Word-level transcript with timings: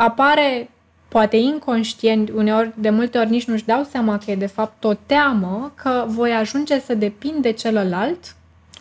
apare 0.00 0.70
poate 1.08 1.36
inconștient, 1.36 2.30
uneori, 2.30 2.72
de 2.74 2.90
multe 2.90 3.18
ori 3.18 3.30
nici 3.30 3.44
nu-și 3.44 3.64
dau 3.64 3.82
seama 3.90 4.18
că 4.18 4.30
e 4.30 4.36
de 4.36 4.46
fapt 4.46 4.84
o 4.84 4.92
teamă 5.06 5.72
că 5.74 6.04
voi 6.06 6.32
ajunge 6.32 6.80
să 6.80 6.94
depind 6.94 7.42
de 7.42 7.50
celălalt, 7.50 8.34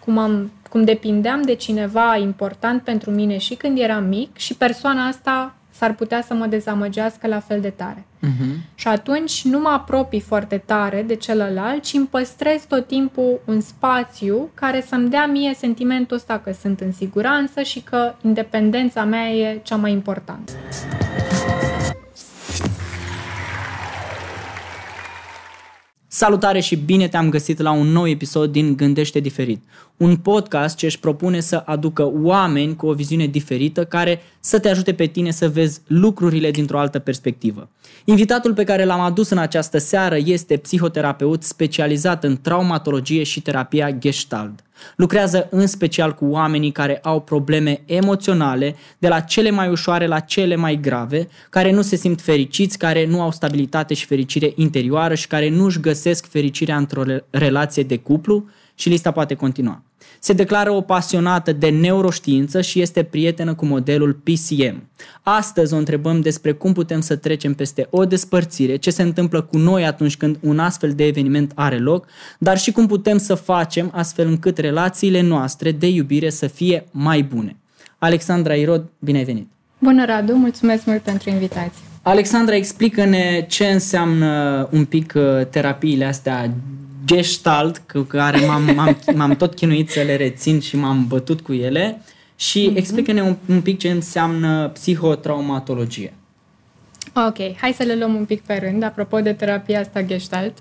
cum, 0.03 0.17
am, 0.17 0.51
cum 0.69 0.83
depindeam 0.83 1.41
de 1.41 1.53
cineva 1.53 2.17
important 2.17 2.81
pentru 2.81 3.11
mine 3.11 3.37
și 3.37 3.55
când 3.55 3.79
eram 3.79 4.03
mic 4.03 4.37
și 4.37 4.55
persoana 4.55 5.07
asta 5.07 5.55
s-ar 5.79 5.93
putea 5.93 6.21
să 6.21 6.33
mă 6.33 6.45
dezamăgească 6.45 7.27
la 7.27 7.39
fel 7.39 7.61
de 7.61 7.69
tare. 7.69 8.05
Uh-huh. 8.25 8.75
Și 8.75 8.87
atunci 8.87 9.43
nu 9.43 9.59
mă 9.59 9.69
apropii 9.69 10.19
foarte 10.19 10.57
tare 10.65 11.03
de 11.07 11.15
celălalt, 11.15 11.83
ci 11.83 11.93
îmi 11.93 12.07
păstrez 12.07 12.63
tot 12.67 12.87
timpul 12.87 13.39
un 13.45 13.61
spațiu 13.61 14.49
care 14.53 14.83
să-mi 14.87 15.09
dea 15.09 15.25
mie 15.25 15.53
sentimentul 15.53 16.15
ăsta 16.15 16.41
că 16.43 16.51
sunt 16.51 16.79
în 16.79 16.91
siguranță 16.91 17.61
și 17.61 17.81
că 17.81 18.13
independența 18.21 19.03
mea 19.03 19.29
e 19.29 19.59
cea 19.63 19.75
mai 19.75 19.91
importantă. 19.91 20.51
Salutare 26.11 26.59
și 26.59 26.75
bine 26.75 27.07
te-am 27.07 27.29
găsit 27.29 27.59
la 27.59 27.71
un 27.71 27.87
nou 27.87 28.07
episod 28.07 28.51
din 28.51 28.75
Gândește 28.75 29.19
Diferit, 29.19 29.63
un 29.97 30.15
podcast 30.15 30.77
ce 30.77 30.85
își 30.85 30.99
propune 30.99 31.39
să 31.39 31.63
aducă 31.65 32.11
oameni 32.13 32.75
cu 32.75 32.87
o 32.87 32.93
viziune 32.93 33.25
diferită 33.25 33.85
care 33.85 34.21
să 34.39 34.59
te 34.59 34.69
ajute 34.69 34.93
pe 34.93 35.05
tine 35.05 35.31
să 35.31 35.49
vezi 35.49 35.81
lucrurile 35.87 36.51
dintr-o 36.51 36.79
altă 36.79 36.99
perspectivă. 36.99 37.69
Invitatul 38.05 38.53
pe 38.53 38.63
care 38.63 38.85
l-am 38.85 38.99
adus 38.99 39.29
în 39.29 39.37
această 39.37 39.77
seară 39.77 40.17
este 40.25 40.57
psihoterapeut 40.57 41.43
specializat 41.43 42.23
în 42.23 42.37
traumatologie 42.41 43.23
și 43.23 43.41
terapia 43.41 43.91
Gestalt. 43.91 44.63
Lucrează 44.95 45.47
în 45.51 45.67
special 45.67 46.13
cu 46.13 46.25
oamenii 46.25 46.71
care 46.71 46.99
au 47.03 47.21
probleme 47.21 47.81
emoționale, 47.85 48.75
de 48.97 49.07
la 49.07 49.19
cele 49.19 49.49
mai 49.49 49.69
ușoare 49.69 50.07
la 50.07 50.19
cele 50.19 50.55
mai 50.55 50.79
grave, 50.81 51.27
care 51.49 51.71
nu 51.71 51.81
se 51.81 51.95
simt 51.95 52.21
fericiți, 52.21 52.77
care 52.77 53.05
nu 53.05 53.21
au 53.21 53.31
stabilitate 53.31 53.93
și 53.93 54.05
fericire 54.05 54.53
interioară 54.55 55.13
și 55.13 55.27
care 55.27 55.49
nu 55.49 55.65
își 55.65 55.79
găsesc 55.79 56.29
fericirea 56.29 56.77
într-o 56.77 57.03
relație 57.29 57.83
de 57.83 57.97
cuplu 57.97 58.45
și 58.79 58.89
lista 58.89 59.11
poate 59.11 59.33
continua. 59.33 59.81
Se 60.19 60.33
declară 60.33 60.71
o 60.71 60.81
pasionată 60.81 61.51
de 61.51 61.69
neuroștiință 61.69 62.61
și 62.61 62.81
este 62.81 63.03
prietenă 63.03 63.53
cu 63.53 63.65
modelul 63.65 64.13
PCM. 64.13 64.89
Astăzi 65.21 65.73
o 65.73 65.77
întrebăm 65.77 66.21
despre 66.21 66.51
cum 66.51 66.73
putem 66.73 67.01
să 67.01 67.15
trecem 67.15 67.53
peste 67.53 67.87
o 67.89 68.05
despărțire, 68.05 68.75
ce 68.75 68.89
se 68.89 69.01
întâmplă 69.01 69.41
cu 69.41 69.57
noi 69.57 69.85
atunci 69.85 70.17
când 70.17 70.37
un 70.41 70.59
astfel 70.59 70.91
de 70.91 71.05
eveniment 71.05 71.51
are 71.55 71.77
loc, 71.77 72.05
dar 72.37 72.57
și 72.57 72.71
cum 72.71 72.87
putem 72.87 73.17
să 73.17 73.35
facem 73.35 73.91
astfel 73.93 74.27
încât 74.27 74.57
relațiile 74.57 75.21
noastre 75.21 75.71
de 75.71 75.87
iubire 75.87 76.29
să 76.29 76.47
fie 76.47 76.85
mai 76.91 77.23
bune. 77.23 77.55
Alexandra 77.97 78.53
Irod, 78.53 78.89
bine 78.99 79.17
ai 79.17 79.23
venit! 79.23 79.47
Bună, 79.79 80.05
Radu! 80.05 80.33
Mulțumesc 80.33 80.85
mult 80.85 81.01
pentru 81.01 81.29
invitație! 81.29 81.81
Alexandra, 82.01 82.55
explică-ne 82.55 83.45
ce 83.49 83.65
înseamnă 83.65 84.67
un 84.71 84.85
pic 84.85 85.13
uh, 85.15 85.45
terapiile 85.45 86.05
astea 86.05 86.51
gestalt 87.15 87.77
cu 87.77 87.99
care 87.99 88.45
m-am, 88.45 88.63
m-am, 88.75 88.97
m-am 89.15 89.35
tot 89.35 89.55
chinuit 89.55 89.89
să 89.89 90.01
le 90.01 90.15
rețin 90.15 90.59
și 90.59 90.75
m-am 90.75 91.07
bătut 91.07 91.41
cu 91.41 91.53
ele 91.53 92.01
și 92.35 92.69
mm-hmm. 92.69 92.77
explică-ne 92.77 93.21
un, 93.21 93.35
un 93.49 93.61
pic 93.61 93.79
ce 93.79 93.89
înseamnă 93.89 94.67
psihotraumatologie. 94.67 96.13
Ok, 97.27 97.55
hai 97.57 97.73
să 97.77 97.83
le 97.83 97.95
luăm 97.95 98.15
un 98.15 98.25
pic 98.25 98.41
pe 98.41 98.53
rând, 98.53 98.83
apropo 98.83 99.19
de 99.19 99.33
terapia 99.33 99.79
asta 99.79 100.01
gestalt. 100.01 100.57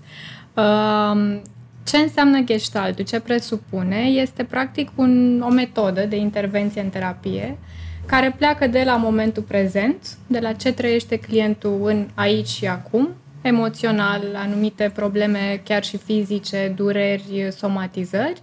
Um, 0.55 1.43
ce 1.85 1.97
înseamnă 1.97 2.41
gestaltul? 2.41 3.05
Ce 3.05 3.21
presupune? 3.21 3.97
Este 3.97 4.45
practic 4.45 4.89
un, 4.95 5.41
o 5.41 5.51
metodă 5.51 6.01
de 6.01 6.17
intervenție 6.17 6.81
în 6.81 6.89
terapie 6.89 7.59
care 8.07 8.35
pleacă 8.39 8.67
de 8.67 8.83
la 8.85 8.97
momentul 8.97 9.43
prezent, 9.43 9.97
de 10.27 10.39
la 10.39 10.53
ce 10.53 10.73
trăiește 10.73 11.17
clientul 11.17 11.81
în 11.85 12.09
aici 12.15 12.49
și 12.49 12.67
acum, 12.67 13.09
emoțional, 13.42 14.22
anumite 14.34 14.91
probleme 14.94 15.61
chiar 15.64 15.84
și 15.84 15.97
fizice, 15.97 16.72
dureri, 16.77 17.48
somatizări 17.56 18.43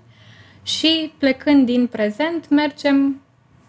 și 0.64 1.12
plecând 1.18 1.66
din 1.66 1.88
prezent 1.88 2.50
mergem 2.50 3.22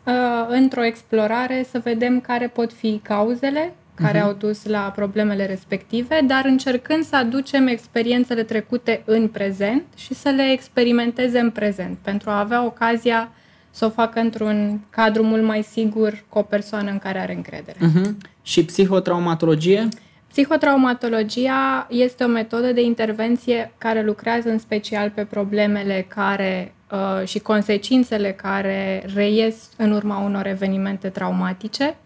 uh, 0.04 0.12
într-o 0.48 0.84
explorare 0.84 1.66
să 1.70 1.81
vedem 1.84 2.20
care 2.20 2.48
pot 2.48 2.72
fi 2.72 3.00
cauzele 3.03 3.75
care 3.94 4.19
uh-huh. 4.19 4.22
au 4.22 4.32
dus 4.32 4.65
la 4.65 4.92
problemele 4.94 5.47
respective, 5.47 6.20
dar 6.26 6.44
încercând 6.44 7.04
să 7.04 7.16
aducem 7.16 7.66
experiențele 7.66 8.42
trecute 8.42 9.03
în 9.04 9.28
prezent 9.28 9.82
și 9.97 10.15
să 10.15 10.28
le 10.28 10.50
experimenteze 10.53 11.38
în 11.38 11.50
prezent, 11.50 11.98
pentru 11.98 12.31
a 12.31 12.38
avea 12.38 12.65
ocazia 12.65 13.32
să 13.70 13.84
o 13.84 13.91
facă 13.91 14.20
într-un 14.20 14.81
cadru 14.91 15.22
mult 15.22 15.42
mai 15.42 15.62
sigur 15.62 16.25
cu 16.28 16.38
o 16.38 16.42
persoană 16.42 16.91
în 16.91 16.98
care 16.98 17.19
are 17.19 17.34
încredere. 17.34 17.78
Uh-huh. 17.78 18.12
Și 18.42 18.65
psihotraumatologie? 18.65 19.88
Psihotraumatologia 20.36 21.86
este 21.91 22.24
o 22.24 22.26
metodă 22.26 22.72
de 22.72 22.80
intervenție 22.80 23.72
care 23.78 24.02
lucrează 24.02 24.48
în 24.48 24.58
special 24.58 25.10
pe 25.10 25.24
problemele 25.24 26.06
care 26.08 26.74
uh, 26.91 27.26
și 27.26 27.38
consecințele 27.38 28.32
care 28.32 29.04
reies 29.14 29.70
în 29.76 29.92
urma 29.92 30.19
unor 30.19 30.47
evenimente 30.47 31.08
traumatice. 31.08 31.97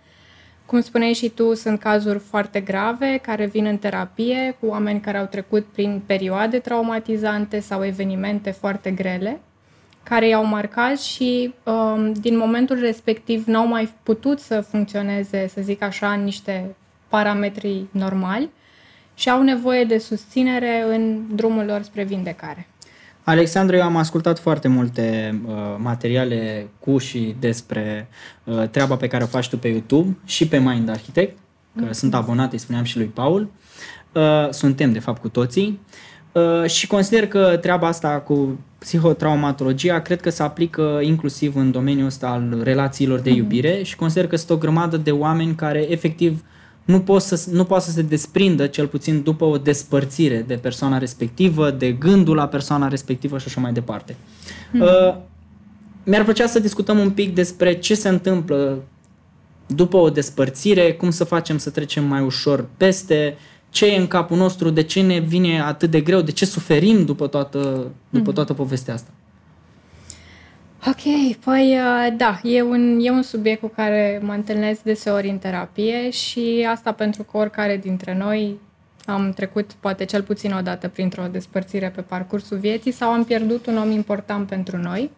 Cum 0.67 0.81
spuneai 0.81 1.13
și 1.13 1.29
tu, 1.29 1.55
sunt 1.55 1.81
cazuri 1.81 2.19
foarte 2.19 2.61
grave 2.61 3.19
care 3.23 3.47
vin 3.47 3.65
în 3.65 3.77
terapie 3.77 4.57
cu 4.61 4.67
oameni 4.67 5.01
care 5.01 5.19
au 5.19 5.27
trecut 5.27 5.65
prin 5.65 6.03
perioade 6.07 6.59
traumatizante 6.59 7.61
sau 7.61 7.85
evenimente 7.85 8.51
foarte 8.51 8.91
grele 8.91 9.41
care 10.03 10.29
i-au 10.29 10.45
marcat 10.45 11.01
și 11.01 11.55
um, 11.65 12.13
din 12.13 12.37
momentul 12.37 12.79
respectiv 12.81 13.47
n-au 13.47 13.67
mai 13.67 13.95
putut 14.03 14.39
să 14.39 14.61
funcționeze, 14.61 15.47
să 15.47 15.61
zic 15.61 15.83
așa, 15.83 16.13
în 16.13 16.25
niște 16.25 16.75
parametrii 17.11 17.89
normali 17.91 18.51
și 19.15 19.31
au 19.31 19.43
nevoie 19.43 19.85
de 19.85 19.99
susținere 19.99 20.85
în 20.89 21.23
drumul 21.35 21.65
lor 21.65 21.83
spre 21.83 22.05
vindecare. 22.05 22.69
Alexandru, 23.25 23.77
eu 23.77 23.83
am 23.83 23.97
ascultat 23.97 24.39
foarte 24.39 24.69
multe 24.69 25.39
uh, 25.47 25.53
materiale 25.79 26.69
cu 26.79 26.99
și 26.99 27.37
despre 27.41 28.09
uh, 28.45 28.69
treaba 28.69 28.97
pe 28.97 29.07
care 29.07 29.23
o 29.23 29.27
faci 29.27 29.49
tu 29.49 29.59
pe 29.59 29.69
YouTube 29.69 30.17
și 30.25 30.49
pe 30.49 30.59
Mind 30.59 30.89
Architect, 30.89 31.39
că 31.77 31.87
mm-hmm. 31.87 31.91
sunt 31.91 32.15
abonat, 32.15 32.53
îi 32.53 32.59
spuneam 32.59 32.85
și 32.85 32.97
lui 32.97 33.07
Paul. 33.07 33.51
Uh, 34.13 34.51
suntem, 34.51 34.93
de 34.93 34.99
fapt, 34.99 35.21
cu 35.21 35.29
toții. 35.29 35.81
Uh, 36.33 36.65
și 36.67 36.87
consider 36.87 37.27
că 37.27 37.59
treaba 37.61 37.87
asta 37.87 38.09
cu 38.09 38.59
psihotraumatologia 38.79 40.01
cred 40.01 40.21
că 40.21 40.31
se 40.31 40.43
aplică 40.43 40.99
inclusiv 41.03 41.57
în 41.57 41.71
domeniul 41.71 42.07
ăsta 42.07 42.29
al 42.29 42.61
relațiilor 42.63 43.19
de 43.19 43.31
mhm. 43.31 43.39
iubire 43.39 43.79
mm-hmm. 43.79 43.85
și 43.85 43.97
consider 43.97 44.27
că 44.27 44.37
sunt 44.37 44.51
o 44.51 44.57
grămadă 44.57 44.97
de 44.97 45.11
oameni 45.11 45.55
care 45.55 45.91
efectiv 45.91 46.33
uh, 46.33 46.60
nu, 46.91 47.01
pot 47.01 47.23
să, 47.23 47.47
nu 47.51 47.65
poate 47.65 47.85
să 47.85 47.91
se 47.91 48.03
desprindă, 48.03 48.67
cel 48.67 48.87
puțin 48.87 49.23
după 49.23 49.45
o 49.45 49.59
despărțire 49.59 50.45
de 50.47 50.55
persoana 50.55 50.99
respectivă, 50.99 51.71
de 51.71 51.93
gândul 51.93 52.37
la 52.37 52.47
persoana 52.47 52.89
respectivă 52.89 53.39
și 53.39 53.45
așa 53.49 53.61
mai 53.61 53.73
departe. 53.73 54.17
Hmm. 54.71 54.81
Uh, 54.81 55.17
mi-ar 56.05 56.25
plăcea 56.25 56.47
să 56.47 56.59
discutăm 56.59 56.99
un 56.99 57.11
pic 57.11 57.35
despre 57.35 57.79
ce 57.79 57.95
se 57.95 58.09
întâmplă 58.09 58.83
după 59.67 59.97
o 59.97 60.11
despărțire, 60.11 60.93
cum 60.93 61.11
să 61.11 61.25
facem 61.25 61.59
să 61.59 61.71
trecem 61.71 62.05
mai 62.05 62.23
ușor 62.23 62.69
peste, 62.77 63.37
ce 63.71 63.87
e 63.87 63.99
în 63.99 64.07
capul 64.07 64.37
nostru, 64.37 64.71
de 64.71 64.83
ce 64.83 65.01
ne 65.03 65.19
vine 65.19 65.61
atât 65.61 65.91
de 65.91 66.01
greu, 66.01 66.21
de 66.21 66.31
ce 66.31 66.47
suferim 66.47 67.05
după 67.05 67.27
toată, 67.27 67.59
după 68.11 68.25
hmm. 68.25 68.35
toată 68.35 68.53
povestea 68.53 68.95
asta. 68.95 69.11
Ok, 70.87 71.37
păi 71.45 71.79
uh, 71.79 72.17
da, 72.17 72.41
e 72.43 72.63
un, 72.63 72.99
e 73.03 73.11
un 73.11 73.23
subiect 73.23 73.61
cu 73.61 73.67
care 73.67 74.21
mă 74.23 74.33
întâlnesc 74.33 74.83
deseori 74.83 75.29
în 75.29 75.39
terapie 75.39 76.11
și 76.11 76.67
asta 76.71 76.93
pentru 76.93 77.23
că 77.23 77.37
oricare 77.37 77.77
dintre 77.77 78.17
noi 78.17 78.59
am 79.07 79.33
trecut 79.33 79.73
poate 79.73 80.05
cel 80.05 80.23
puțin 80.23 80.53
o 80.53 80.61
dată 80.61 80.89
printr-o 80.89 81.27
despărțire 81.27 81.89
pe 81.89 82.01
parcursul 82.01 82.59
vieții 82.59 82.91
sau 82.91 83.11
am 83.11 83.25
pierdut 83.25 83.67
un 83.67 83.77
om 83.77 83.91
important 83.91 84.49
pentru 84.49 84.77
noi. 84.77 85.11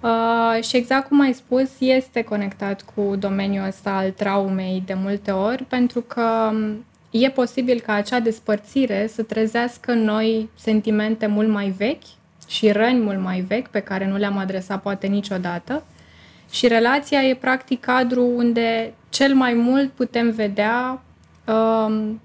Uh, 0.00 0.62
și 0.62 0.76
exact 0.76 1.08
cum 1.08 1.20
ai 1.20 1.32
spus, 1.32 1.70
este 1.78 2.22
conectat 2.22 2.84
cu 2.94 3.16
domeniul 3.18 3.66
ăsta 3.66 3.90
al 3.96 4.10
traumei 4.10 4.82
de 4.86 4.94
multe 4.94 5.30
ori, 5.30 5.64
pentru 5.64 6.00
că 6.00 6.50
um, 6.52 6.84
e 7.10 7.30
posibil 7.30 7.80
ca 7.80 7.92
acea 7.92 8.20
despărțire 8.20 9.06
să 9.06 9.22
trezească 9.22 9.92
în 9.92 10.02
noi 10.02 10.48
sentimente 10.54 11.26
mult 11.26 11.48
mai 11.48 11.68
vechi 11.68 12.17
și 12.48 12.70
răni 12.70 13.00
mult 13.00 13.20
mai 13.20 13.40
vechi 13.40 13.68
pe 13.68 13.80
care 13.80 14.06
nu 14.06 14.16
le-am 14.16 14.36
adresat 14.36 14.82
poate 14.82 15.06
niciodată. 15.06 15.82
Și 16.50 16.68
relația 16.68 17.22
e 17.22 17.34
practic 17.34 17.80
cadru 17.80 18.24
unde 18.36 18.92
cel 19.08 19.34
mai 19.34 19.54
mult 19.54 19.90
putem 19.90 20.30
vedea 20.30 21.02
um, 21.46 22.20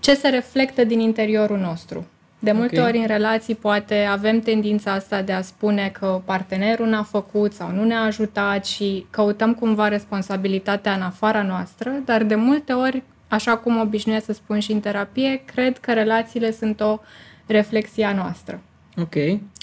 ce 0.00 0.14
se 0.14 0.28
reflectă 0.28 0.84
din 0.84 1.00
interiorul 1.00 1.58
nostru. 1.58 2.06
De 2.38 2.52
multe 2.52 2.78
okay. 2.78 2.88
ori 2.88 2.98
în 2.98 3.06
relații 3.06 3.54
poate 3.54 3.94
avem 4.10 4.40
tendința 4.40 4.92
asta 4.92 5.22
de 5.22 5.32
a 5.32 5.42
spune 5.42 5.88
că 5.98 6.20
partenerul 6.24 6.86
n-a 6.86 7.02
făcut 7.02 7.52
sau 7.52 7.70
nu 7.70 7.84
ne-a 7.84 8.02
ajutat 8.02 8.66
și 8.66 9.06
căutăm 9.10 9.54
cumva 9.54 9.88
responsabilitatea 9.88 10.92
în 10.92 11.02
afara 11.02 11.42
noastră, 11.42 11.90
dar 12.04 12.22
de 12.22 12.34
multe 12.34 12.72
ori, 12.72 13.02
așa 13.28 13.56
cum 13.56 13.80
obișnuiesc 13.80 14.24
să 14.24 14.32
spun 14.32 14.58
și 14.58 14.72
în 14.72 14.80
terapie, 14.80 15.42
cred 15.44 15.78
că 15.78 15.92
relațiile 15.92 16.52
sunt 16.52 16.80
o 16.80 16.98
reflexie 17.46 18.04
a 18.04 18.12
noastră. 18.12 18.60
Ok. 19.00 19.14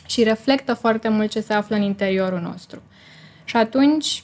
Și 0.06 0.24
reflectă 0.24 0.74
foarte 0.74 1.10
mult 1.10 1.30
ce 1.30 1.40
se 1.40 1.54
află 1.54 1.76
în 1.76 1.82
interiorul 1.82 2.40
nostru. 2.40 2.82
Și 3.44 3.56
atunci, 3.56 4.24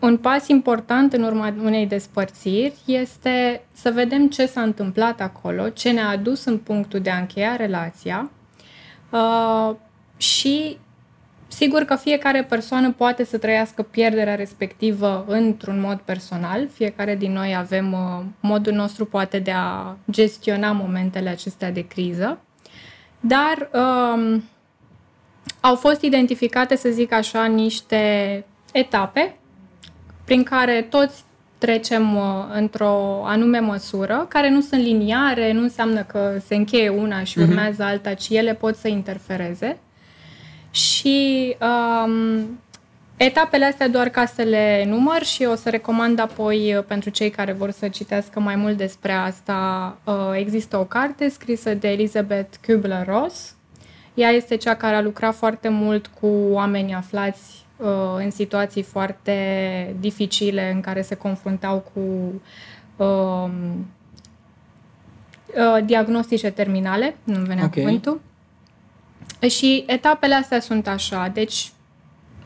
un 0.00 0.16
pas 0.16 0.48
important 0.48 1.12
în 1.12 1.22
urma 1.22 1.54
unei 1.62 1.86
despărțiri 1.86 2.74
este 2.84 3.62
să 3.72 3.90
vedem 3.90 4.28
ce 4.28 4.46
s-a 4.46 4.62
întâmplat 4.62 5.20
acolo, 5.20 5.68
ce 5.68 5.90
ne-a 5.90 6.08
adus 6.08 6.44
în 6.44 6.58
punctul 6.58 7.00
de 7.00 7.10
a 7.10 7.18
încheia 7.18 7.56
relația 7.56 8.30
uh, 9.10 9.74
și 10.16 10.78
sigur 11.48 11.82
că 11.82 11.96
fiecare 11.96 12.44
persoană 12.44 12.92
poate 12.92 13.24
să 13.24 13.38
trăiască 13.38 13.82
pierderea 13.82 14.34
respectivă 14.34 15.24
într-un 15.28 15.80
mod 15.80 15.98
personal, 15.98 16.68
fiecare 16.68 17.16
din 17.16 17.32
noi 17.32 17.56
avem 17.56 17.92
uh, 17.92 18.24
modul 18.40 18.72
nostru 18.72 19.06
poate 19.06 19.38
de 19.38 19.52
a 19.54 19.96
gestiona 20.10 20.72
momentele 20.72 21.28
acestea 21.28 21.72
de 21.72 21.86
criză, 21.86 22.38
dar 23.20 23.70
uh, 23.72 24.40
au 25.60 25.74
fost 25.74 26.02
identificate, 26.02 26.76
să 26.76 26.88
zic 26.88 27.12
așa, 27.12 27.44
niște 27.44 28.44
etape 28.72 29.36
prin 30.24 30.42
care 30.42 30.86
toți 30.90 31.24
trecem 31.58 32.16
uh, 32.16 32.22
într-o 32.52 33.22
anume 33.24 33.58
măsură, 33.58 34.26
care 34.28 34.50
nu 34.50 34.60
sunt 34.60 34.82
liniare, 34.82 35.52
nu 35.52 35.62
înseamnă 35.62 36.02
că 36.02 36.38
se 36.46 36.54
încheie 36.54 36.88
una 36.88 37.24
și 37.24 37.38
mhm. 37.38 37.48
urmează 37.48 37.82
alta, 37.82 38.14
ci 38.14 38.28
ele 38.28 38.54
pot 38.54 38.76
să 38.76 38.88
interfereze. 38.88 39.78
Și 40.70 41.56
um, 41.60 42.60
etapele 43.16 43.64
astea 43.64 43.88
doar 43.88 44.08
ca 44.08 44.24
să 44.24 44.42
le 44.42 44.84
număr 44.86 45.22
și 45.22 45.44
o 45.44 45.54
să 45.54 45.70
recomand 45.70 46.18
apoi 46.18 46.74
uh, 46.74 46.84
pentru 46.86 47.10
cei 47.10 47.30
care 47.30 47.52
vor 47.52 47.70
să 47.70 47.88
citească 47.88 48.40
mai 48.40 48.56
mult 48.56 48.76
despre 48.76 49.12
asta, 49.12 49.98
uh, 50.04 50.14
există 50.34 50.76
o 50.76 50.84
carte 50.84 51.28
scrisă 51.28 51.74
de 51.74 51.88
Elizabeth 51.88 52.56
Kubler-Ross. 52.66 53.54
Ea 54.14 54.28
este 54.28 54.56
cea 54.56 54.74
care 54.74 54.96
a 54.96 55.02
lucrat 55.02 55.34
foarte 55.34 55.68
mult 55.68 56.06
cu 56.06 56.26
oameni 56.50 56.94
aflați 56.94 57.62
Uh, 57.82 57.88
în 58.16 58.30
situații 58.30 58.82
foarte 58.82 59.96
dificile 60.00 60.70
în 60.74 60.80
care 60.80 61.02
se 61.02 61.14
confruntau 61.14 61.84
cu 61.94 62.00
uh, 62.96 63.50
uh, 65.46 65.84
diagnostice 65.84 66.50
terminale, 66.50 67.16
nu 67.24 67.40
venea 67.40 67.64
okay. 67.64 67.82
cuvântul. 67.82 68.20
Și 69.48 69.84
etapele 69.86 70.34
astea 70.34 70.60
sunt 70.60 70.88
așa, 70.88 71.30
deci 71.34 71.72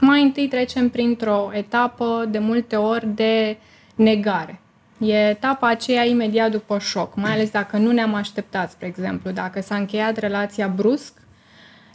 mai 0.00 0.22
întâi 0.22 0.48
trecem 0.48 0.88
printr-o 0.88 1.50
etapă 1.52 2.26
de 2.28 2.38
multe 2.38 2.76
ori 2.76 3.06
de 3.14 3.56
negare. 3.94 4.60
E 4.98 5.28
etapa 5.28 5.68
aceea 5.68 6.04
imediat 6.04 6.50
după 6.50 6.78
șoc, 6.78 7.14
mai 7.14 7.32
ales 7.32 7.50
dacă 7.50 7.76
nu 7.76 7.90
ne-am 7.90 8.14
așteptat, 8.14 8.70
spre 8.70 8.86
exemplu, 8.86 9.30
dacă 9.30 9.60
s-a 9.60 9.76
încheiat 9.76 10.16
relația 10.16 10.68
brusc, 10.68 11.25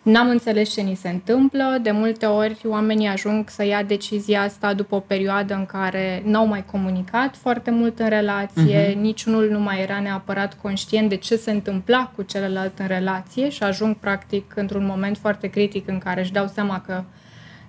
N-am 0.02 0.30
înțeles 0.30 0.74
ce 0.74 0.82
ni 0.82 0.96
se 0.96 1.10
întâmplă. 1.10 1.78
De 1.82 1.92
multe 1.92 2.26
ori 2.26 2.58
oamenii 2.66 3.08
ajung 3.08 3.50
să 3.50 3.66
ia 3.66 3.84
decizia 3.84 4.42
asta 4.42 4.74
după 4.74 4.96
o 4.96 5.00
perioadă 5.00 5.54
în 5.54 5.66
care 5.66 6.22
n-au 6.26 6.48
mai 6.48 6.66
comunicat 6.66 7.36
foarte 7.38 7.72
mult 7.72 8.00
în 8.00 8.10
relație, 8.10 8.92
uh-huh. 8.92 8.96
niciunul 8.96 9.50
nu 9.50 9.60
mai 9.60 9.82
era 9.82 10.00
neapărat 10.00 10.58
conștient 10.62 11.10
de 11.10 11.16
ce 11.16 11.36
se 11.36 11.52
întâmpla 11.52 12.12
cu 12.16 12.22
celălalt 12.22 12.80
în 12.80 12.88
relație 12.88 13.50
și 13.50 13.64
ajung 13.64 13.96
practic 13.96 14.54
într-un 14.56 14.86
moment 14.86 15.18
foarte 15.18 15.48
critic 15.48 15.88
în 15.88 15.98
care 15.98 16.22
își 16.22 16.32
dau 16.32 16.48
seama 16.48 16.82
că 16.82 17.04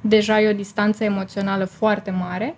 deja 0.00 0.40
e 0.40 0.50
o 0.50 0.52
distanță 0.52 1.04
emoțională 1.04 1.64
foarte 1.64 2.10
mare. 2.10 2.56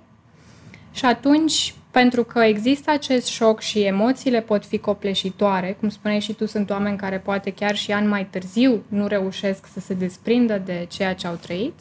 Și 0.93 1.05
atunci 1.05 1.75
pentru 1.95 2.25
că 2.25 2.39
există 2.39 2.91
acest 2.91 3.27
șoc 3.27 3.61
și 3.61 3.81
emoțiile 3.81 4.41
pot 4.41 4.65
fi 4.65 4.79
copleșitoare, 4.79 5.77
cum 5.81 5.89
spuneai 5.89 6.21
și 6.21 6.33
tu, 6.33 6.47
sunt 6.47 6.71
oameni 6.71 6.97
care 6.97 7.19
poate 7.19 7.53
chiar 7.53 7.77
și 7.77 7.93
ani 7.93 8.07
mai 8.07 8.27
târziu 8.31 8.83
nu 8.89 9.07
reușesc 9.07 9.67
să 9.73 9.81
se 9.81 9.95
desprindă 9.95 10.63
de 10.65 10.87
ceea 10.91 11.15
ce 11.15 11.27
au 11.27 11.35
trăit. 11.35 11.73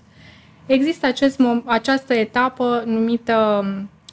Există 0.65 1.05
acest, 1.05 1.41
această 1.65 2.13
etapă 2.13 2.83
numită 2.85 3.65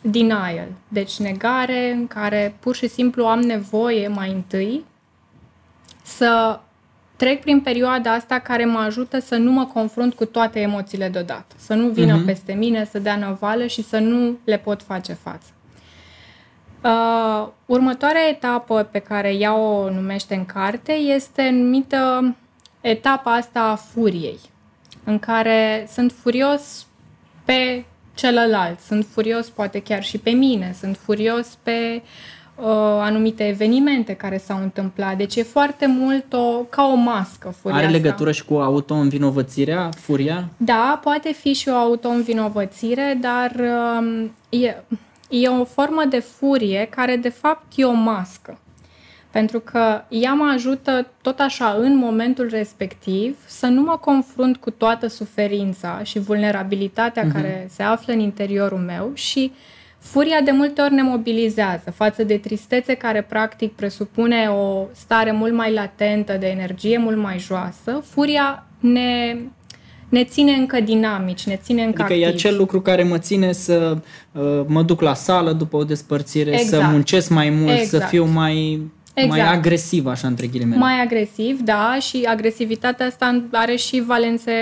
denial, 0.02 0.68
deci 0.88 1.18
negare 1.18 1.90
în 1.90 2.06
care 2.06 2.54
pur 2.60 2.74
și 2.74 2.88
simplu 2.88 3.24
am 3.24 3.40
nevoie 3.40 4.08
mai 4.08 4.30
întâi 4.30 4.84
să 6.02 6.60
trec 7.16 7.40
prin 7.40 7.60
perioada 7.60 8.12
asta 8.12 8.38
care 8.38 8.64
mă 8.64 8.78
ajută 8.78 9.18
să 9.18 9.36
nu 9.36 9.52
mă 9.52 9.64
confrunt 9.64 10.14
cu 10.14 10.24
toate 10.24 10.60
emoțiile 10.60 11.08
deodată, 11.08 11.54
să 11.56 11.74
nu 11.74 11.88
vină 11.88 12.22
uh-huh. 12.22 12.26
peste 12.26 12.52
mine, 12.52 12.84
să 12.84 12.98
dea 12.98 13.16
năvală 13.16 13.66
și 13.66 13.82
să 13.82 13.98
nu 13.98 14.38
le 14.44 14.58
pot 14.58 14.82
face 14.82 15.12
față. 15.12 15.48
Uh, 16.84 17.48
următoarea 17.66 18.28
etapă 18.28 18.88
pe 18.90 18.98
ea 18.98 19.30
ea 19.30 19.54
o 19.56 19.90
numește 19.90 20.34
în 20.34 20.46
carte 20.46 20.92
este 20.92 21.50
numită 21.50 22.34
etapa 22.80 23.34
asta 23.34 23.60
a 23.60 23.74
furiei, 23.74 24.38
în 25.04 25.18
care 25.18 25.88
sunt 25.92 26.12
furios 26.12 26.86
pe 27.44 27.84
celălalt, 28.14 28.78
sunt 28.80 29.06
furios 29.10 29.48
poate 29.48 29.82
chiar 29.82 30.02
și 30.02 30.18
pe 30.18 30.30
mine, 30.30 30.74
sunt 30.78 30.96
furios 30.96 31.58
pe 31.62 32.02
uh, 32.54 32.64
anumite 33.00 33.48
evenimente 33.48 34.14
care 34.14 34.36
s-au 34.38 34.62
întâmplat. 34.62 35.16
Deci 35.16 35.36
e 35.36 35.42
foarte 35.42 35.86
mult 35.86 36.32
o, 36.32 36.58
ca 36.68 36.86
o 36.92 36.94
mască 36.94 37.54
furia 37.60 37.76
Are 37.76 37.88
legătură 37.88 38.32
și 38.32 38.44
cu 38.44 38.54
auto-învinovățirea, 38.54 39.88
furia? 39.96 40.48
Da, 40.56 41.00
poate 41.02 41.32
fi 41.32 41.52
și 41.52 41.68
o 41.68 41.74
auto-învinovățire, 41.74 43.18
dar 43.20 43.54
uh, 44.00 44.60
e 44.60 44.76
e 45.30 45.48
o 45.48 45.64
formă 45.64 46.04
de 46.08 46.18
furie 46.18 46.86
care 46.90 47.16
de 47.16 47.28
fapt 47.28 47.72
e 47.76 47.84
o 47.84 47.92
mască. 47.92 48.58
Pentru 49.30 49.60
că 49.60 50.02
ea 50.08 50.32
mă 50.32 50.50
ajută 50.54 51.10
tot 51.22 51.40
așa 51.40 51.76
în 51.78 51.96
momentul 51.96 52.48
respectiv 52.50 53.36
să 53.46 53.66
nu 53.66 53.80
mă 53.80 53.96
confrunt 53.96 54.56
cu 54.56 54.70
toată 54.70 55.06
suferința 55.06 56.00
și 56.02 56.18
vulnerabilitatea 56.18 57.24
uh-huh. 57.24 57.32
care 57.32 57.66
se 57.70 57.82
află 57.82 58.12
în 58.12 58.18
interiorul 58.18 58.78
meu 58.78 59.10
și 59.14 59.52
furia 59.98 60.40
de 60.40 60.50
multe 60.50 60.80
ori 60.82 60.94
ne 60.94 61.02
mobilizează 61.02 61.90
față 61.90 62.24
de 62.24 62.36
tristețe 62.36 62.94
care 62.94 63.22
practic 63.22 63.72
presupune 63.72 64.48
o 64.48 64.86
stare 64.92 65.32
mult 65.32 65.52
mai 65.52 65.72
latentă 65.72 66.32
de 66.32 66.46
energie 66.46 66.98
mult 66.98 67.16
mai 67.16 67.38
joasă. 67.38 68.02
Furia 68.04 68.66
ne 68.80 69.36
ne 70.10 70.24
ține 70.24 70.52
încă 70.52 70.80
dinamici, 70.80 71.46
ne 71.46 71.60
ține 71.62 71.82
încă 71.82 72.02
Adică 72.02 72.02
activi. 72.02 72.22
e 72.22 72.34
acel 72.34 72.56
lucru 72.56 72.80
care 72.80 73.02
mă 73.02 73.18
ține 73.18 73.52
să 73.52 73.98
uh, 74.32 74.64
mă 74.66 74.82
duc 74.82 75.00
la 75.00 75.14
sală 75.14 75.52
după 75.52 75.76
o 75.76 75.84
despărțire, 75.84 76.52
exact. 76.52 76.82
să 76.82 76.88
muncesc 76.90 77.30
mai 77.30 77.50
mult, 77.50 77.78
exact. 77.78 78.02
să 78.02 78.08
fiu 78.08 78.24
mai 78.24 78.82
Exact. 79.14 79.40
Mai 79.40 79.52
agresiv, 79.52 80.06
așa, 80.06 80.26
între 80.26 80.46
ghilimele. 80.46 80.78
Mai 80.78 81.00
agresiv, 81.00 81.60
da, 81.60 81.96
și 82.00 82.26
agresivitatea 82.28 83.06
asta 83.06 83.42
are 83.52 83.76
și 83.76 84.02
valențe 84.06 84.52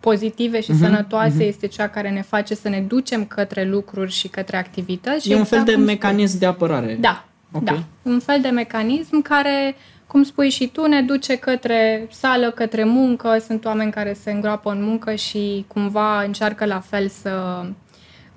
pozitive 0.00 0.60
și 0.60 0.70
uh-huh, 0.72 1.06
uh-huh. 1.06 1.38
este 1.38 1.66
cea 1.66 1.88
care 1.88 2.10
ne 2.10 2.22
face 2.22 2.54
să 2.54 2.68
ne 2.68 2.80
ducem 2.80 3.24
către 3.24 3.64
lucruri 3.64 4.12
și 4.12 4.28
către 4.28 4.56
activități. 4.56 5.30
E 5.30 5.36
un 5.36 5.44
fel 5.44 5.58
exact 5.58 5.78
de 5.78 5.84
mecanism 5.84 6.26
spui. 6.26 6.38
de 6.40 6.46
apărare. 6.46 6.96
Da, 7.00 7.24
okay. 7.52 7.74
da. 7.74 8.10
Un 8.10 8.18
fel 8.18 8.38
de 8.40 8.48
mecanism 8.48 9.22
care 9.22 9.74
cum 10.08 10.22
spui 10.22 10.50
și 10.50 10.68
tu, 10.68 10.86
ne 10.86 11.02
duce 11.02 11.36
către 11.36 12.08
sală, 12.10 12.50
către 12.50 12.84
muncă. 12.84 13.38
Sunt 13.46 13.64
oameni 13.64 13.92
care 13.92 14.12
se 14.12 14.30
îngroapă 14.30 14.70
în 14.70 14.82
muncă 14.82 15.14
și 15.14 15.64
cumva 15.68 16.22
încearcă 16.22 16.64
la 16.64 16.80
fel 16.80 17.08
să, 17.08 17.64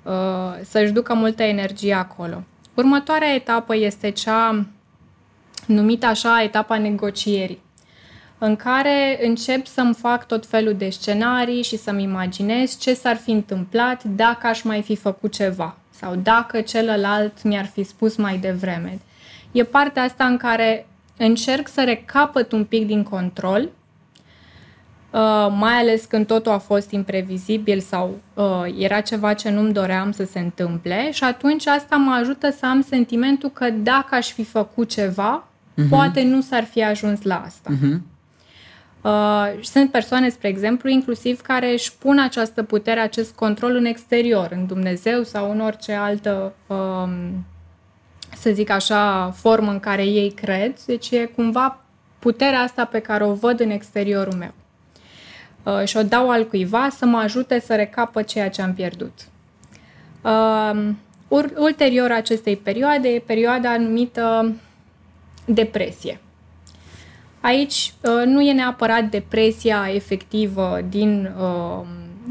uh, 0.02 0.12
să-și 0.62 0.92
ducă 0.92 1.14
multă 1.14 1.42
energie 1.42 1.94
acolo. 1.94 2.42
Următoarea 2.74 3.34
etapă 3.34 3.76
este 3.76 4.10
cea 4.10 4.66
numită 5.66 6.06
așa 6.06 6.42
etapa 6.42 6.78
negocierii, 6.78 7.62
în 8.38 8.56
care 8.56 9.18
încep 9.26 9.66
să-mi 9.66 9.94
fac 9.94 10.26
tot 10.26 10.46
felul 10.46 10.74
de 10.74 10.88
scenarii 10.88 11.62
și 11.62 11.76
să-mi 11.76 12.02
imaginez 12.02 12.78
ce 12.78 12.94
s-ar 12.94 13.16
fi 13.16 13.30
întâmplat 13.30 14.04
dacă 14.04 14.46
aș 14.46 14.62
mai 14.62 14.82
fi 14.82 14.96
făcut 14.96 15.32
ceva 15.32 15.76
sau 15.90 16.14
dacă 16.14 16.60
celălalt 16.60 17.42
mi-ar 17.42 17.66
fi 17.66 17.82
spus 17.82 18.16
mai 18.16 18.36
devreme. 18.36 19.00
E 19.52 19.64
partea 19.64 20.02
asta 20.02 20.24
în 20.24 20.36
care 20.36 20.86
încerc 21.16 21.68
să 21.68 21.82
recapăt 21.84 22.52
un 22.52 22.64
pic 22.64 22.86
din 22.86 23.02
control, 23.02 23.60
uh, 25.10 25.48
mai 25.58 25.72
ales 25.72 26.04
când 26.04 26.26
totul 26.26 26.52
a 26.52 26.58
fost 26.58 26.90
imprevizibil 26.90 27.80
sau 27.80 28.20
uh, 28.34 28.74
era 28.78 29.00
ceva 29.00 29.32
ce 29.32 29.50
nu-mi 29.50 29.72
doream 29.72 30.12
să 30.12 30.24
se 30.24 30.38
întâmple 30.38 31.10
și 31.10 31.24
atunci 31.24 31.66
asta 31.66 31.96
mă 31.96 32.12
ajută 32.20 32.50
să 32.50 32.66
am 32.66 32.82
sentimentul 32.82 33.50
că 33.50 33.70
dacă 33.70 34.14
aș 34.14 34.32
fi 34.32 34.44
făcut 34.44 34.88
ceva, 34.88 35.48
uh-huh. 35.48 35.88
poate 35.88 36.22
nu 36.22 36.40
s-ar 36.40 36.64
fi 36.64 36.84
ajuns 36.84 37.22
la 37.22 37.42
asta. 37.46 37.70
Uh-huh. 37.70 38.10
Uh, 39.02 39.62
sunt 39.62 39.90
persoane, 39.90 40.28
spre 40.28 40.48
exemplu, 40.48 40.88
inclusiv 40.88 41.40
care 41.40 41.72
își 41.72 41.92
pun 41.96 42.18
această 42.18 42.62
putere, 42.62 43.00
acest 43.00 43.34
control 43.34 43.76
în 43.76 43.84
exterior, 43.84 44.48
în 44.50 44.66
Dumnezeu 44.66 45.22
sau 45.22 45.50
în 45.50 45.60
orice 45.60 45.92
altă 45.92 46.52
uh, 46.66 47.08
să 48.36 48.50
zic 48.50 48.70
așa, 48.70 49.30
formă 49.36 49.70
în 49.70 49.80
care 49.80 50.04
ei 50.04 50.30
cred, 50.30 50.80
deci 50.86 51.10
e 51.10 51.24
cumva 51.24 51.78
puterea 52.18 52.60
asta 52.60 52.84
pe 52.84 52.98
care 52.98 53.24
o 53.24 53.34
văd 53.34 53.60
în 53.60 53.70
exteriorul 53.70 54.34
meu. 54.34 54.52
Uh, 55.62 55.86
și 55.86 55.96
o 55.96 56.02
dau 56.02 56.30
al 56.30 56.46
cuiva 56.46 56.88
să 56.90 57.06
mă 57.06 57.18
ajute 57.18 57.60
să 57.60 57.74
recapă 57.74 58.22
ceea 58.22 58.50
ce 58.50 58.62
am 58.62 58.74
pierdut. 58.74 59.12
Uh, 60.22 60.88
ulterior 61.56 62.10
acestei 62.10 62.56
perioade 62.56 63.08
e 63.08 63.18
perioada 63.18 63.76
numită 63.76 64.54
depresie. 65.44 66.20
Aici 67.40 67.94
uh, 68.00 68.22
nu 68.24 68.40
e 68.40 68.52
neapărat 68.52 69.04
depresia 69.04 69.90
efectivă 69.92 70.80
din 70.88 71.32
uh, 71.38 71.86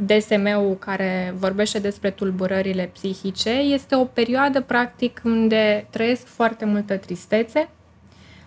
DSM-ul 0.05 0.77
care 0.79 1.33
vorbește 1.37 1.79
despre 1.79 2.09
tulburările 2.09 2.89
psihice, 2.93 3.49
este 3.49 3.95
o 3.95 4.03
perioadă 4.03 4.61
practic 4.61 5.21
unde 5.25 5.87
trăiesc 5.89 6.25
foarte 6.25 6.65
multă 6.65 6.97
tristețe, 6.97 7.69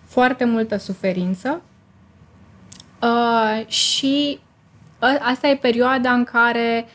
foarte 0.03 0.45
multă 0.45 0.77
suferință 0.77 1.61
uh, 3.01 3.67
și 3.67 4.39
uh, 5.01 5.17
asta 5.19 5.47
e 5.47 5.55
perioada 5.55 6.11
în 6.11 6.23
care 6.23 6.85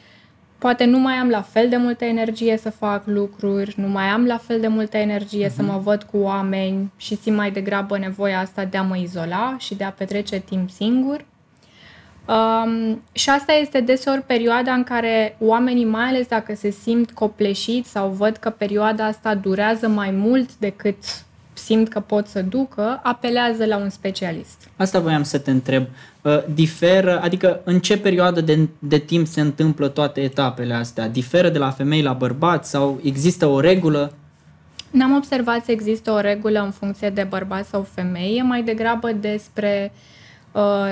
poate 0.58 0.84
nu 0.84 0.98
mai 0.98 1.14
am 1.14 1.28
la 1.28 1.42
fel 1.42 1.68
de 1.68 1.76
multă 1.76 2.04
energie 2.04 2.56
să 2.56 2.70
fac 2.70 3.06
lucruri, 3.06 3.74
nu 3.76 3.88
mai 3.88 4.04
am 4.04 4.26
la 4.26 4.36
fel 4.36 4.60
de 4.60 4.68
multă 4.68 4.96
energie 4.96 5.46
uh-huh. 5.46 5.54
să 5.54 5.62
mă 5.62 5.78
văd 5.78 6.02
cu 6.02 6.16
oameni 6.16 6.92
și 6.96 7.16
simt 7.16 7.36
mai 7.36 7.50
degrabă 7.50 7.98
nevoia 7.98 8.40
asta 8.40 8.64
de 8.64 8.76
a 8.76 8.82
mă 8.82 8.96
izola 8.96 9.56
și 9.58 9.74
de 9.74 9.84
a 9.84 9.90
petrece 9.90 10.38
timp 10.38 10.70
singur. 10.70 11.24
Um, 12.30 13.02
și 13.12 13.30
asta 13.30 13.52
este 13.52 13.80
deseori 13.80 14.22
perioada 14.22 14.72
în 14.72 14.82
care 14.82 15.36
oamenii, 15.38 15.84
mai 15.84 16.04
ales 16.04 16.26
dacă 16.26 16.54
se 16.54 16.70
simt 16.70 17.10
copleșiți 17.10 17.90
sau 17.90 18.08
văd 18.08 18.36
că 18.36 18.50
perioada 18.50 19.04
asta 19.04 19.34
durează 19.34 19.88
mai 19.88 20.10
mult 20.10 20.56
decât 20.56 20.96
simt 21.52 21.88
că 21.88 22.00
pot 22.00 22.26
să 22.26 22.42
ducă, 22.42 23.00
apelează 23.02 23.64
la 23.64 23.76
un 23.76 23.88
specialist. 23.88 24.68
Asta 24.76 24.98
voiam 24.98 25.22
să 25.22 25.38
te 25.38 25.50
întreb. 25.50 25.86
Uh, 26.22 26.42
diferă, 26.54 27.20
adică 27.22 27.60
în 27.64 27.80
ce 27.80 27.98
perioadă 27.98 28.40
de, 28.40 28.68
de 28.78 28.98
timp 28.98 29.26
se 29.26 29.40
întâmplă 29.40 29.88
toate 29.88 30.20
etapele 30.20 30.74
astea? 30.74 31.08
Diferă 31.08 31.48
de 31.48 31.58
la 31.58 31.70
femei 31.70 32.02
la 32.02 32.12
bărbați 32.12 32.70
sau 32.70 33.00
există 33.02 33.46
o 33.46 33.60
regulă? 33.60 34.12
N-am 34.90 35.16
observat 35.16 35.64
să 35.64 35.70
există 35.70 36.10
o 36.10 36.20
regulă 36.20 36.60
în 36.60 36.70
funcție 36.70 37.10
de 37.10 37.26
bărbat 37.28 37.66
sau 37.66 37.86
femeie, 37.94 38.42
mai 38.42 38.62
degrabă 38.62 39.12
despre 39.12 39.92
uh, 39.94 40.18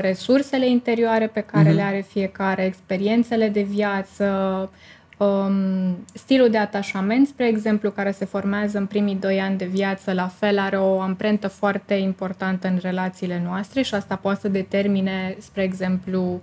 resursele 0.01 0.69
interioare 0.69 1.27
pe 1.27 1.41
care 1.41 1.71
uh-huh. 1.71 1.75
le 1.75 1.83
are 1.83 2.05
fiecare, 2.09 2.65
experiențele 2.65 3.49
de 3.49 3.63
viață, 3.63 4.71
Um, 5.19 5.97
stilul 6.13 6.51
de 6.51 6.59
atașament, 6.59 7.27
spre 7.27 7.47
exemplu, 7.47 7.91
care 7.91 8.11
se 8.11 8.25
formează 8.25 8.79
în 8.79 8.87
primii 8.87 9.15
doi 9.15 9.41
ani 9.41 9.59
de 9.59 9.65
viață, 9.65 10.13
la 10.13 10.27
fel 10.27 10.59
are 10.59 10.79
o 10.79 11.01
amprentă 11.01 11.49
foarte 11.49 11.95
importantă 11.95 12.69
în 12.69 12.79
relațiile 12.83 13.43
noastre 13.45 13.83
și 13.83 13.95
asta 13.95 14.17
poate 14.17 14.41
să 14.41 14.49
determine, 14.49 15.37
spre 15.39 15.63
exemplu, 15.63 16.41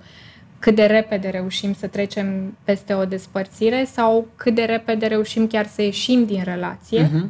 cât 0.60 0.76
de 0.76 0.86
repede 0.86 1.30
reușim 1.30 1.74
să 1.74 1.88
trecem 1.88 2.58
peste 2.64 2.94
o 2.94 3.06
despărțire 3.06 3.84
sau 3.84 4.28
cât 4.36 4.56
de 4.56 4.64
repede 4.64 5.06
reușim 5.06 5.48
chiar 5.48 5.66
să 5.66 5.82
ieșim 5.82 6.26
din 6.26 6.44
relație. 6.44 7.06
Uh-huh. 7.06 7.30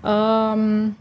Um, 0.00 0.96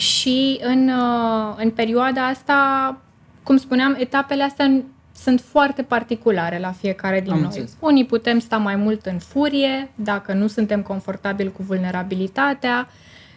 și 0.00 0.60
în, 0.62 0.88
uh, 0.88 1.54
în 1.56 1.70
perioada 1.70 2.26
asta, 2.26 2.96
cum 3.42 3.56
spuneam, 3.56 3.96
etapele 3.98 4.42
astea 4.42 4.82
sunt 5.16 5.40
foarte 5.40 5.82
particulare 5.82 6.58
la 6.58 6.72
fiecare 6.72 7.20
din 7.20 7.32
Am 7.32 7.36
noi. 7.36 7.46
Înțeles. 7.46 7.76
Unii 7.80 8.04
putem 8.04 8.38
sta 8.38 8.56
mai 8.56 8.76
mult 8.76 9.06
în 9.06 9.18
furie, 9.18 9.90
dacă 9.94 10.32
nu 10.32 10.46
suntem 10.46 10.82
confortabili 10.82 11.52
cu 11.52 11.62
vulnerabilitatea 11.62 12.88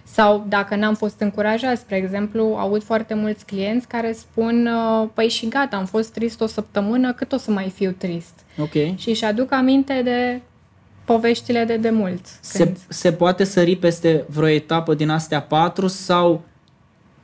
sau 0.04 0.46
dacă 0.48 0.76
n-am 0.76 0.96
fost 0.96 1.20
încurajați. 1.20 1.82
Spre 1.82 1.96
exemplu, 1.96 2.56
aud 2.58 2.84
foarte 2.84 3.14
mulți 3.14 3.46
clienți 3.46 3.88
care 3.88 4.12
spun 4.12 4.68
uh, 4.68 5.10
păi 5.14 5.30
și 5.30 5.48
gata, 5.48 5.78
am 5.78 5.86
fost 5.86 6.14
trist 6.14 6.42
o 6.42 6.46
săptămână, 6.46 7.14
cât 7.14 7.32
o 7.32 7.38
să 7.38 7.52
mai 7.52 7.70
fiu 7.70 7.96
trist? 7.98 8.34
Ok. 8.58 8.96
Și 8.96 9.10
își 9.10 9.26
aduc 9.26 9.52
aminte 9.52 10.02
de 10.04 10.42
poveștile 11.06 11.64
de 11.64 11.78
demult. 11.78 12.26
Se, 12.42 12.74
se 12.88 13.12
poate 13.12 13.44
sări 13.44 13.76
peste 13.76 14.26
vreo 14.30 14.48
etapă 14.48 14.94
din 14.94 15.10
astea 15.10 15.42
patru 15.42 15.88
sau 15.88 16.44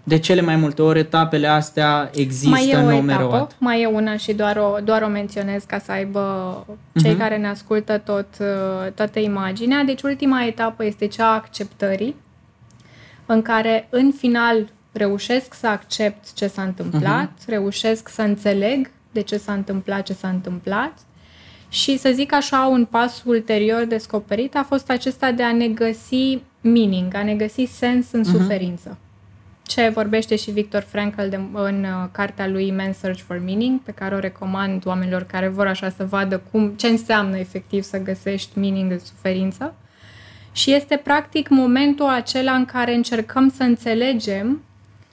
de 0.03 0.19
cele 0.19 0.41
mai 0.41 0.55
multe 0.55 0.81
ori 0.81 0.99
etapele 0.99 1.47
astea 1.47 2.09
există 2.13 2.49
mai 2.49 2.69
e 2.69 2.75
o 2.75 2.79
etapă, 2.79 3.01
mereu 3.01 3.47
Mai 3.57 3.81
e 3.81 3.85
una 3.85 4.17
și 4.17 4.33
doar 4.33 4.57
o, 4.57 4.77
doar 4.83 5.01
o 5.01 5.07
menționez 5.07 5.63
ca 5.63 5.79
să 5.79 5.91
aibă 5.91 6.65
cei 7.01 7.13
uh-huh. 7.13 7.17
care 7.17 7.37
ne 7.37 7.47
ascultă 7.47 7.97
tot, 7.97 8.27
uh, 8.39 8.91
toată 8.95 9.19
imaginea. 9.19 9.83
Deci 9.83 10.01
ultima 10.01 10.43
etapă 10.43 10.85
este 10.85 11.07
cea 11.07 11.25
a 11.25 11.33
acceptării, 11.33 12.15
în 13.25 13.41
care 13.41 13.87
în 13.89 14.11
final 14.17 14.67
reușesc 14.91 15.53
să 15.53 15.67
accept 15.67 16.33
ce 16.33 16.47
s-a 16.47 16.61
întâmplat, 16.61 17.31
uh-huh. 17.31 17.47
reușesc 17.47 18.09
să 18.09 18.21
înțeleg 18.21 18.91
de 19.11 19.21
ce 19.21 19.37
s-a 19.37 19.53
întâmplat 19.53 20.03
ce 20.03 20.13
s-a 20.13 20.27
întâmplat 20.27 20.93
și 21.69 21.97
să 21.97 22.11
zic 22.13 22.33
așa, 22.33 22.67
un 22.71 22.85
pas 22.85 23.23
ulterior 23.25 23.85
descoperit 23.85 24.55
a 24.55 24.63
fost 24.63 24.89
acesta 24.89 25.31
de 25.31 25.43
a 25.43 25.51
ne 25.51 25.67
găsi 25.67 26.39
meaning, 26.61 27.15
a 27.15 27.23
ne 27.23 27.35
găsi 27.35 27.63
sens 27.63 28.11
în 28.11 28.21
uh-huh. 28.21 28.31
suferință 28.31 28.97
ce 29.69 29.89
vorbește 29.89 30.35
și 30.35 30.51
Victor 30.51 30.81
Frankl 30.81 31.21
de, 31.29 31.39
în 31.53 31.83
uh, 31.83 32.09
cartea 32.11 32.47
lui 32.47 32.73
Man's 32.79 32.97
Search 32.99 33.21
for 33.21 33.41
Meaning, 33.45 33.79
pe 33.79 33.91
care 33.91 34.15
o 34.15 34.19
recomand 34.19 34.85
oamenilor 34.85 35.23
care 35.23 35.47
vor 35.47 35.67
așa 35.67 35.89
să 35.89 36.05
vadă 36.05 36.41
cum, 36.51 36.69
ce 36.69 36.87
înseamnă 36.87 37.37
efectiv 37.37 37.83
să 37.83 37.97
găsești 37.97 38.59
meaning 38.59 38.91
în 38.91 38.99
suferință. 38.99 39.75
Și 40.51 40.73
este 40.73 41.01
practic 41.03 41.49
momentul 41.49 42.05
acela 42.05 42.51
în 42.51 42.65
care 42.65 42.95
încercăm 42.95 43.53
să 43.55 43.63
înțelegem 43.63 44.61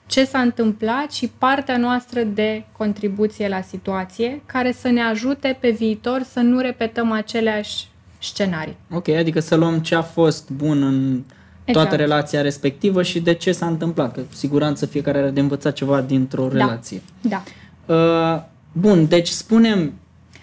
ce 0.07 0.25
s-a 0.25 0.39
întâmplat 0.39 1.11
și 1.11 1.31
partea 1.37 1.77
noastră 1.77 2.23
de 2.23 2.63
contribuție 2.77 3.47
la 3.47 3.61
situație, 3.61 4.41
care 4.45 4.71
să 4.71 4.87
ne 4.89 5.01
ajute 5.01 5.57
pe 5.59 5.69
viitor 5.69 6.21
să 6.31 6.39
nu 6.39 6.59
repetăm 6.59 7.11
aceleași 7.11 7.87
scenarii. 8.19 8.75
Ok, 8.91 9.07
adică 9.07 9.39
să 9.39 9.55
luăm 9.55 9.79
ce 9.79 9.95
a 9.95 10.01
fost 10.01 10.49
bun 10.49 10.83
în 10.83 11.23
exact. 11.67 11.87
toată 11.87 11.95
relația 12.03 12.41
respectivă 12.41 13.03
și 13.03 13.19
de 13.19 13.33
ce 13.33 13.51
s-a 13.51 13.65
întâmplat. 13.65 14.13
Că 14.13 14.19
cu 14.19 14.33
siguranță 14.33 14.85
fiecare 14.85 15.17
are 15.17 15.29
de 15.29 15.39
învățat 15.39 15.73
ceva 15.73 16.01
dintr-o 16.01 16.47
da. 16.47 16.57
relație. 16.57 17.01
Da. 17.21 17.43
Uh, 17.85 18.41
bun, 18.71 19.07
deci 19.07 19.27
spunem, 19.27 19.93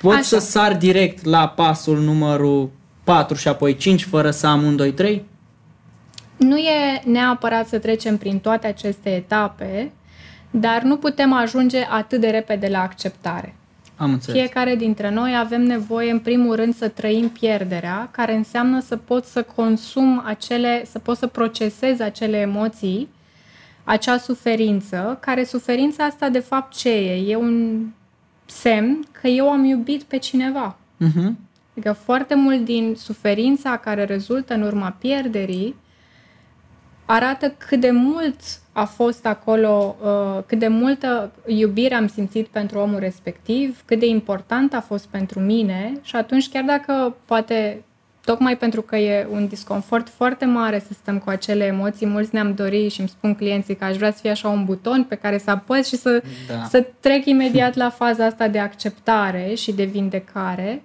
pot 0.01 0.13
Așa. 0.13 0.23
să 0.23 0.39
sar 0.39 0.77
direct 0.77 1.25
la 1.25 1.49
pasul 1.49 1.99
numărul 2.01 2.71
4 3.05 3.37
și 3.37 3.49
apoi 3.49 3.77
5 3.77 4.05
fără 4.05 4.31
să 4.31 4.47
am 4.47 4.63
1, 4.63 4.75
2, 4.75 4.93
3? 4.93 5.25
Nu 6.37 6.57
e 6.57 7.03
neapărat 7.05 7.69
să 7.69 7.79
trecem 7.79 8.17
prin 8.17 8.39
toate 8.39 8.67
aceste 8.67 9.11
etape, 9.11 9.93
dar 10.51 10.83
nu 10.83 10.97
putem 10.97 11.33
ajunge 11.33 11.87
atât 11.91 12.21
de 12.21 12.29
repede 12.29 12.69
la 12.69 12.81
acceptare. 12.81 13.55
Am 13.97 14.13
înțeles. 14.13 14.41
Fiecare 14.41 14.77
dintre 14.77 15.11
noi 15.11 15.37
avem 15.37 15.63
nevoie, 15.63 16.11
în 16.11 16.19
primul 16.19 16.55
rând, 16.55 16.75
să 16.75 16.89
trăim 16.89 17.29
pierderea, 17.29 18.09
care 18.11 18.35
înseamnă 18.35 18.81
să 18.81 18.97
pot 18.97 19.25
să 19.25 19.43
consum 19.43 20.23
acele, 20.25 20.85
să 20.91 20.99
pot 20.99 21.17
să 21.17 21.27
procesez 21.27 22.01
acele 22.01 22.37
emoții, 22.37 23.09
acea 23.85 24.19
suferință, 24.19 25.19
care 25.21 25.45
suferința 25.45 26.05
asta, 26.05 26.29
de 26.29 26.39
fapt, 26.39 26.75
ce 26.77 26.91
e? 26.91 27.31
E 27.31 27.37
un 27.37 27.81
semn 28.47 29.05
că 29.21 29.29
eu 29.29 29.51
am 29.51 29.65
iubit 29.65 30.03
pe 30.03 30.17
cineva. 30.17 30.77
Uh-huh. 31.05 31.33
Adică 31.77 31.93
foarte 31.93 32.35
mult 32.35 32.65
din 32.65 32.95
suferința 32.97 33.77
care 33.77 34.05
rezultă 34.05 34.55
în 34.55 34.63
urma 34.63 34.97
pierderii 34.99 35.75
arată 37.05 37.55
cât 37.59 37.81
de 37.81 37.91
mult 37.91 38.41
a 38.73 38.85
fost 38.85 39.27
acolo, 39.27 39.97
uh, 40.03 40.43
cât 40.47 40.59
de 40.59 40.69
multă 40.69 41.33
iubire 41.47 41.95
am 41.95 42.09
simțit 42.09 42.47
pentru 42.47 42.79
omul 42.79 42.99
respectiv, 42.99 43.83
cât 43.85 43.99
de 43.99 44.07
important 44.07 44.75
a 44.75 44.81
fost 44.81 45.07
pentru 45.07 45.41
mine 45.41 45.93
și 46.03 46.17
atunci 46.17 46.49
chiar 46.49 46.65
dacă 46.65 47.17
poate 47.25 47.85
tocmai 48.25 48.57
pentru 48.57 48.83
că 48.83 48.97
e 48.97 49.27
un 49.31 49.47
disconfort 49.47 50.09
foarte 50.09 50.45
mare 50.45 50.79
să 50.79 50.93
stăm 50.93 51.19
cu 51.19 51.31
acele 51.31 51.65
emoții, 51.65 52.07
mulți 52.07 52.35
ne-am 52.35 52.55
dorit 52.55 52.93
și 52.93 53.01
îmi 53.01 53.09
spun 53.09 53.35
clienții 53.35 53.77
că 53.77 53.85
aș 53.85 53.97
vrea 53.97 54.13
să 54.13 54.19
fie 54.21 54.31
așa 54.31 54.49
un 54.49 54.65
buton 54.65 55.05
pe 55.05 55.15
care 55.15 55.39
să 55.39 55.51
apăs 55.51 55.87
și 55.87 55.97
să, 55.97 56.23
da. 56.49 56.65
să 56.69 56.87
trec 57.01 57.27
imediat 57.27 57.75
la 57.75 57.91
faza 57.91 58.25
asta 58.25 58.49
de 58.49 58.59
acceptare 58.59 59.55
și 59.55 59.73
de 59.73 59.85
vindecare, 59.85 60.83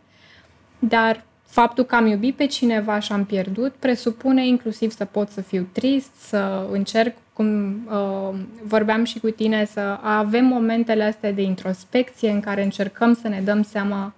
dar 0.79 1.23
faptul 1.49 1.83
că 1.83 1.95
am 1.95 2.05
iubit 2.07 2.35
pe 2.35 2.45
cineva 2.45 2.99
și 2.99 3.11
am 3.11 3.25
pierdut 3.25 3.73
presupune 3.73 4.47
inclusiv 4.47 4.91
să 4.91 5.05
pot 5.05 5.29
să 5.29 5.41
fiu 5.41 5.67
trist, 5.71 6.11
să 6.19 6.67
încerc, 6.71 7.15
cum 7.33 7.73
uh, 7.87 8.39
vorbeam 8.63 9.03
și 9.03 9.19
cu 9.19 9.29
tine, 9.29 9.65
să 9.65 9.99
avem 10.01 10.45
momentele 10.45 11.03
astea 11.03 11.31
de 11.31 11.41
introspecție 11.41 12.29
în 12.29 12.39
care 12.39 12.63
încercăm 12.63 13.13
să 13.21 13.27
ne 13.27 13.41
dăm 13.41 13.63
seama 13.63 14.13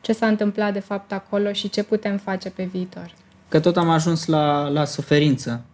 ce 0.00 0.12
s-a 0.12 0.26
întâmplat 0.26 0.72
de 0.72 0.78
fapt 0.78 1.12
acolo 1.12 1.52
și 1.52 1.70
ce 1.70 1.82
putem 1.82 2.16
face 2.16 2.50
pe 2.50 2.64
viitor. 2.64 3.14
Că 3.48 3.60
tot 3.60 3.76
am 3.76 3.88
ajuns 3.88 4.26
la, 4.26 4.68
la 4.68 4.84
suferință. 4.84 5.64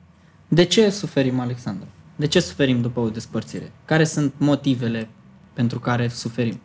De 0.48 0.64
ce 0.64 0.90
suferim, 0.90 1.40
Alexandru? 1.40 1.86
De 2.16 2.26
ce 2.26 2.40
suferim 2.40 2.80
după 2.80 3.00
o 3.00 3.08
despărțire? 3.08 3.72
Care 3.84 4.04
sunt 4.04 4.34
motivele 4.36 5.08
pentru 5.52 5.78
care 5.78 6.08
suferim? 6.08 6.60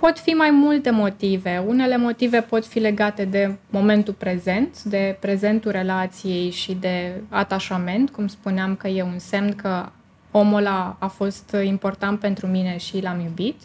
Pot 0.00 0.18
fi 0.18 0.30
mai 0.30 0.50
multe 0.50 0.90
motive. 0.90 1.64
Unele 1.66 1.96
motive 1.96 2.40
pot 2.40 2.66
fi 2.66 2.78
legate 2.78 3.24
de 3.24 3.56
momentul 3.70 4.14
prezent, 4.14 4.82
de 4.82 5.16
prezentul 5.20 5.70
relației 5.70 6.50
și 6.50 6.74
de 6.74 7.22
atașament, 7.28 8.10
cum 8.10 8.26
spuneam 8.26 8.76
că 8.76 8.88
e 8.88 9.02
un 9.02 9.18
semn 9.18 9.54
că 9.54 9.88
omul 10.30 10.58
ăla 10.58 10.96
a 10.98 11.06
fost 11.06 11.56
important 11.64 12.18
pentru 12.18 12.46
mine 12.46 12.76
și 12.76 13.00
l-am 13.02 13.20
iubit. 13.20 13.56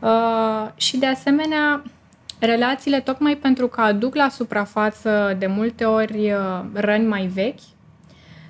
Uh, 0.00 0.68
și 0.74 0.96
de 0.96 1.06
asemenea, 1.06 1.82
relațiile, 2.38 3.00
tocmai 3.00 3.36
pentru 3.36 3.66
că 3.66 3.80
aduc 3.80 4.14
la 4.14 4.28
suprafață 4.28 5.36
de 5.38 5.46
multe 5.46 5.84
ori 5.84 6.32
uh, 6.32 6.64
răni 6.72 7.06
mai 7.06 7.26
vechi, 7.26 7.60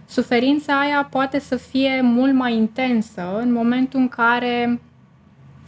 suferința 0.07 0.81
aia 0.81 1.09
poate 1.11 1.39
să 1.39 1.57
fie 1.57 2.01
mult 2.03 2.33
mai 2.33 2.55
intensă 2.55 3.39
în 3.41 3.53
momentul 3.53 4.01
în 4.01 4.09
care 4.09 4.81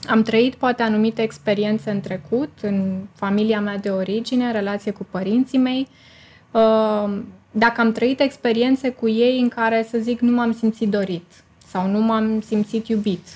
am 0.08 0.22
trăit 0.22 0.54
poate 0.54 0.82
anumite 0.82 1.22
experiențe 1.22 1.90
în 1.90 2.00
trecut, 2.00 2.50
în 2.60 3.00
familia 3.14 3.60
mea 3.60 3.76
de 3.76 3.88
origine, 3.88 4.44
în 4.44 4.52
relație 4.52 4.90
cu 4.90 5.06
părinții 5.10 5.58
mei. 5.58 5.88
Uh, 6.50 7.18
dacă 7.50 7.80
am 7.80 7.92
trăit 7.92 8.20
experiențe 8.20 8.90
cu 8.90 9.08
ei 9.08 9.40
în 9.40 9.48
care, 9.48 9.86
să 9.90 9.98
zic, 9.98 10.20
nu 10.20 10.32
m-am 10.32 10.52
simțit 10.52 10.88
dorit 10.88 11.44
sau 11.66 11.90
nu 11.90 12.00
m-am 12.00 12.40
simțit 12.40 12.88
iubit. 12.88 13.26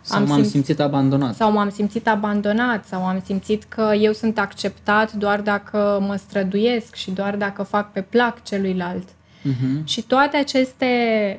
Sau 0.00 0.18
am 0.18 0.26
m-am 0.26 0.34
simțit, 0.34 0.52
simțit 0.52 0.80
abandonat. 0.80 1.34
Sau 1.34 1.52
m-am 1.52 1.70
simțit 1.70 2.08
abandonat 2.08 2.84
sau 2.84 3.06
am 3.06 3.22
simțit 3.24 3.64
că 3.64 3.92
eu 3.98 4.12
sunt 4.12 4.38
acceptat 4.38 5.12
doar 5.12 5.40
dacă 5.40 6.04
mă 6.06 6.16
străduiesc 6.16 6.94
și 6.94 7.10
doar 7.10 7.36
dacă 7.36 7.62
fac 7.62 7.92
pe 7.92 8.00
plac 8.00 8.42
celuilalt. 8.42 9.08
Uh-huh. 9.42 9.84
Și 9.84 10.02
toate 10.02 10.36
aceste 10.36 10.86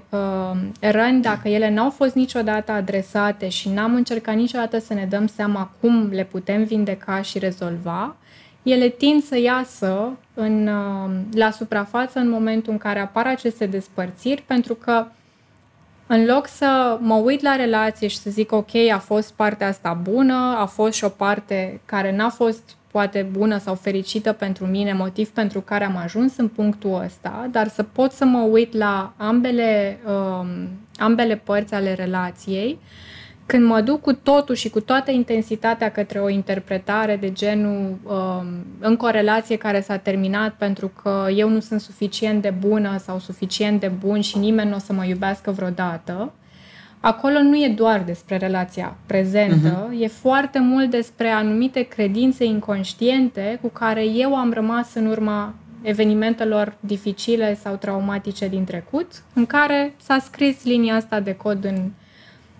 uh, 0.09 0.51
răni, 0.79 1.21
dacă 1.21 1.47
ele 1.47 1.69
n-au 1.69 1.89
fost 1.89 2.15
niciodată 2.15 2.71
adresate 2.71 3.49
și 3.49 3.69
n-am 3.69 3.95
încercat 3.95 4.35
niciodată 4.35 4.79
să 4.79 4.93
ne 4.93 5.05
dăm 5.09 5.27
seama 5.27 5.71
cum 5.79 6.09
le 6.11 6.23
putem 6.23 6.63
vindeca 6.63 7.21
și 7.21 7.39
rezolva, 7.39 8.15
ele 8.63 8.87
tind 8.89 9.23
să 9.23 9.39
iasă 9.39 10.17
în, 10.33 10.67
uh, 10.67 11.11
la 11.33 11.51
suprafață 11.51 12.19
în 12.19 12.29
momentul 12.29 12.71
în 12.71 12.77
care 12.77 12.99
apar 12.99 13.27
aceste 13.27 13.65
despărțiri, 13.65 14.43
pentru 14.47 14.73
că 14.73 15.05
în 16.07 16.25
loc 16.25 16.47
să 16.47 16.97
mă 17.01 17.13
uit 17.15 17.41
la 17.41 17.55
relație 17.55 18.07
și 18.07 18.17
să 18.17 18.29
zic 18.29 18.51
ok, 18.51 18.75
a 18.93 18.99
fost 18.99 19.33
partea 19.33 19.67
asta 19.67 19.93
bună, 19.93 20.55
a 20.59 20.65
fost 20.65 20.93
și 20.93 21.03
o 21.03 21.09
parte 21.09 21.81
care 21.85 22.15
n-a 22.15 22.29
fost 22.29 22.75
poate 22.93 23.27
bună 23.31 23.57
sau 23.57 23.75
fericită 23.75 24.31
pentru 24.31 24.65
mine, 24.65 24.93
motiv 24.93 25.29
pentru 25.29 25.61
care 25.61 25.83
am 25.83 25.97
ajuns 25.97 26.37
în 26.37 26.47
punctul 26.47 27.01
ăsta, 27.05 27.47
dar 27.51 27.67
să 27.67 27.83
pot 27.83 28.11
să 28.11 28.25
mă 28.25 28.39
uit 28.39 28.73
la 28.73 29.13
ambele, 29.17 29.99
um, 30.07 30.47
ambele 30.95 31.35
părți 31.35 31.73
ale 31.73 31.93
relației, 31.93 32.79
când 33.45 33.65
mă 33.65 33.81
duc 33.81 34.01
cu 34.01 34.13
totul 34.13 34.55
și 34.55 34.69
cu 34.69 34.79
toată 34.79 35.11
intensitatea 35.11 35.91
către 35.91 36.19
o 36.19 36.29
interpretare 36.29 37.15
de 37.15 37.31
genul 37.31 37.97
um, 38.03 38.45
în 38.79 38.95
corelație 38.95 39.57
care 39.57 39.81
s-a 39.81 39.97
terminat 39.97 40.53
pentru 40.53 40.91
că 41.01 41.27
eu 41.35 41.49
nu 41.49 41.59
sunt 41.59 41.81
suficient 41.81 42.41
de 42.41 42.53
bună 42.59 42.97
sau 42.97 43.19
suficient 43.19 43.79
de 43.79 43.91
bun 43.99 44.21
și 44.21 44.37
nimeni 44.37 44.69
nu 44.69 44.75
o 44.75 44.79
să 44.79 44.93
mă 44.93 45.05
iubească 45.05 45.51
vreodată, 45.51 46.31
acolo 47.05 47.41
nu 47.41 47.55
e 47.55 47.73
doar 47.75 48.03
despre 48.03 48.37
relația 48.37 48.95
prezentă, 49.05 49.89
uh-huh. 49.89 50.01
e 50.01 50.07
foarte 50.07 50.59
mult 50.59 50.89
despre 50.89 51.29
anumite 51.29 51.81
credințe 51.81 52.43
inconștiente 52.45 53.57
cu 53.61 53.67
care 53.67 54.05
eu 54.05 54.35
am 54.35 54.53
rămas 54.53 54.93
în 54.93 55.05
urma 55.05 55.53
evenimentelor 55.81 56.75
dificile 56.79 57.55
sau 57.55 57.75
traumatice 57.75 58.47
din 58.47 58.63
trecut, 58.63 59.07
în 59.33 59.45
care 59.45 59.93
s-a 60.01 60.17
scris 60.19 60.63
linia 60.63 60.95
asta 60.95 61.19
de 61.19 61.35
cod 61.35 61.65
în 61.65 61.75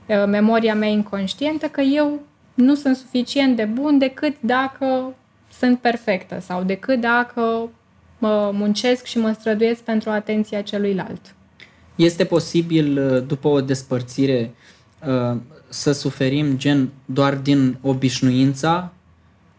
uh, 0.06 0.26
memoria 0.28 0.76
mea 0.76 0.90
inconștientă 0.90 1.68
că 1.68 1.82
eu 1.82 2.20
nu 2.54 2.76
sunt 2.76 2.96
suficient 2.96 3.56
de 3.56 3.66
bun 3.66 3.98
decât 3.98 4.36
dacă 4.40 5.16
sunt 5.52 5.80
perfectă 5.80 6.40
sau 6.40 6.64
decât 6.64 7.00
dacă 7.00 7.70
mă 8.18 8.52
muncesc 8.54 9.06
și 9.06 9.18
mă 9.18 9.32
străduiesc 9.32 9.82
pentru 9.82 10.10
atenția 10.10 10.62
celuilalt. 10.62 11.36
Este 11.96 12.24
posibil, 12.24 13.14
uh, 13.14 13.24
după 13.28 13.48
o 13.48 13.62
despărțire, 13.62 14.54
uh, 15.08 15.38
să 15.70 15.92
suferim 15.92 16.58
gen 16.58 16.90
doar 17.06 17.36
din 17.36 17.78
obișnuința 17.82 18.92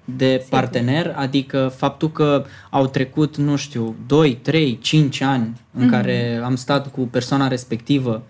de 0.05 0.31
Sigur. 0.31 0.49
partener, 0.49 1.15
adică 1.17 1.73
faptul 1.77 2.11
că 2.11 2.45
au 2.71 2.87
trecut, 2.87 3.37
nu 3.37 3.57
știu, 3.57 3.97
2, 4.07 4.37
3, 4.37 4.79
5 4.79 5.21
ani 5.21 5.61
în 5.73 5.87
mm-hmm. 5.87 5.91
care 5.91 6.41
am 6.45 6.57
stat 6.57 6.91
cu 6.91 7.01
persoana 7.01 7.49
respectivă, 7.49 8.23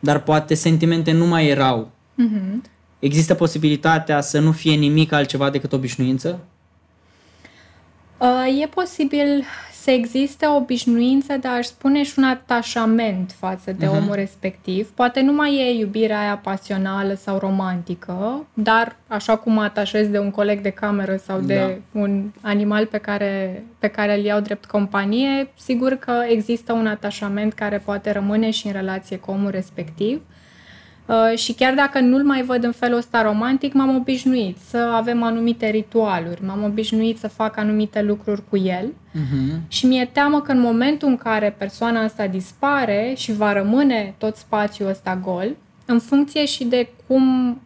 dar 0.00 0.22
poate 0.22 0.54
sentimente 0.54 1.12
nu 1.12 1.26
mai 1.26 1.46
erau. 1.46 1.90
Mm-hmm. 2.22 2.70
Există 2.98 3.34
posibilitatea 3.34 4.20
să 4.20 4.38
nu 4.38 4.52
fie 4.52 4.74
nimic 4.74 5.12
altceva 5.12 5.50
decât 5.50 5.72
obișnuință? 5.72 6.40
Uh, 8.18 8.62
e 8.62 8.66
posibil 8.66 9.44
să 9.88 9.94
existe 9.94 10.46
o 10.46 10.56
obișnuință, 10.56 11.36
dar 11.40 11.56
aș 11.56 11.66
spune 11.66 12.02
și 12.02 12.14
un 12.16 12.24
atașament 12.24 13.34
față 13.38 13.72
de 13.72 13.86
uh-huh. 13.86 13.96
omul 13.96 14.14
respectiv. 14.14 14.88
Poate 14.88 15.20
nu 15.20 15.32
mai 15.32 15.54
e 15.54 15.78
iubirea 15.78 16.20
aia 16.20 16.40
pasională 16.42 17.14
sau 17.14 17.38
romantică, 17.38 18.46
dar 18.54 18.96
așa 19.06 19.36
cum 19.36 19.52
mă 19.52 19.62
atașez 19.62 20.08
de 20.08 20.18
un 20.18 20.30
coleg 20.30 20.60
de 20.60 20.70
cameră 20.70 21.16
sau 21.16 21.40
de 21.40 21.54
da. 21.54 22.00
un 22.00 22.30
animal 22.40 22.86
pe 22.86 22.98
care, 22.98 23.64
pe 23.78 23.88
care 23.88 24.18
îl 24.18 24.24
iau 24.24 24.40
drept 24.40 24.64
companie, 24.64 25.48
sigur 25.58 25.92
că 25.92 26.12
există 26.28 26.72
un 26.72 26.86
atașament 26.86 27.52
care 27.52 27.78
poate 27.78 28.12
rămâne 28.12 28.50
și 28.50 28.66
în 28.66 28.72
relație 28.72 29.16
cu 29.16 29.30
omul 29.30 29.50
respectiv. 29.50 30.20
Uh, 31.08 31.38
și 31.38 31.52
chiar 31.52 31.74
dacă 31.74 32.00
nu-l 32.00 32.24
mai 32.24 32.42
văd 32.42 32.64
în 32.64 32.72
felul 32.72 32.98
ăsta 32.98 33.22
romantic, 33.22 33.72
m-am 33.72 33.96
obișnuit 33.96 34.56
să 34.68 34.76
avem 34.76 35.22
anumite 35.22 35.68
ritualuri, 35.70 36.44
m-am 36.44 36.64
obișnuit 36.64 37.18
să 37.18 37.28
fac 37.28 37.56
anumite 37.56 38.02
lucruri 38.02 38.42
cu 38.48 38.56
el 38.56 38.86
uh-huh. 38.86 39.68
și 39.68 39.86
mi-e 39.86 40.08
teamă 40.12 40.40
că 40.40 40.52
în 40.52 40.60
momentul 40.60 41.08
în 41.08 41.16
care 41.16 41.54
persoana 41.58 42.02
asta 42.02 42.26
dispare 42.26 43.12
și 43.16 43.32
va 43.32 43.52
rămâne 43.52 44.14
tot 44.18 44.36
spațiul 44.36 44.88
ăsta 44.88 45.20
gol, 45.24 45.56
în 45.84 45.98
funcție 45.98 46.44
și 46.44 46.64
de 46.64 46.88
cum 47.06 47.58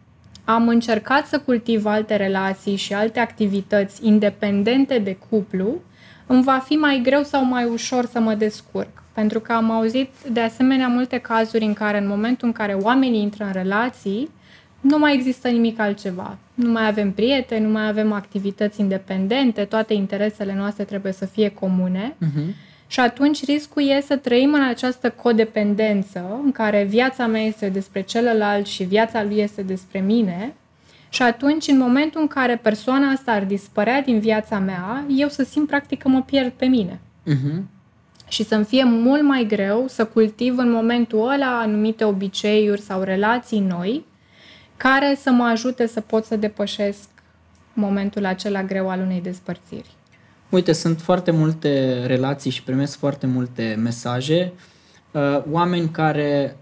am 0.45 0.67
încercat 0.67 1.25
să 1.25 1.39
cultiv 1.39 1.85
alte 1.85 2.15
relații 2.15 2.75
și 2.75 2.93
alte 2.93 3.19
activități 3.19 4.07
independente 4.07 4.99
de 4.99 5.17
cuplu, 5.29 5.81
îmi 6.27 6.43
va 6.43 6.61
fi 6.65 6.73
mai 6.73 6.99
greu 7.03 7.23
sau 7.23 7.45
mai 7.45 7.65
ușor 7.65 8.05
să 8.05 8.19
mă 8.19 8.33
descurc. 8.33 9.02
Pentru 9.13 9.39
că 9.39 9.51
am 9.51 9.71
auzit 9.71 10.09
de 10.31 10.39
asemenea 10.39 10.87
multe 10.87 11.17
cazuri 11.17 11.63
în 11.63 11.73
care 11.73 11.97
în 11.97 12.07
momentul 12.07 12.47
în 12.47 12.53
care 12.53 12.73
oamenii 12.73 13.21
intră 13.21 13.43
în 13.43 13.51
relații, 13.51 14.29
nu 14.81 14.97
mai 14.97 15.13
există 15.13 15.47
nimic 15.47 15.79
altceva. 15.79 16.37
Nu 16.53 16.71
mai 16.71 16.87
avem 16.87 17.11
prieteni, 17.11 17.65
nu 17.65 17.71
mai 17.71 17.87
avem 17.87 18.11
activități 18.11 18.79
independente, 18.79 19.63
toate 19.63 19.93
interesele 19.93 20.55
noastre 20.55 20.83
trebuie 20.83 21.11
să 21.11 21.25
fie 21.25 21.49
comune. 21.49 22.15
Uh-huh. 22.15 22.55
Și 22.87 22.99
atunci 22.99 23.45
riscul 23.45 23.89
e 23.89 24.01
să 24.05 24.15
trăim 24.15 24.53
în 24.53 24.63
această 24.63 25.09
codependență 25.09 26.39
în 26.43 26.51
care 26.51 26.83
viața 26.83 27.27
mea 27.27 27.41
este 27.41 27.69
despre 27.69 28.01
celălalt 28.01 28.65
și 28.65 28.83
viața 28.83 29.23
lui 29.23 29.37
este 29.37 29.61
despre 29.61 29.99
mine. 29.99 30.53
Și 31.09 31.21
atunci, 31.21 31.67
în 31.67 31.77
momentul 31.77 32.21
în 32.21 32.27
care 32.27 32.55
persoana 32.55 33.09
asta 33.09 33.31
ar 33.31 33.43
dispărea 33.43 34.01
din 34.01 34.19
viața 34.19 34.59
mea, 34.59 35.05
eu 35.15 35.27
să 35.27 35.43
simt 35.43 35.67
practic 35.67 36.01
că 36.01 36.07
mă 36.07 36.21
pierd 36.21 36.51
pe 36.51 36.65
mine. 36.65 36.99
Uh-huh 37.27 37.72
și 38.33 38.43
să-mi 38.43 38.65
fie 38.65 38.83
mult 38.83 39.23
mai 39.23 39.45
greu 39.47 39.85
să 39.87 40.05
cultiv 40.05 40.57
în 40.57 40.71
momentul 40.71 41.31
ăla 41.31 41.59
anumite 41.59 42.03
obiceiuri 42.03 42.81
sau 42.81 43.01
relații 43.01 43.59
noi 43.59 44.05
care 44.77 45.17
să 45.21 45.31
mă 45.31 45.43
ajute 45.43 45.87
să 45.87 46.01
pot 46.01 46.25
să 46.25 46.35
depășesc 46.35 47.09
momentul 47.73 48.25
acela 48.25 48.63
greu 48.63 48.89
al 48.89 48.99
unei 48.99 49.21
despărțiri. 49.21 49.89
Uite, 50.49 50.71
sunt 50.71 51.01
foarte 51.01 51.31
multe 51.31 52.03
relații 52.05 52.51
și 52.51 52.63
primesc 52.63 52.97
foarte 52.97 53.27
multe 53.27 53.75
mesaje. 53.79 54.53
Uh, 55.11 55.41
oameni 55.51 55.89
care 55.89 56.57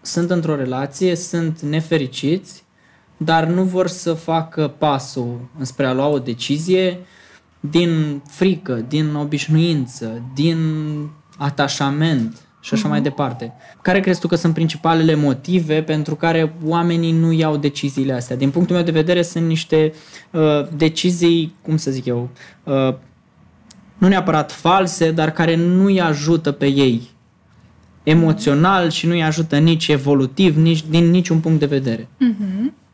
sunt 0.00 0.30
într-o 0.30 0.56
relație, 0.56 1.14
sunt 1.14 1.60
nefericiți, 1.60 2.64
dar 3.16 3.46
nu 3.46 3.62
vor 3.62 3.86
să 3.86 4.12
facă 4.12 4.74
pasul 4.78 5.48
înspre 5.58 5.86
a 5.86 5.92
lua 5.92 6.06
o 6.06 6.18
decizie 6.18 6.98
din 7.70 8.22
frică, 8.28 8.84
din 8.88 9.14
obișnuință, 9.14 10.22
din 10.34 10.58
atașament 11.36 12.40
și 12.60 12.74
așa 12.74 12.86
mm-hmm. 12.86 12.90
mai 12.90 13.00
departe. 13.00 13.52
Care 13.82 14.00
crezi 14.00 14.20
tu 14.20 14.28
că 14.28 14.34
sunt 14.34 14.54
principalele 14.54 15.14
motive 15.14 15.82
pentru 15.82 16.14
care 16.14 16.54
oamenii 16.64 17.12
nu 17.12 17.32
iau 17.32 17.56
deciziile 17.56 18.12
astea? 18.12 18.36
Din 18.36 18.50
punctul 18.50 18.76
meu 18.76 18.84
de 18.84 18.90
vedere 18.90 19.22
sunt 19.22 19.46
niște 19.46 19.92
uh, 20.30 20.66
decizii, 20.76 21.54
cum 21.62 21.76
să 21.76 21.90
zic 21.90 22.04
eu, 22.04 22.28
uh, 22.64 22.94
nu 23.98 24.08
neapărat 24.08 24.52
false, 24.52 25.10
dar 25.10 25.30
care 25.30 25.56
nu 25.56 25.84
îi 25.84 26.00
ajută 26.00 26.52
pe 26.52 26.66
ei 26.66 27.10
emoțional 28.02 28.90
și 28.90 29.06
nu 29.06 29.12
îi 29.12 29.22
ajută 29.22 29.58
nici 29.58 29.88
evolutiv, 29.88 30.56
nici 30.56 30.84
din 30.88 31.10
niciun 31.10 31.40
punct 31.40 31.58
de 31.58 31.66
vedere. 31.66 32.08
Mm-hmm. 32.08 32.85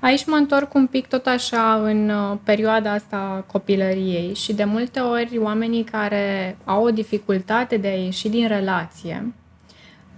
Aici 0.00 0.26
mă 0.26 0.34
întorc 0.34 0.74
un 0.74 0.86
pic 0.86 1.06
tot 1.06 1.26
așa 1.26 1.74
în 1.82 2.08
uh, 2.08 2.38
perioada 2.44 2.92
asta 2.92 3.44
copilăriei 3.52 4.34
și 4.34 4.54
de 4.54 4.64
multe 4.64 5.00
ori 5.00 5.38
oamenii 5.38 5.84
care 5.84 6.56
au 6.64 6.84
o 6.84 6.90
dificultate 6.90 7.76
de 7.76 7.88
a 7.88 7.96
ieși 7.96 8.28
din 8.28 8.48
relație, 8.48 9.34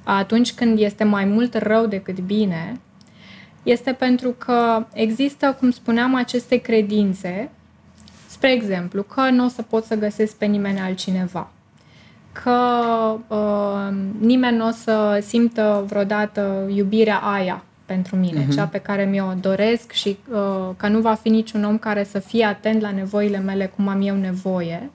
atunci 0.05 0.53
când 0.53 0.79
este 0.79 1.05
mai 1.05 1.25
mult 1.25 1.55
rău 1.55 1.87
decât 1.87 2.21
bine, 2.21 2.81
este 3.63 3.93
pentru 3.93 4.31
că 4.31 4.87
există, 4.93 5.57
cum 5.59 5.71
spuneam, 5.71 6.15
aceste 6.15 6.57
credințe, 6.57 7.51
spre 8.27 8.53
exemplu, 8.53 9.03
că 9.03 9.31
nu 9.31 9.45
o 9.45 9.49
să 9.49 9.63
pot 9.63 9.85
să 9.85 9.95
găsesc 9.95 10.37
pe 10.37 10.45
nimeni 10.45 10.81
altcineva, 10.81 11.51
că 12.33 12.61
uh, 13.29 13.97
nimeni 14.19 14.57
nu 14.57 14.67
o 14.67 14.71
să 14.71 15.25
simtă 15.27 15.85
vreodată 15.89 16.71
iubirea 16.75 17.19
aia 17.19 17.63
pentru 17.89 18.17
mine, 18.17 18.45
uh-huh. 18.45 18.55
cea 18.55 18.67
pe 18.67 18.79
care 18.79 19.05
mi-o 19.05 19.33
doresc 19.41 19.93
și 19.93 20.19
uh, 20.31 20.75
că 20.77 20.89
nu 20.89 21.01
va 21.01 21.15
fi 21.15 21.29
niciun 21.29 21.65
om 21.65 21.79
care 21.79 22.05
să 22.05 22.19
fie 22.19 22.45
atent 22.45 22.81
la 22.81 22.91
nevoile 22.91 23.39
mele 23.39 23.67
cum 23.77 23.89
am 23.89 24.03
eu 24.03 24.17
nevoie. 24.17 24.91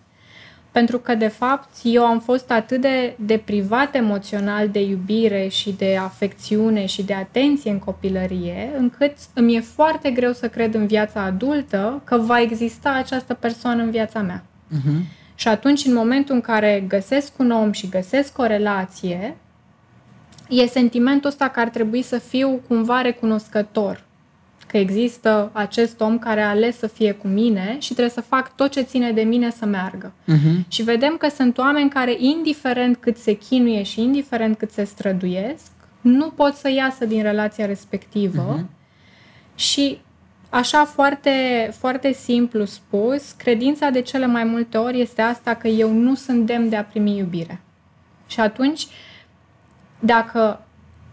Pentru 0.71 0.99
că, 0.99 1.15
de 1.15 1.27
fapt, 1.27 1.69
eu 1.83 2.05
am 2.05 2.19
fost 2.19 2.51
atât 2.51 2.81
de, 2.81 3.15
de 3.19 3.41
privat 3.45 3.95
emoțional 3.95 4.69
de 4.69 4.81
iubire 4.81 5.47
și 5.47 5.71
de 5.71 5.97
afecțiune 6.01 6.85
și 6.85 7.03
de 7.03 7.13
atenție 7.13 7.71
în 7.71 7.79
copilărie, 7.79 8.71
încât 8.77 9.13
îmi 9.33 9.55
e 9.55 9.59
foarte 9.59 10.11
greu 10.11 10.31
să 10.31 10.49
cred 10.49 10.73
în 10.73 10.87
viața 10.87 11.21
adultă 11.21 12.01
că 12.03 12.17
va 12.17 12.41
exista 12.41 12.89
această 12.89 13.33
persoană 13.33 13.83
în 13.83 13.91
viața 13.91 14.21
mea. 14.21 14.43
Uh-huh. 14.43 15.21
Și 15.35 15.47
atunci, 15.47 15.85
în 15.85 15.93
momentul 15.93 16.35
în 16.35 16.41
care 16.41 16.83
găsesc 16.87 17.39
un 17.39 17.51
om 17.51 17.71
și 17.71 17.89
găsesc 17.89 18.37
o 18.37 18.45
relație, 18.45 19.37
e 20.61 20.65
sentimentul 20.65 21.29
ăsta 21.29 21.49
că 21.49 21.59
ar 21.59 21.69
trebui 21.69 22.01
să 22.01 22.17
fiu 22.17 22.61
cumva 22.67 23.01
recunoscător 23.01 24.03
că 24.73 24.79
există 24.79 25.49
acest 25.53 26.01
om 26.01 26.19
care 26.19 26.41
a 26.41 26.49
ales 26.49 26.77
să 26.77 26.87
fie 26.87 27.11
cu 27.11 27.27
mine 27.27 27.75
și 27.79 27.91
trebuie 27.91 28.09
să 28.09 28.21
fac 28.21 28.55
tot 28.55 28.71
ce 28.71 28.81
ține 28.81 29.11
de 29.11 29.21
mine 29.21 29.51
să 29.51 29.65
meargă. 29.65 30.11
Uh-huh. 30.11 30.67
Și 30.67 30.81
vedem 30.83 31.17
că 31.17 31.29
sunt 31.29 31.57
oameni 31.57 31.89
care, 31.89 32.15
indiferent 32.17 32.97
cât 32.97 33.17
se 33.17 33.33
chinuie 33.33 33.83
și 33.83 34.01
indiferent 34.01 34.57
cât 34.57 34.71
se 34.71 34.83
străduiesc, 34.83 35.71
nu 36.01 36.29
pot 36.29 36.53
să 36.53 36.69
iasă 36.69 37.05
din 37.05 37.21
relația 37.21 37.65
respectivă 37.65 38.59
uh-huh. 38.59 38.65
și 39.55 39.97
Așa 40.49 40.85
foarte, 40.85 41.31
foarte 41.77 42.11
simplu 42.11 42.65
spus, 42.65 43.31
credința 43.31 43.89
de 43.89 44.01
cele 44.01 44.25
mai 44.25 44.43
multe 44.43 44.77
ori 44.77 45.01
este 45.01 45.21
asta 45.21 45.55
că 45.55 45.67
eu 45.67 45.91
nu 45.91 46.15
sunt 46.15 46.45
demn 46.45 46.69
de 46.69 46.75
a 46.75 46.83
primi 46.83 47.17
iubire. 47.17 47.61
Și 48.27 48.39
atunci, 48.39 48.87
dacă 50.05 50.59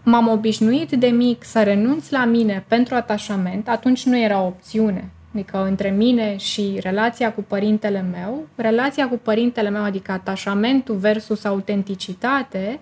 m-am 0.03 0.29
obișnuit 0.29 0.91
de 0.91 1.07
mic 1.07 1.45
să 1.45 1.63
renunț 1.63 2.09
la 2.09 2.25
mine 2.25 2.65
pentru 2.69 2.95
atașament, 2.95 3.69
atunci 3.69 4.07
nu 4.07 4.19
era 4.19 4.43
o 4.43 4.47
opțiune. 4.47 5.11
Adică 5.35 5.65
între 5.69 5.91
mine 5.91 6.37
și 6.37 6.79
relația 6.83 7.33
cu 7.33 7.43
părintele 7.43 8.07
meu, 8.13 8.47
relația 8.55 9.09
cu 9.09 9.17
părintele 9.23 9.71
meu, 9.71 9.83
adică 9.83 10.13
atașamentul 10.13 10.97
versus 10.97 11.45
autenticitate, 11.45 12.81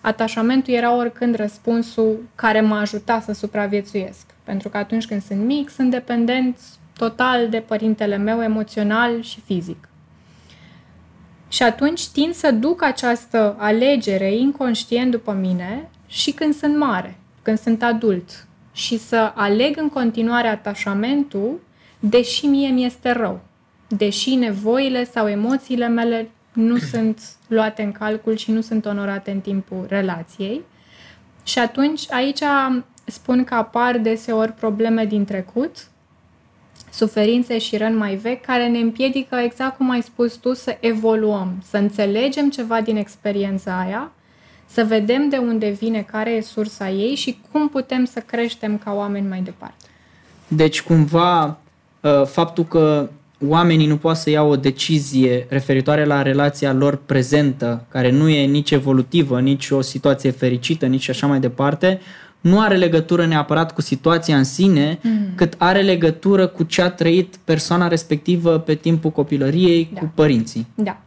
atașamentul 0.00 0.74
era 0.74 0.96
oricând 0.96 1.34
răspunsul 1.34 2.18
care 2.34 2.60
m-a 2.60 2.80
ajutat 2.80 3.22
să 3.22 3.32
supraviețuiesc. 3.32 4.26
Pentru 4.44 4.68
că 4.68 4.76
atunci 4.76 5.06
când 5.06 5.22
sunt 5.22 5.44
mic, 5.44 5.70
sunt 5.70 5.90
dependent 5.90 6.58
total 6.96 7.48
de 7.48 7.58
părintele 7.58 8.16
meu 8.16 8.42
emoțional 8.42 9.22
și 9.22 9.40
fizic. 9.40 9.89
Și 11.52 11.62
atunci 11.62 12.08
tind 12.08 12.34
să 12.34 12.50
duc 12.50 12.82
această 12.82 13.56
alegere 13.58 14.34
inconștient 14.34 15.10
după 15.10 15.32
mine 15.32 15.88
și 16.06 16.32
când 16.32 16.54
sunt 16.54 16.76
mare, 16.76 17.16
când 17.42 17.58
sunt 17.58 17.82
adult. 17.82 18.46
Și 18.72 18.98
să 18.98 19.32
aleg 19.34 19.76
în 19.76 19.88
continuare 19.88 20.48
atașamentul, 20.48 21.60
deși 22.00 22.46
mie 22.46 22.68
mi 22.68 22.84
este 22.84 23.10
rău, 23.10 23.40
deși 23.88 24.34
nevoile 24.34 25.04
sau 25.04 25.28
emoțiile 25.28 25.88
mele 25.88 26.30
nu 26.52 26.76
sunt 26.92 27.20
luate 27.46 27.82
în 27.82 27.92
calcul 27.92 28.36
și 28.36 28.50
nu 28.50 28.60
sunt 28.60 28.84
onorate 28.84 29.30
în 29.30 29.40
timpul 29.40 29.86
relației. 29.88 30.60
Și 31.42 31.58
atunci 31.58 32.12
aici 32.12 32.42
spun 33.04 33.44
că 33.44 33.54
apar 33.54 33.98
deseori 33.98 34.52
probleme 34.52 35.04
din 35.04 35.24
trecut, 35.24 35.76
suferințe 36.90 37.58
și 37.58 37.76
răni 37.76 37.96
mai 37.96 38.14
vechi 38.14 38.44
care 38.44 38.68
ne 38.68 38.78
împiedică, 38.78 39.36
exact 39.36 39.76
cum 39.76 39.90
ai 39.90 40.02
spus 40.02 40.34
tu, 40.34 40.54
să 40.54 40.76
evoluăm, 40.80 41.62
să 41.68 41.76
înțelegem 41.76 42.50
ceva 42.50 42.80
din 42.80 42.96
experiența 42.96 43.80
aia 43.86 44.12
să 44.72 44.84
vedem 44.88 45.28
de 45.28 45.36
unde 45.36 45.68
vine, 45.80 46.06
care 46.10 46.30
e 46.30 46.40
sursa 46.40 46.90
ei 46.90 47.14
și 47.14 47.38
cum 47.50 47.68
putem 47.68 48.04
să 48.04 48.22
creștem 48.26 48.78
ca 48.78 48.92
oameni 48.92 49.28
mai 49.28 49.40
departe. 49.40 49.84
Deci, 50.48 50.82
cumva, 50.82 51.58
uh, 52.00 52.24
faptul 52.24 52.64
că 52.64 53.08
oamenii 53.48 53.86
nu 53.86 53.96
pot 53.96 54.16
să 54.16 54.30
iau 54.30 54.50
o 54.50 54.56
decizie 54.56 55.46
referitoare 55.48 56.04
la 56.04 56.22
relația 56.22 56.72
lor 56.72 56.96
prezentă, 57.06 57.84
care 57.88 58.10
nu 58.10 58.28
e 58.28 58.44
nici 58.44 58.70
evolutivă, 58.70 59.40
nici 59.40 59.70
o 59.70 59.80
situație 59.80 60.30
fericită, 60.30 60.86
nici 60.86 61.08
așa 61.08 61.26
mai 61.26 61.40
departe, 61.40 62.00
nu 62.40 62.60
are 62.60 62.76
legătură 62.76 63.26
neapărat 63.26 63.74
cu 63.74 63.80
situația 63.80 64.36
în 64.36 64.44
sine, 64.44 64.98
mm. 65.02 65.26
cât 65.34 65.54
are 65.58 65.80
legătură 65.80 66.46
cu 66.46 66.62
ce 66.62 66.82
a 66.82 66.90
trăit 66.90 67.36
persoana 67.44 67.88
respectivă 67.88 68.58
pe 68.58 68.74
timpul 68.74 69.10
copilăriei 69.10 69.90
da. 69.94 70.00
cu 70.00 70.12
părinții. 70.14 70.66
Da. 70.74 71.00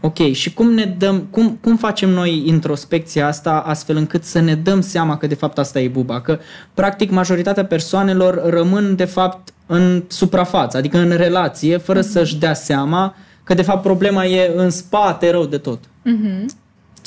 Ok, 0.00 0.32
și 0.32 0.54
cum 0.54 0.70
ne 0.70 0.84
dăm, 0.84 1.26
cum, 1.30 1.58
cum 1.60 1.76
facem 1.76 2.08
noi 2.08 2.42
introspecția 2.46 3.26
asta 3.26 3.58
astfel 3.58 3.96
încât 3.96 4.24
să 4.24 4.40
ne 4.40 4.54
dăm 4.54 4.80
seama 4.80 5.16
că 5.16 5.26
de 5.26 5.34
fapt 5.34 5.58
asta 5.58 5.80
e 5.80 5.88
buba? 5.88 6.20
Că 6.20 6.38
practic 6.74 7.10
majoritatea 7.10 7.64
persoanelor 7.64 8.42
rămân 8.50 8.96
de 8.96 9.04
fapt 9.04 9.52
în 9.66 10.04
suprafață, 10.06 10.76
adică 10.76 10.98
în 10.98 11.16
relație, 11.16 11.76
fără 11.76 12.00
mm-hmm. 12.00 12.10
să-și 12.10 12.36
dea 12.36 12.54
seama 12.54 13.14
că 13.44 13.54
de 13.54 13.62
fapt 13.62 13.82
problema 13.82 14.24
e 14.24 14.52
în 14.56 14.70
spate 14.70 15.30
rău 15.30 15.44
de 15.44 15.58
tot. 15.58 15.78
Mm-hmm. 15.84 16.44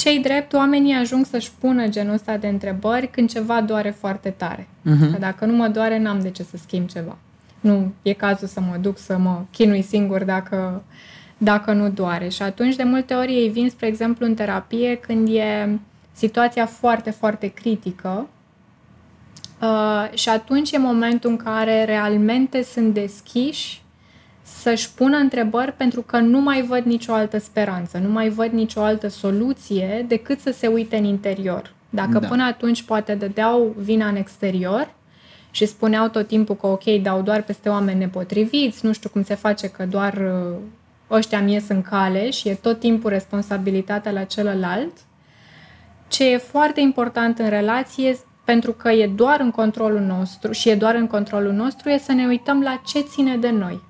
Cei 0.02 0.20
drept, 0.20 0.54
oamenii 0.54 0.94
ajung 0.94 1.26
să-și 1.26 1.52
pună 1.60 1.88
genul 1.88 2.14
ăsta 2.14 2.38
de 2.38 2.48
întrebări 2.48 3.08
când 3.08 3.30
ceva 3.30 3.62
doare 3.62 3.90
foarte 3.90 4.30
tare. 4.30 4.68
Mm-hmm. 4.68 5.12
Că 5.12 5.18
dacă 5.20 5.46
nu 5.46 5.56
mă 5.56 5.68
doare, 5.68 6.00
n-am 6.00 6.20
de 6.20 6.30
ce 6.30 6.44
să 6.44 6.58
schimb 6.58 6.90
ceva. 6.90 7.18
Nu 7.60 7.92
e 8.02 8.14
cazul 8.14 8.48
să 8.48 8.60
mă 8.60 8.78
duc 8.82 8.98
să 8.98 9.18
mă 9.18 9.42
chinui 9.52 9.82
singur 9.82 10.24
dacă 10.24 10.84
dacă 11.38 11.72
nu 11.72 11.90
doare. 11.90 12.30
Și 12.30 12.42
atunci, 12.42 12.76
de 12.76 12.84
multe 12.84 13.14
ori, 13.14 13.34
ei 13.34 13.50
vin, 13.50 13.70
spre 13.70 13.88
exemplu, 13.88 14.26
în 14.26 14.34
terapie 14.34 14.96
când 14.96 15.28
e 15.28 15.80
situația 16.12 16.66
foarte, 16.66 17.10
foarte 17.10 17.48
critică 17.48 18.28
uh, 19.62 20.18
și 20.18 20.30
atunci 20.30 20.72
e 20.72 20.78
momentul 20.78 21.30
în 21.30 21.38
care 21.38 21.84
realmente 21.84 22.64
sunt 22.64 22.94
deschiși 22.94 23.82
să-și 24.62 24.94
pună 24.94 25.18
întrebări 25.18 25.74
pentru 25.74 26.02
că 26.02 26.18
nu 26.20 26.42
mai 26.42 26.62
văd 26.62 26.84
nicio 26.84 27.14
altă 27.14 27.38
speranță, 27.38 27.98
nu 27.98 28.10
mai 28.10 28.30
văd 28.30 28.52
nicio 28.52 28.82
altă 28.82 29.08
soluție 29.08 30.06
decât 30.08 30.40
să 30.40 30.52
se 30.52 30.68
uite 30.68 30.98
în 30.98 31.04
interior. 31.04 31.74
Dacă 31.90 32.20
da. 32.20 32.28
până 32.28 32.44
atunci 32.44 32.84
poate 32.84 33.16
dădeau 33.16 33.76
vina 33.78 34.08
în 34.08 34.16
exterior 34.16 34.94
și 35.52 35.66
spuneau 35.66 36.08
tot 36.08 36.28
timpul 36.28 36.56
că 36.56 36.68
ok, 36.68 36.84
dau 36.84 37.22
doar 37.22 37.42
peste 37.42 37.70
oameni 37.70 38.00
nepotriviți, 38.00 38.86
nu 38.86 38.94
știu 38.94 39.10
cum 39.10 39.24
se 39.24 39.36
face 39.36 39.68
că 39.68 39.86
doar 39.86 40.14
uh, 40.14 40.58
ăștia 41.10 41.42
mie 41.42 41.60
sunt 41.60 41.86
cale 41.86 42.30
și 42.30 42.50
e 42.50 42.54
tot 42.54 42.80
timpul 42.80 43.10
responsabilitatea 43.10 44.12
la 44.12 44.24
celălalt. 44.24 44.94
Ce 46.08 46.32
e 46.32 46.38
foarte 46.38 46.80
important 46.80 47.40
în 47.40 47.50
relație, 47.50 48.18
pentru 48.44 48.72
că 48.72 48.90
e 48.90 49.08
doar 49.08 49.40
în 49.40 49.52
controlul 49.52 50.02
nostru 50.02 50.52
și 50.52 50.70
e 50.70 50.76
doar 50.76 50.96
în 50.96 51.08
controlul 51.08 51.52
nostru, 51.52 51.90
e 51.90 51.98
să 51.98 52.12
ne 52.12 52.26
uităm 52.26 52.62
la 52.62 52.82
ce 52.86 53.00
ține 53.00 53.38
de 53.38 53.50
noi. 53.50 53.90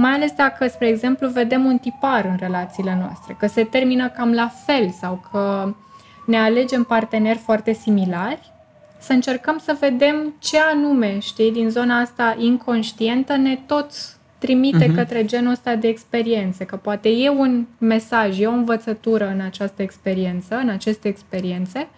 Mai 0.00 0.10
ales 0.10 0.32
dacă, 0.32 0.66
spre 0.66 0.88
exemplu, 0.88 1.28
vedem 1.28 1.64
un 1.64 1.78
tipar 1.78 2.24
în 2.24 2.36
relațiile 2.38 2.98
noastre, 3.00 3.36
că 3.38 3.46
se 3.46 3.64
termină 3.64 4.08
cam 4.08 4.32
la 4.32 4.50
fel 4.66 4.90
sau 4.90 5.24
că 5.30 5.74
ne 6.26 6.38
alegem 6.38 6.82
parteneri 6.82 7.38
foarte 7.38 7.72
similari, 7.72 8.52
să 8.98 9.12
încercăm 9.12 9.58
să 9.58 9.76
vedem 9.80 10.34
ce 10.38 10.58
anume, 10.58 11.18
știi, 11.18 11.52
din 11.52 11.70
zona 11.70 12.00
asta 12.00 12.36
inconștientă 12.38 13.36
ne 13.36 13.58
tot 13.66 13.90
trimite 14.38 14.90
uh-huh. 14.90 14.94
către 14.94 15.24
genul 15.24 15.50
ăsta 15.50 15.74
de 15.74 15.88
experiențe, 15.88 16.64
că 16.64 16.76
poate 16.76 17.08
e 17.08 17.28
un 17.28 17.66
mesaj, 17.78 18.40
e 18.40 18.46
o 18.46 18.50
învățătură 18.50 19.28
în 19.28 19.40
această 19.40 19.82
experiență, 19.82 20.56
în 20.56 20.68
aceste 20.68 21.08
experiențe, 21.08 21.88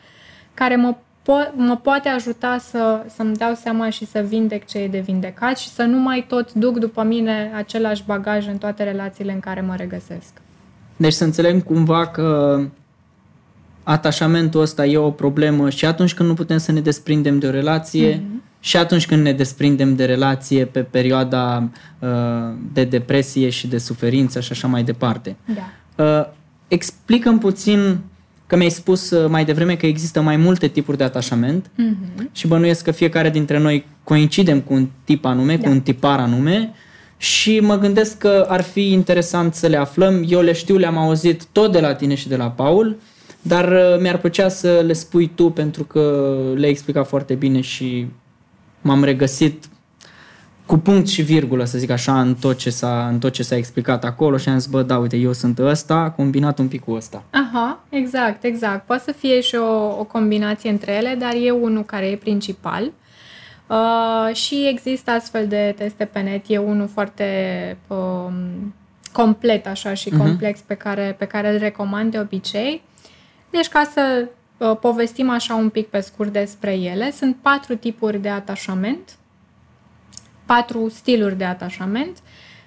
care 0.54 0.76
mă, 0.76 0.96
po- 1.30 1.54
mă 1.56 1.76
poate 1.82 2.08
ajuta 2.08 2.58
să, 2.58 3.04
să-mi 3.16 3.36
dau 3.36 3.54
seama 3.54 3.90
și 3.90 4.06
să 4.06 4.24
vindec 4.28 4.66
ce 4.66 4.78
e 4.78 4.88
de 4.88 5.00
vindecat 5.00 5.58
și 5.58 5.68
să 5.68 5.82
nu 5.82 5.98
mai 5.98 6.24
tot 6.28 6.52
duc 6.52 6.78
după 6.78 7.02
mine 7.02 7.52
același 7.56 8.02
bagaj 8.06 8.46
în 8.46 8.58
toate 8.58 8.82
relațiile 8.82 9.32
în 9.32 9.40
care 9.40 9.60
mă 9.60 9.74
regăsesc. 9.76 10.32
Deci 10.96 11.12
să 11.12 11.24
înțeleg 11.24 11.64
cumva 11.64 12.06
că 12.06 12.60
atașamentul 13.82 14.60
ăsta 14.60 14.86
e 14.86 14.96
o 14.96 15.10
problemă 15.10 15.70
și 15.70 15.86
atunci 15.86 16.14
când 16.14 16.28
nu 16.28 16.34
putem 16.34 16.58
să 16.58 16.72
ne 16.72 16.80
desprindem 16.80 17.38
de 17.38 17.46
o 17.46 17.50
relație, 17.50 18.16
uh-huh 18.16 18.40
și 18.60 18.76
atunci 18.76 19.06
când 19.06 19.22
ne 19.22 19.32
desprindem 19.32 19.96
de 19.96 20.04
relație 20.04 20.64
pe 20.64 20.80
perioada 20.80 21.68
uh, 21.98 22.08
de 22.72 22.84
depresie 22.84 23.48
și 23.48 23.66
de 23.66 23.78
suferință 23.78 24.40
și 24.40 24.52
așa 24.52 24.68
mai 24.68 24.82
departe. 24.82 25.36
Da. 25.44 26.04
Uh, 26.04 26.26
explicăm 26.68 27.38
puțin 27.38 27.98
că 28.50 28.56
mi-ai 28.56 28.70
spus 28.70 29.10
uh, 29.10 29.28
mai 29.28 29.44
devreme 29.44 29.76
că 29.76 29.86
există 29.86 30.20
mai 30.20 30.36
multe 30.36 30.68
tipuri 30.68 30.96
de 30.96 31.04
atașament 31.04 31.66
uh-huh. 31.66 32.32
și 32.32 32.46
bănuiesc 32.46 32.84
că 32.84 32.90
fiecare 32.90 33.30
dintre 33.30 33.58
noi 33.58 33.86
coincidem 34.04 34.60
cu 34.60 34.74
un 34.74 34.88
tip 35.04 35.24
anume, 35.24 35.56
da. 35.56 35.62
cu 35.62 35.70
un 35.70 35.80
tipar 35.80 36.18
anume 36.18 36.72
și 37.16 37.60
mă 37.60 37.78
gândesc 37.78 38.18
că 38.18 38.46
ar 38.48 38.62
fi 38.62 38.92
interesant 38.92 39.54
să 39.54 39.66
le 39.66 39.76
aflăm. 39.76 40.24
Eu 40.28 40.40
le 40.40 40.52
știu, 40.52 40.76
le-am 40.76 40.98
auzit 40.98 41.44
tot 41.52 41.72
de 41.72 41.80
la 41.80 41.94
tine 41.94 42.14
și 42.14 42.28
de 42.28 42.36
la 42.36 42.50
Paul, 42.50 42.96
dar 43.42 43.68
uh, 43.68 44.00
mi-ar 44.00 44.18
plăcea 44.18 44.48
să 44.48 44.82
le 44.86 44.92
spui 44.92 45.30
tu 45.34 45.50
pentru 45.50 45.84
că 45.84 46.34
le-ai 46.54 46.70
explicat 46.70 47.06
foarte 47.06 47.34
bine 47.34 47.60
și 47.60 48.06
m-am 48.80 49.04
regăsit 49.04 49.64
cu 50.70 50.78
punct 50.78 51.08
și 51.08 51.22
virgulă, 51.22 51.64
să 51.64 51.78
zic 51.78 51.90
așa, 51.90 52.20
în 52.20 52.34
tot 52.34 52.58
ce 52.58 52.70
s-a, 52.70 53.08
în 53.08 53.18
tot 53.18 53.32
ce 53.32 53.42
s-a 53.42 53.56
explicat 53.56 54.04
acolo 54.04 54.36
și 54.36 54.48
am 54.48 54.58
zis, 54.58 54.70
bă, 54.70 54.82
da, 54.82 54.98
uite, 54.98 55.16
eu 55.16 55.32
sunt 55.32 55.58
ăsta, 55.58 56.12
combinat 56.16 56.58
un 56.58 56.68
pic 56.68 56.84
cu 56.84 56.92
ăsta. 56.92 57.22
Aha, 57.30 57.80
exact, 57.88 58.44
exact. 58.44 58.86
Poate 58.86 59.02
să 59.02 59.12
fie 59.12 59.40
și 59.40 59.54
o, 59.54 59.98
o 59.98 60.04
combinație 60.04 60.70
între 60.70 60.92
ele, 60.92 61.16
dar 61.18 61.32
e 61.34 61.50
unul 61.50 61.84
care 61.84 62.06
e 62.06 62.16
principal. 62.16 62.92
Uh, 63.66 64.34
și 64.34 64.68
există 64.68 65.10
astfel 65.10 65.46
de 65.46 65.74
teste 65.76 66.04
pe 66.04 66.20
net. 66.20 66.44
E 66.46 66.58
unul 66.58 66.88
foarte 66.88 67.26
uh, 67.86 68.32
complet 69.12 69.66
așa 69.66 69.94
și 69.94 70.10
uh-huh. 70.10 70.18
complex 70.18 70.60
pe 70.60 70.74
care, 70.74 71.14
pe 71.18 71.24
care 71.24 71.52
îl 71.52 71.58
recomand 71.58 72.10
de 72.10 72.18
obicei. 72.18 72.82
Deci 73.50 73.68
ca 73.68 73.90
să 73.92 74.28
uh, 74.56 74.76
povestim 74.80 75.30
așa 75.30 75.54
un 75.54 75.68
pic 75.68 75.86
pe 75.86 76.00
scurt 76.00 76.32
despre 76.32 76.72
ele, 76.74 77.10
sunt 77.10 77.36
patru 77.42 77.74
tipuri 77.74 78.18
de 78.18 78.28
atașament, 78.28 79.18
patru 80.52 80.88
stiluri 80.88 81.38
de 81.38 81.44
atașament, 81.44 82.18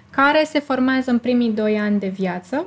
care 0.10 0.43
se 0.46 0.60
formează 0.60 1.12
în 1.12 1.17
primii 1.17 1.50
doi 1.50 1.80
ani 1.80 2.00
de 2.00 2.08
viață, 2.08 2.65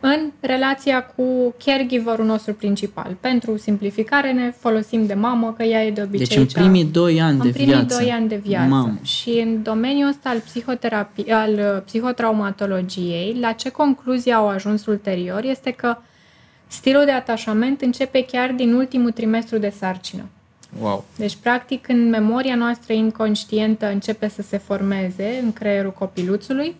în 0.00 0.32
relația 0.40 1.04
cu 1.04 1.54
caregiverul 1.64 2.24
nostru 2.24 2.54
principal. 2.54 3.16
Pentru 3.20 3.56
simplificare 3.56 4.32
ne 4.32 4.50
folosim 4.50 5.06
de 5.06 5.14
mamă, 5.14 5.54
că 5.56 5.62
ea 5.62 5.84
e 5.84 5.90
de 5.90 6.02
obicei 6.02 6.36
Deci 6.36 6.54
în 6.54 6.62
primii 6.62 6.84
doi 6.84 7.20
ani 7.20 7.38
în 7.38 7.46
de 7.46 7.50
primii 7.50 7.74
viață. 7.74 7.96
doi 7.96 8.10
ani 8.10 8.28
de 8.28 8.36
viață. 8.36 8.68
Mamă. 8.68 8.98
Și 9.02 9.30
în 9.30 9.62
domeniul 9.62 10.08
ăsta 10.08 10.28
al, 10.28 10.40
psihoterapie, 10.40 11.32
al 11.32 11.52
uh, 11.52 11.82
psihotraumatologiei, 11.84 13.36
la 13.40 13.52
ce 13.52 13.70
concluzie 13.70 14.32
au 14.32 14.48
ajuns 14.48 14.86
ulterior 14.86 15.44
este 15.44 15.70
că 15.70 15.96
stilul 16.66 17.04
de 17.04 17.12
atașament 17.12 17.80
începe 17.80 18.24
chiar 18.24 18.50
din 18.50 18.72
ultimul 18.72 19.10
trimestru 19.10 19.58
de 19.58 19.72
sarcină. 19.78 20.22
Wow. 20.80 21.04
Deci, 21.16 21.36
practic, 21.36 21.82
când 21.82 22.10
memoria 22.10 22.54
noastră 22.54 22.92
inconștientă 22.92 23.86
începe 23.86 24.28
să 24.28 24.42
se 24.42 24.58
formeze 24.58 25.40
în 25.42 25.52
creierul 25.52 25.92
copiluțului, 25.92 26.76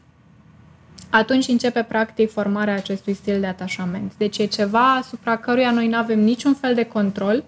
atunci 1.11 1.49
începe, 1.49 1.83
practic, 1.83 2.31
formarea 2.31 2.75
acestui 2.75 3.15
stil 3.15 3.41
de 3.41 3.47
atașament. 3.47 4.13
Deci 4.17 4.39
e 4.39 4.45
ceva 4.45 4.95
asupra 4.95 5.37
căruia 5.37 5.71
noi 5.71 5.89
nu 5.89 5.97
avem 5.97 6.21
niciun 6.21 6.55
fel 6.55 6.75
de 6.75 6.85
control 6.85 7.45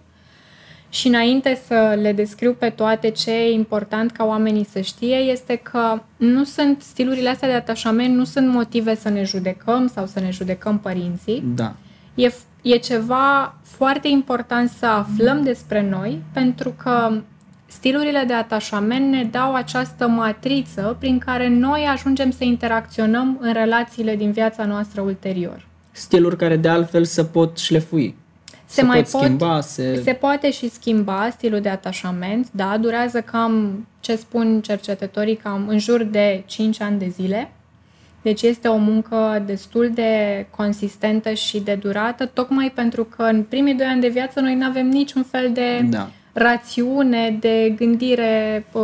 și 0.88 1.06
înainte 1.06 1.60
să 1.66 1.98
le 2.00 2.12
descriu 2.12 2.52
pe 2.52 2.70
toate 2.70 3.10
ce 3.10 3.30
e 3.30 3.52
important 3.52 4.10
ca 4.10 4.24
oamenii 4.24 4.64
să 4.64 4.80
știe 4.80 5.16
este 5.16 5.56
că 5.56 6.02
nu 6.16 6.44
sunt 6.44 6.82
stilurile 6.82 7.28
astea 7.28 7.48
de 7.48 7.54
atașament, 7.54 8.14
nu 8.14 8.24
sunt 8.24 8.48
motive 8.48 8.94
să 8.94 9.08
ne 9.08 9.24
judecăm 9.24 9.88
sau 9.94 10.06
să 10.06 10.20
ne 10.20 10.30
judecăm 10.30 10.78
părinții. 10.78 11.42
Da. 11.54 11.74
E, 12.14 12.32
e 12.64 12.76
ceva 12.76 13.54
foarte 13.62 14.08
important 14.08 14.70
să 14.70 14.86
aflăm 14.86 15.42
despre 15.42 15.88
noi, 15.88 16.22
pentru 16.32 16.74
că 16.82 17.20
stilurile 17.66 18.24
de 18.26 18.32
atașament 18.32 19.10
ne 19.10 19.24
dau 19.24 19.54
această 19.54 20.06
matriță 20.08 20.96
prin 20.98 21.18
care 21.18 21.48
noi 21.48 21.86
ajungem 21.92 22.30
să 22.30 22.44
interacționăm 22.44 23.38
în 23.40 23.52
relațiile 23.52 24.16
din 24.16 24.32
viața 24.32 24.64
noastră 24.64 25.00
ulterior. 25.00 25.66
Stiluri 25.90 26.36
care 26.36 26.56
de 26.56 26.68
altfel 26.68 27.04
se 27.04 27.24
pot 27.24 27.58
șlefui. 27.58 28.16
Se, 28.66 28.82
mai 28.82 29.02
pot, 29.02 29.20
schimba, 29.20 29.60
se... 29.60 30.00
se 30.04 30.12
poate 30.12 30.50
și 30.50 30.70
schimba 30.70 31.28
stilul 31.30 31.60
de 31.60 31.68
atașament, 31.68 32.48
da, 32.50 32.76
durează 32.80 33.20
cam, 33.20 33.86
ce 34.00 34.16
spun 34.16 34.60
cercetătorii, 34.60 35.36
cam 35.36 35.68
în 35.68 35.78
jur 35.78 36.02
de 36.02 36.42
5 36.46 36.80
ani 36.80 36.98
de 36.98 37.08
zile. 37.08 37.52
Deci 38.24 38.42
este 38.42 38.68
o 38.68 38.76
muncă 38.76 39.42
destul 39.46 39.90
de 39.94 40.46
consistentă 40.56 41.32
și 41.32 41.60
de 41.60 41.74
durată, 41.74 42.26
tocmai 42.26 42.72
pentru 42.74 43.04
că 43.04 43.22
în 43.22 43.42
primii 43.42 43.74
doi 43.74 43.86
ani 43.86 44.00
de 44.00 44.08
viață 44.08 44.40
noi 44.40 44.54
nu 44.54 44.64
avem 44.64 44.88
niciun 44.88 45.22
fel 45.22 45.50
de 45.52 45.86
Da. 45.90 46.08
rațiune, 46.32 47.36
de 47.40 47.74
gândire 47.76 48.64
uh, 48.72 48.82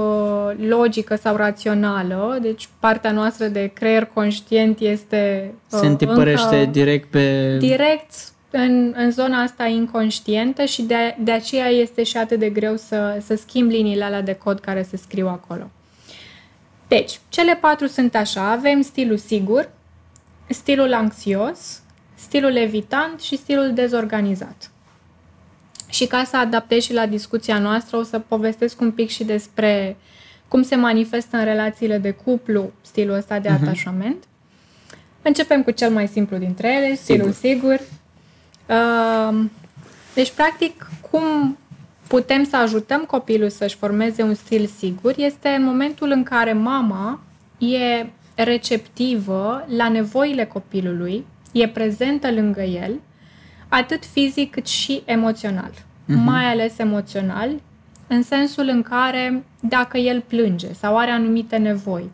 logică 0.69 1.17
sau 1.17 1.37
rațională. 1.37 2.39
Deci 2.43 2.69
partea 2.81 3.13
noastră 3.13 3.47
de 3.47 3.71
creier 3.75 4.05
conștient 4.15 4.79
este 4.81 5.55
uh, 5.73 5.79
Se 5.81 5.87
întipărește 5.87 6.57
încă 6.57 6.71
direct 6.71 7.11
pe... 7.11 7.57
direct 7.59 8.13
în, 8.51 8.95
în 8.97 9.11
zona 9.11 9.43
asta 9.43 9.67
inconștientă 9.67 10.65
și 10.65 10.83
de, 10.83 11.17
de 11.23 11.33
aceea 11.33 11.67
este 11.67 12.03
și 12.03 12.17
atât 12.17 12.39
de 12.39 12.49
greu 12.49 12.77
să, 12.77 13.19
să 13.27 13.35
schimb 13.35 13.71
liniile 13.71 14.05
alea 14.05 14.23
de 14.23 14.35
cod 14.35 14.61
care 14.61 14.83
se 14.83 14.97
scriu 14.97 15.29
acolo. 15.29 15.71
Deci, 16.91 17.21
cele 17.29 17.55
patru 17.57 17.87
sunt 17.87 18.15
așa. 18.15 18.51
Avem 18.51 18.81
stilul 18.83 19.17
sigur, 19.17 19.71
stilul 20.49 20.95
anxios, 20.95 21.81
stilul 22.15 22.57
evitant 22.57 23.21
și 23.21 23.37
stilul 23.37 23.73
dezorganizat. 23.75 24.71
Și 25.89 26.07
ca 26.07 26.25
să 26.25 26.37
adaptez 26.37 26.83
și 26.83 26.93
la 26.93 27.07
discuția 27.07 27.59
noastră, 27.59 27.97
o 27.97 28.03
să 28.03 28.19
povestesc 28.19 28.81
un 28.81 28.91
pic 28.93 29.09
și 29.09 29.25
despre 29.25 29.97
cum 30.49 30.63
se 30.63 30.75
manifestă 30.77 31.37
în 31.37 31.45
relațiile 31.45 31.99
de 31.99 32.11
cuplu 32.11 32.73
stilul 32.81 33.15
ăsta 33.17 33.39
de 33.39 33.49
Mhm. 33.49 33.63
atașament. 33.63 34.25
Începem 35.23 35.63
cu 35.63 35.71
cel 35.71 35.91
mai 35.91 36.09
simplu 36.09 36.37
dintre 36.37 36.75
ele, 36.75 36.95
stilul 36.95 37.33
sigur. 37.33 37.81
Uh, 38.69 39.45
Deci, 40.15 40.31
practic, 40.31 40.91
cum 41.11 41.59
putem 42.11 42.45
să 42.45 42.57
ajutăm 42.57 43.01
copilul 43.01 43.49
să-și 43.49 43.77
formeze 43.77 44.23
un 44.23 44.35
stil 44.35 44.67
sigur 44.67 45.15
este 45.17 45.49
în 45.49 45.65
momentul 45.65 46.11
în 46.11 46.23
care 46.23 46.53
mama 46.53 47.21
e 47.59 48.07
receptivă 48.35 49.67
la 49.77 49.89
nevoile 49.89 50.45
copilului, 50.45 51.27
e 51.53 51.69
prezentă 51.69 52.33
lângă 52.33 52.63
el, 52.63 53.01
atât 53.69 54.05
fizic 54.05 54.51
cât 54.51 54.67
și 54.67 55.03
emoțional. 55.05 55.71
Mai 56.07 56.45
ales 56.45 56.79
emoțional, 56.79 57.51
în 58.07 58.23
sensul 58.23 58.69
în 58.69 58.83
care 58.83 59.45
dacă 59.61 59.99
el 59.99 60.21
plânge 60.21 60.73
sau 60.73 60.97
are 60.97 61.11
anumite 61.11 61.57
nevoi, 61.57 62.11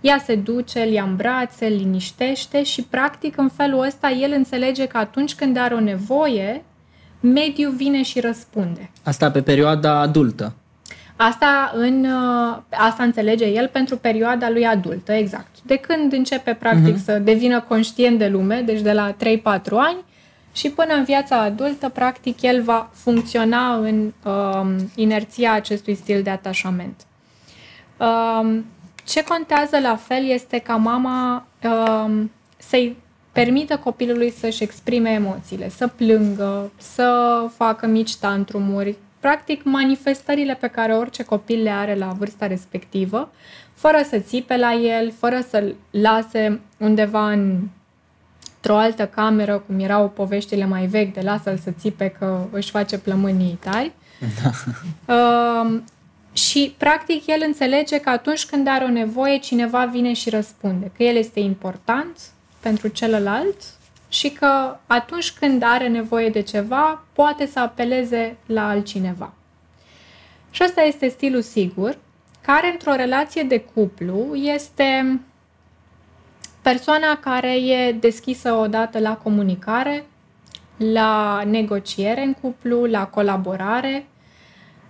ea 0.00 0.18
se 0.18 0.34
duce, 0.34 0.80
îl 0.80 0.92
ia 0.92 1.02
în 1.02 1.16
brațe, 1.16 1.66
îl 1.66 1.72
liniștește 1.72 2.62
și 2.62 2.82
practic 2.82 3.36
în 3.36 3.48
felul 3.48 3.84
ăsta 3.84 4.10
el 4.10 4.32
înțelege 4.32 4.86
că 4.86 4.98
atunci 4.98 5.34
când 5.34 5.56
are 5.56 5.74
o 5.74 5.80
nevoie, 5.80 6.64
mediul 7.20 7.72
vine 7.72 8.02
și 8.02 8.20
răspunde. 8.20 8.90
Asta 9.02 9.30
pe 9.30 9.42
perioada 9.42 10.00
adultă. 10.00 10.52
Asta, 11.16 11.72
în, 11.74 12.04
uh, 12.04 12.58
asta 12.70 13.02
înțelege 13.02 13.44
el 13.44 13.68
pentru 13.68 13.96
perioada 13.96 14.50
lui 14.50 14.66
adultă, 14.66 15.12
exact. 15.12 15.56
De 15.62 15.76
când 15.76 16.12
începe 16.12 16.54
practic 16.54 16.94
uh-huh. 16.94 17.04
să 17.04 17.18
devină 17.18 17.60
conștient 17.60 18.18
de 18.18 18.28
lume, 18.28 18.62
deci 18.66 18.80
de 18.80 18.92
la 18.92 19.12
3-4 19.12 19.16
ani, 19.70 19.98
și 20.52 20.70
până 20.70 20.94
în 20.94 21.04
viața 21.04 21.40
adultă, 21.40 21.88
practic, 21.88 22.42
el 22.42 22.62
va 22.62 22.90
funcționa 22.92 23.74
în 23.74 24.12
um, 24.24 24.90
inerția 24.94 25.52
acestui 25.52 25.94
stil 25.94 26.22
de 26.22 26.30
atașament. 26.30 27.06
Um, 27.98 28.64
ce 29.04 29.24
contează 29.24 29.78
la 29.78 29.96
fel 29.96 30.24
este 30.24 30.58
ca 30.58 30.76
mama 30.76 31.46
um, 31.62 32.30
să-i 32.56 32.96
permită 33.32 33.76
copilului 33.76 34.30
să-și 34.30 34.62
exprime 34.62 35.10
emoțiile, 35.10 35.68
să 35.68 35.86
plângă, 35.86 36.70
să 36.76 37.40
facă 37.56 37.86
mici 37.86 38.16
tantrumuri, 38.16 38.96
practic 39.20 39.64
manifestările 39.64 40.54
pe 40.54 40.66
care 40.66 40.92
orice 40.94 41.22
copil 41.22 41.62
le 41.62 41.70
are 41.70 41.94
la 41.94 42.06
vârsta 42.06 42.46
respectivă, 42.46 43.30
fără 43.74 43.98
să 44.08 44.18
țipe 44.18 44.56
la 44.56 44.72
el, 44.72 45.12
fără 45.18 45.40
să-l 45.48 45.74
lase 45.90 46.60
undeva 46.78 47.30
în 47.30 47.60
într-o 48.54 48.76
altă 48.76 49.06
cameră, 49.06 49.58
cum 49.66 49.78
erau 49.78 50.08
poveștile 50.08 50.66
mai 50.66 50.86
vechi 50.86 51.12
de 51.12 51.20
lasă-l 51.20 51.58
să 51.58 51.70
țipe 51.70 52.08
că 52.18 52.46
își 52.50 52.70
face 52.70 52.98
plămânii 52.98 53.58
tari. 53.60 53.92
Uh, 55.06 55.80
și, 56.32 56.74
practic, 56.76 57.26
el 57.26 57.42
înțelege 57.46 57.98
că 57.98 58.08
atunci 58.08 58.46
când 58.46 58.68
are 58.68 58.84
o 58.84 58.88
nevoie, 58.88 59.38
cineva 59.38 59.84
vine 59.84 60.12
și 60.12 60.30
răspunde. 60.30 60.90
Că 60.96 61.02
el 61.02 61.16
este 61.16 61.40
important 61.40 62.16
pentru 62.60 62.88
celălalt 62.88 63.56
și 64.08 64.30
că 64.30 64.76
atunci 64.86 65.32
când 65.32 65.62
are 65.62 65.88
nevoie 65.88 66.28
de 66.28 66.40
ceva, 66.40 67.02
poate 67.12 67.46
să 67.46 67.60
apeleze 67.60 68.36
la 68.46 68.68
altcineva. 68.68 69.32
Și 70.50 70.62
ăsta 70.64 70.80
este 70.82 71.08
stilul 71.08 71.42
sigur, 71.42 71.98
care 72.40 72.70
într-o 72.70 72.94
relație 72.94 73.42
de 73.42 73.60
cuplu 73.60 74.34
este 74.34 75.20
persoana 76.62 77.16
care 77.16 77.54
e 77.54 77.92
deschisă 77.92 78.52
odată 78.52 78.98
la 78.98 79.16
comunicare, 79.16 80.04
la 80.76 81.42
negociere 81.46 82.22
în 82.22 82.34
cuplu, 82.34 82.84
la 82.84 83.06
colaborare, 83.06 84.06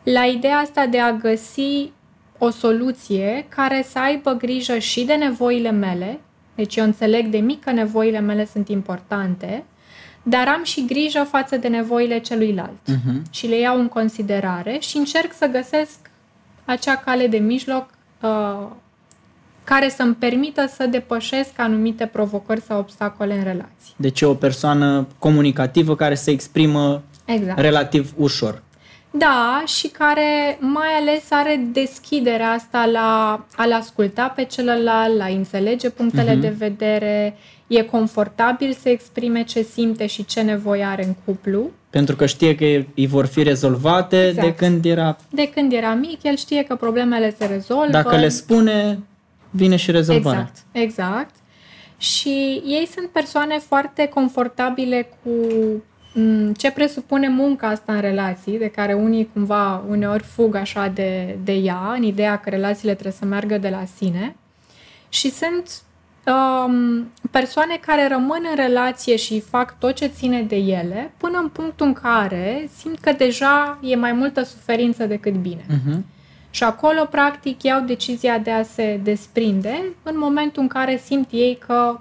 la 0.03 0.25
ideea 0.25 0.57
asta 0.57 0.87
de 0.87 1.01
a 1.01 1.13
găsi 1.13 1.93
o 2.39 2.51
soluție 2.51 3.47
care 3.49 3.83
să 3.89 3.99
aibă 3.99 4.33
grijă 4.33 4.79
și 4.79 5.05
de 5.05 5.15
nevoile 5.15 5.71
mele, 5.71 6.21
deci 6.59 6.77
eu 6.77 6.85
înțeleg 6.85 7.27
de 7.27 7.39
mic 7.39 7.65
că 7.65 7.71
nevoile 7.71 8.21
mele 8.21 8.47
sunt 8.53 8.69
importante, 8.69 9.65
dar 10.23 10.49
am 10.49 10.65
și 10.65 10.85
grijă 10.85 11.27
față 11.31 11.57
de 11.57 11.69
nevoile 11.69 12.19
celuilalt 12.19 12.79
Uh-huh. 12.91 13.31
și 13.31 13.47
le 13.47 13.59
iau 13.59 13.79
în 13.79 13.89
considerare 13.89 14.77
și 14.81 14.97
încerc 14.97 15.33
să 15.33 15.47
găsesc 15.47 15.99
acea 16.65 16.97
cale 16.97 17.27
de 17.27 17.37
mijloc 17.39 17.89
uh, 18.23 18.67
care 19.65 19.89
să-mi 19.89 20.15
permită 20.15 20.67
să 20.75 20.87
depășesc 20.87 21.51
anumite 21.57 22.07
provocări 22.07 22.61
sau 22.61 22.79
obstacole 22.79 23.35
în 23.35 23.43
relații. 23.43 23.95
Deci 23.97 24.21
e 24.21 24.27
o 24.27 24.35
persoană 24.35 25.07
comunicativă 25.19 25.97
care 25.97 26.15
se 26.15 26.31
exprimă 26.31 27.03
Exact. 27.25 27.59
relativ 27.59 28.13
ușor. 28.17 28.63
Da, 29.19 29.63
și 29.67 29.89
care 29.89 30.59
mai 30.61 30.89
ales 31.01 31.25
are 31.31 31.61
deschiderea 31.73 32.51
asta 32.51 32.87
la 32.87 33.41
a-l 33.57 33.73
asculta 33.73 34.29
pe 34.37 34.45
celălalt, 34.45 35.17
la 35.17 35.25
a 35.25 35.29
înțelege 35.29 35.91
punctele 35.91 36.33
Mhm. 36.33 36.41
de 36.41 36.55
vedere, 36.59 37.37
e 37.67 37.83
confortabil 37.83 38.77
să 38.83 38.89
exprime 38.89 39.43
ce 39.45 39.63
simte 39.63 40.07
și 40.07 40.25
ce 40.25 40.41
nevoie 40.41 40.85
are 40.85 41.05
în 41.05 41.15
cuplu. 41.25 41.71
Pentru 41.91 42.17
că 42.17 42.27
știe 42.27 42.55
că 42.55 42.65
îi 42.95 43.07
vor 43.07 43.27
fi 43.27 43.43
rezolvate 43.43 44.27
Exact. 44.27 44.47
de 44.47 44.55
când 44.55 44.85
era... 44.85 45.17
De 45.31 45.49
când 45.55 45.73
era 45.73 45.95
mic, 45.95 46.23
el 46.23 46.37
știe 46.37 46.63
că 46.63 46.75
problemele 46.75 47.35
se 47.39 47.47
rezolvă. 47.47 47.91
Dacă 47.91 48.17
le 48.17 48.29
spune, 48.29 48.99
vine 49.51 49.77
și 49.77 49.91
rezolvarea. 49.91 50.41
Exact, 50.41 50.65
exact. 50.73 51.35
Și 51.99 52.63
ei 52.67 52.89
sunt 52.95 53.09
persoane 53.09 53.59
foarte 53.59 54.07
confortabile 54.07 55.09
cu 55.23 55.29
mm, 55.31 55.83
ce 56.57 56.71
presupune 56.71 57.29
munca 57.29 57.69
asta 57.69 57.93
în 57.93 58.01
relații, 58.01 58.59
de 58.59 58.69
care 58.69 58.93
unii 58.93 59.31
cumva 59.33 59.85
uneori 59.89 60.23
fug 60.23 60.55
așa 60.55 60.89
de, 60.89 61.39
de 61.45 61.53
ea, 61.53 61.93
în 61.97 62.03
ideea 62.03 62.39
că 62.39 62.51
relațiile 62.51 62.93
trebuie 62.93 63.15
să 63.19 63.25
meargă 63.25 63.59
de 63.59 63.69
la 63.69 63.85
sine. 63.97 64.37
Și 65.09 65.31
sunt 65.31 65.83
um, 66.27 67.11
persoane 67.31 67.79
care 67.81 68.09
rămân 68.09 68.47
în 68.51 68.57
relație 68.57 69.17
și 69.17 69.41
fac 69.41 69.79
tot 69.79 69.95
ce 69.95 70.07
ține 70.07 70.43
de 70.43 70.57
ele, 70.57 71.13
până 71.17 71.39
în 71.39 71.49
punctul 71.49 71.87
în 71.87 71.93
care 71.93 72.69
simt 72.77 72.99
că 72.99 73.13
deja 73.13 73.79
e 73.83 73.97
mai 73.97 74.13
multă 74.13 74.43
suferință 74.43 75.07
decât 75.07 75.35
bine. 75.35 75.65
Uh-huh. 75.69 76.01
Și 76.51 76.65
acolo, 76.65 77.05
practic, 77.05 77.63
iau 77.63 77.81
decizia 77.81 78.39
de 78.39 78.51
a 78.51 78.63
se 78.63 79.01
desprinde 79.03 79.83
în 80.03 80.19
momentul 80.19 80.63
în 80.63 80.69
care 80.69 80.97
simt 80.97 81.29
ei 81.31 81.59
că 81.67 82.01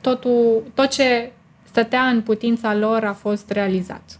totul, 0.00 0.62
tot 0.74 0.88
ce 0.88 1.32
stătea 1.76 2.02
în 2.02 2.20
putința 2.20 2.74
lor 2.74 3.04
a 3.04 3.12
fost 3.12 3.50
realizat. 3.50 4.18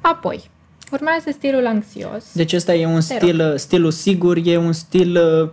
Apoi, 0.00 0.50
urmează 0.92 1.30
stilul 1.30 1.66
anxios. 1.66 2.24
Deci 2.32 2.52
ăsta 2.52 2.74
e 2.74 2.86
un 2.86 3.00
stil, 3.00 3.54
stilul 3.56 3.90
sigur, 3.90 4.38
e 4.44 4.56
un 4.56 4.72
stil 4.72 5.16
uh, 5.16 5.50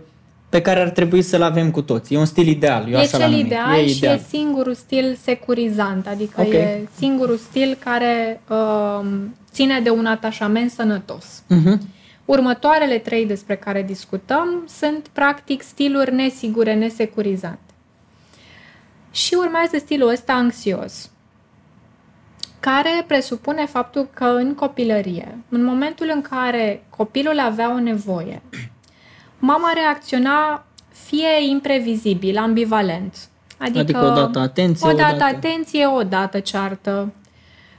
pe 0.48 0.60
care 0.60 0.80
ar 0.80 0.88
trebui 0.88 1.22
să-l 1.22 1.42
avem 1.42 1.70
cu 1.70 1.82
toți. 1.82 2.14
E 2.14 2.18
un 2.18 2.24
stil 2.24 2.46
ideal, 2.46 2.84
eu 2.88 2.98
e 2.98 3.00
așa 3.00 3.18
cel 3.18 3.20
l-am 3.20 3.38
ideal 3.38 3.70
numit. 3.70 3.94
și 3.94 4.04
e 4.04 4.20
singurul 4.28 4.74
stil 4.74 5.18
securizant, 5.22 6.06
adică 6.06 6.40
Ok. 6.40 6.52
e 6.52 6.88
singurul 6.98 7.36
stil 7.36 7.76
care 7.84 8.40
um, 8.48 9.36
ține 9.52 9.80
de 9.80 9.90
un 9.90 10.06
atașament 10.06 10.70
sănătos. 10.70 11.42
Uh-huh. 11.42 11.78
Următoarele 12.24 12.98
trei 12.98 13.26
despre 13.26 13.56
care 13.56 13.82
discutăm 13.82 14.64
sunt 14.78 15.08
practic 15.12 15.62
stiluri 15.62 16.14
nesigure, 16.14 16.74
nesecurizante. 16.74 17.65
Și 19.16 19.34
urmează 19.34 19.78
stilul 19.78 20.08
ăsta 20.08 20.32
anxios, 20.32 21.10
care 22.60 23.04
presupune 23.06 23.66
faptul 23.66 24.08
că 24.14 24.24
în 24.24 24.54
copilărie, 24.54 25.38
în 25.48 25.64
momentul 25.64 26.10
în 26.14 26.20
care 26.20 26.86
copilul 26.96 27.38
avea 27.38 27.72
o 27.72 27.78
nevoie, 27.78 28.42
mama 29.38 29.72
reacționa 29.74 30.66
fie 30.88 31.48
imprevizibil, 31.48 32.36
ambivalent. 32.36 33.16
Adică, 33.58 33.78
Adică 33.78 34.04
odată 34.04 34.38
atenție, 34.38 34.88
o 34.88 34.92
dată 34.92 35.14
odată- 35.14 35.36
atenție, 35.36 35.86
o 35.86 36.02
dată 36.02 36.40
ceartă. 36.40 37.12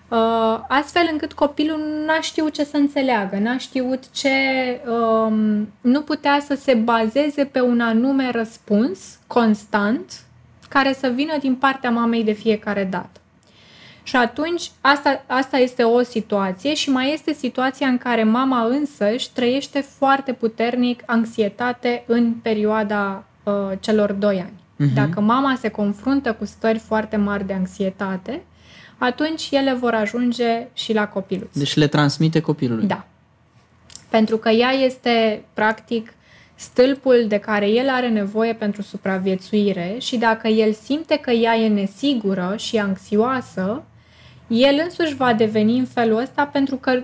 Uh, 0.10 0.60
astfel 0.68 1.08
încât 1.12 1.34
copilul 1.34 1.80
n-a 2.06 2.22
știut 2.22 2.54
ce 2.54 2.64
să 2.64 2.78
înțeleagă, 2.78 3.38
n-a 3.38 3.58
știut 3.58 4.12
ce... 4.12 4.30
Um, 4.88 5.74
nu 5.82 6.02
putea 6.02 6.40
să 6.46 6.56
se 6.56 6.74
bazeze 6.74 7.46
pe 7.46 7.62
un 7.62 7.80
anume 7.80 8.32
răspuns 8.32 9.20
constant 9.28 10.27
care 10.68 10.94
să 10.94 11.08
vină 11.16 11.38
din 11.40 11.56
partea 11.56 11.90
mamei 11.90 12.24
de 12.24 12.32
fiecare 12.32 12.84
dată. 12.84 13.20
Și 14.04 14.16
atunci, 14.16 14.72
asta, 14.82 15.24
asta 15.28 15.58
este 15.58 15.84
o 15.84 16.02
situație 16.02 16.74
și 16.74 16.90
mai 16.90 17.14
este 17.14 17.34
situația 17.34 17.88
în 17.88 17.98
care 17.98 18.24
mama 18.24 18.66
însăși 18.66 19.32
trăiește 19.32 19.80
foarte 19.80 20.34
puternic 20.34 21.04
anxietate 21.06 22.04
în 22.06 22.34
perioada 22.34 23.24
uh, 23.44 23.54
celor 23.80 24.12
doi 24.12 24.36
ani. 24.40 24.54
Mhm. 24.76 24.94
Dacă 24.94 25.20
mama 25.20 25.56
se 25.60 25.70
confruntă 25.70 26.34
cu 26.34 26.46
stări 26.46 26.80
foarte 26.80 27.16
mari 27.16 27.48
de 27.48 27.54
anxietate, 27.54 28.42
atunci 28.98 29.48
ele 29.52 29.74
vor 29.74 29.94
ajunge 29.94 30.68
și 30.74 30.94
la 30.94 31.08
copilul. 31.08 31.50
Deci 31.54 31.76
le 31.76 31.88
transmite 31.88 32.40
copilului. 32.40 32.88
Da. 32.88 33.06
Pentru 34.10 34.38
că 34.38 34.50
ea 34.50 34.72
este, 34.72 35.44
practic, 35.54 36.14
stâlpul 36.58 37.26
de 37.28 37.38
care 37.38 37.68
el 37.68 37.90
are 37.90 38.10
nevoie 38.10 38.54
pentru 38.54 38.82
supraviețuire 38.82 39.96
și 40.00 40.18
dacă 40.18 40.48
el 40.48 40.74
simte 40.74 41.18
că 41.18 41.32
ea 41.32 41.56
e 41.56 41.68
nesigură 41.68 42.54
și 42.58 42.78
anxioasă, 42.78 43.84
el 44.48 44.82
însuși 44.84 45.16
va 45.16 45.34
deveni 45.34 45.78
în 45.78 45.86
felul 45.86 46.18
ăsta 46.18 46.46
pentru 46.46 46.76
că 46.76 47.04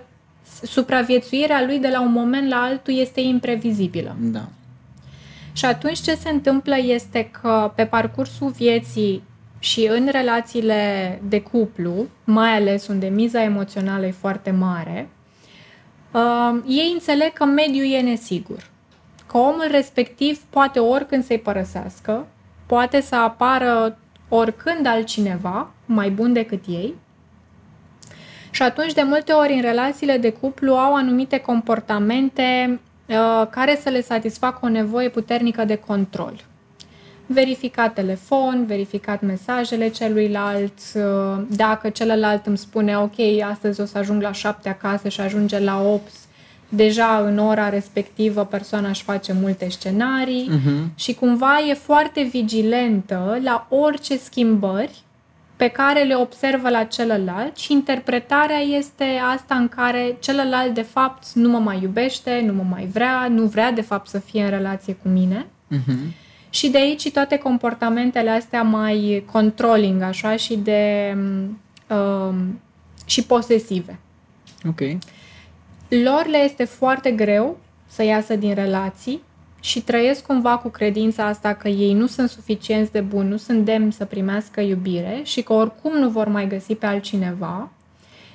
supraviețuirea 0.63 1.63
lui 1.65 1.79
de 1.79 1.87
la 1.87 2.01
un 2.01 2.11
moment 2.11 2.49
la 2.49 2.61
altul 2.61 2.93
este 2.93 3.21
imprevizibilă. 3.21 4.15
Da. 4.19 4.47
Și 5.53 5.65
atunci 5.65 5.99
ce 5.99 6.15
se 6.15 6.29
întâmplă 6.29 6.75
este 6.77 7.29
că 7.41 7.71
pe 7.75 7.85
parcursul 7.85 8.49
vieții 8.49 9.23
și 9.59 9.87
în 9.91 10.07
relațiile 10.11 11.21
de 11.27 11.41
cuplu, 11.41 12.05
mai 12.23 12.49
ales 12.55 12.87
unde 12.87 13.07
miza 13.07 13.43
emoțională 13.43 14.05
e 14.05 14.11
foarte 14.11 14.51
mare, 14.51 15.09
uh, 16.11 16.61
ei 16.67 16.89
înțeleg 16.93 17.33
că 17.33 17.45
mediul 17.45 17.91
e 17.91 17.99
nesigur. 17.99 18.71
Că 19.33 19.39
omul 19.39 19.67
respectiv 19.71 20.41
poate 20.49 20.79
oricând 20.79 21.23
să-i 21.23 21.39
părăsească, 21.39 22.27
poate 22.65 23.01
să 23.01 23.15
apară 23.15 23.97
oricând 24.29 24.85
altcineva 24.85 25.71
mai 25.85 26.09
bun 26.09 26.33
decât 26.33 26.63
ei. 26.67 26.95
Și 28.51 28.61
atunci, 28.61 28.93
de 28.93 29.01
multe 29.01 29.31
ori, 29.31 29.53
în 29.53 29.61
relațiile 29.61 30.17
de 30.17 30.31
cuplu 30.31 30.73
au 30.73 30.95
anumite 30.95 31.37
comportamente 31.37 32.79
uh, 33.07 33.47
care 33.49 33.79
să 33.81 33.89
le 33.89 34.01
satisfacă 34.01 34.59
o 34.61 34.69
nevoie 34.69 35.09
puternică 35.09 35.65
de 35.65 35.75
control. 35.75 36.33
Verificat 37.25 37.93
telefon, 37.93 38.65
verificat 38.65 39.21
mesajele 39.21 39.87
celuilalt, 39.87 40.79
uh, 40.95 41.41
dacă 41.49 41.89
celălalt 41.89 42.45
îmi 42.45 42.57
spune 42.57 42.97
ok, 42.97 43.41
astăzi 43.51 43.81
o 43.81 43.85
să 43.85 43.97
ajung 43.97 44.21
la 44.21 44.31
7 44.31 44.69
acasă 44.69 45.09
și 45.09 45.21
ajunge 45.21 45.59
la 45.59 45.81
8, 45.81 46.11
deja 46.75 47.23
în 47.25 47.37
ora 47.37 47.69
respectivă 47.69 48.45
persoana 48.45 48.89
își 48.89 49.03
face 49.03 49.33
multe 49.41 49.69
scenarii 49.69 50.47
Mhm. 50.49 50.91
și 50.95 51.13
cumva 51.13 51.59
e 51.69 51.73
foarte 51.73 52.21
vigilentă 52.31 53.39
la 53.43 53.67
orice 53.69 54.17
schimbări 54.17 55.01
pe 55.55 55.67
care 55.67 56.03
le 56.03 56.15
observă 56.15 56.69
la 56.69 56.83
celălalt 56.83 57.57
și 57.57 57.71
interpretarea 57.71 58.57
este 58.57 59.03
asta 59.35 59.55
în 59.55 59.67
care 59.67 60.15
celălalt 60.19 60.73
de 60.73 60.81
fapt 60.81 61.23
nu 61.33 61.49
mă 61.49 61.57
mai 61.57 61.79
iubește, 61.81 62.43
nu 62.45 62.53
mă 62.53 62.65
mai 62.69 62.85
vrea, 62.85 63.27
nu 63.29 63.43
vrea 63.45 63.71
de 63.71 63.81
fapt 63.81 64.07
să 64.07 64.19
fie 64.19 64.43
în 64.43 64.49
relație 64.49 64.93
cu 64.93 65.07
mine. 65.07 65.45
Mhm. 65.67 66.13
Și 66.49 66.69
de 66.69 66.77
aici 66.77 67.01
și 67.01 67.11
toate 67.11 67.37
comportamentele 67.37 68.29
astea 68.29 68.61
mai 68.61 69.23
controlling 69.31 70.01
așa 70.01 70.35
și 70.35 70.55
de 70.55 71.15
um, 71.89 72.59
și 73.05 73.23
posesive. 73.25 73.99
Ok. 74.67 74.79
Lor 76.01 76.27
le 76.27 76.37
este 76.37 76.63
foarte 76.63 77.11
greu 77.11 77.57
să 77.87 78.03
iasă 78.03 78.35
din 78.35 78.53
relații 78.53 79.21
și 79.59 79.81
trăiesc 79.81 80.25
cumva 80.25 80.57
cu 80.57 80.69
credința 80.69 81.25
asta 81.25 81.53
că 81.53 81.67
ei 81.67 81.93
nu 81.93 82.05
sunt 82.05 82.29
suficienți 82.29 82.91
de 82.91 83.01
buni, 83.01 83.29
nu 83.29 83.37
sunt 83.37 83.65
demni 83.65 83.93
să 83.93 84.05
primească 84.05 84.61
iubire 84.61 85.21
și 85.23 85.41
că 85.41 85.53
oricum 85.53 85.97
nu 85.97 86.09
vor 86.09 86.27
mai 86.27 86.47
găsi 86.47 86.75
pe 86.75 86.85
altcineva. 86.85 87.69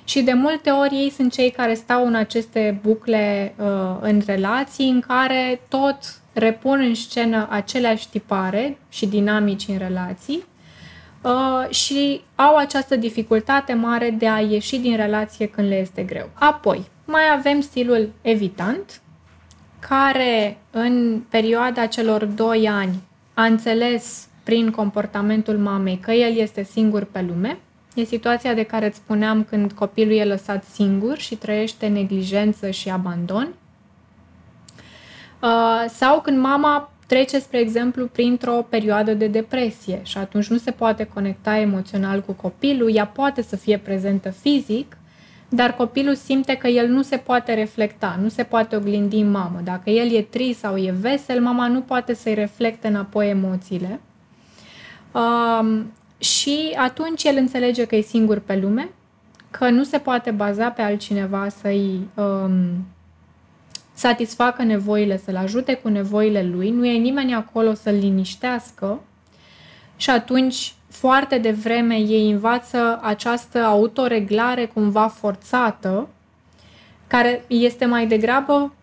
Și 0.03 0.21
de 0.21 0.33
multe 0.33 0.69
ori 0.69 0.95
ei 0.95 1.09
sunt 1.09 1.31
cei 1.31 1.51
care 1.51 1.73
stau 1.73 2.05
în 2.05 2.15
aceste 2.15 2.79
bucle 2.81 3.55
uh, 3.57 3.65
în 3.99 4.21
relații 4.25 4.89
în 4.89 4.99
care 4.99 5.61
tot 5.67 5.97
repun 6.33 6.79
în 6.79 6.95
scenă 6.95 7.47
aceleași 7.49 8.09
tipare 8.09 8.77
și 8.89 9.07
dinamici 9.07 9.67
în 9.67 9.77
relații 9.77 10.43
uh, 11.21 11.69
și 11.69 12.21
au 12.35 12.55
această 12.55 12.95
dificultate 12.95 13.73
mare 13.73 14.09
de 14.09 14.27
a 14.27 14.39
ieși 14.39 14.77
din 14.77 14.95
relație 14.95 15.47
când 15.47 15.67
le 15.67 15.79
este 15.79 16.03
greu. 16.03 16.29
Apoi, 16.33 16.87
mai 17.09 17.21
avem 17.37 17.61
stilul 17.61 18.11
evitant, 18.21 19.01
care 19.79 20.57
în 20.71 21.21
perioada 21.29 21.85
celor 21.85 22.25
doi 22.25 22.67
ani 22.67 22.95
a 23.33 23.45
înțeles 23.45 24.27
prin 24.43 24.71
comportamentul 24.71 25.57
mamei 25.57 25.97
că 25.97 26.11
el 26.11 26.35
este 26.35 26.63
singur 26.63 27.03
pe 27.03 27.21
lume. 27.21 27.57
E 27.95 28.03
situația 28.03 28.53
de 28.53 28.63
care 28.63 28.85
îți 28.85 28.97
spuneam 28.97 29.43
când 29.43 29.71
copilul 29.71 30.15
e 30.15 30.25
lăsat 30.25 30.63
singur 30.63 31.17
și 31.17 31.35
trăiește 31.35 31.87
neglijență 31.87 32.69
și 32.69 32.89
abandon. 32.89 33.53
Uh, 35.41 35.85
sau 35.87 36.21
când 36.21 36.39
mama 36.39 36.91
trece, 37.07 37.39
spre 37.39 37.59
exemplu, 37.59 38.05
printr-o 38.05 38.65
perioadă 38.69 39.13
de 39.13 39.27
depresie 39.27 40.01
și 40.03 40.17
atunci 40.17 40.47
nu 40.47 40.57
se 40.57 40.71
poate 40.71 41.03
conecta 41.13 41.57
emoțional 41.57 42.21
cu 42.21 42.31
copilul, 42.31 42.95
ea 42.95 43.05
poate 43.05 43.41
să 43.41 43.55
fie 43.55 43.77
prezentă 43.77 44.29
fizic, 44.29 44.97
dar 45.49 45.73
copilul 45.73 46.15
simte 46.15 46.55
că 46.55 46.67
el 46.67 46.87
nu 46.87 47.01
se 47.01 47.17
poate 47.17 47.53
reflecta, 47.53 48.17
nu 48.21 48.27
se 48.27 48.43
poate 48.43 48.75
oglindi 48.75 49.19
în 49.19 49.31
mamă. 49.31 49.59
Dacă 49.63 49.89
el 49.89 50.11
e 50.11 50.21
trist 50.21 50.59
sau 50.59 50.77
e 50.77 50.91
vesel, 50.99 51.41
mama 51.41 51.67
nu 51.67 51.81
poate 51.81 52.13
să-i 52.13 52.33
reflecte 52.33 52.87
înapoi 52.87 53.29
emoțiile. 53.29 53.99
Um, 55.11 55.93
și 56.17 56.75
atunci 56.77 57.23
el 57.23 57.37
înțelege 57.37 57.85
că 57.85 57.95
e 57.95 58.01
singur 58.01 58.39
pe 58.39 58.57
lume, 58.57 58.89
că 59.51 59.69
nu 59.69 59.83
se 59.83 59.97
poate 59.97 60.31
baza 60.31 60.69
pe 60.69 60.81
altcineva 60.81 61.47
să-i 61.49 62.09
um, 62.13 62.85
satisfacă 63.93 64.63
nevoile, 64.63 65.17
să-l 65.17 65.35
ajute 65.35 65.73
cu 65.73 65.87
nevoile 65.87 66.43
lui, 66.43 66.69
nu 66.69 66.85
e 66.85 66.97
nimeni 66.97 67.33
acolo 67.33 67.73
să-l 67.73 67.93
liniștească 67.93 69.01
și 69.95 70.09
atunci 70.09 70.73
foarte 70.99 71.37
devreme 71.37 71.95
ei 71.95 72.31
învață 72.31 72.99
această 73.01 73.59
autoreglare 73.59 74.65
cumva 74.65 75.07
forțată, 75.07 76.07
care 77.07 77.43
este 77.47 77.85
mai 77.85 78.07
degrabă, 78.07 78.73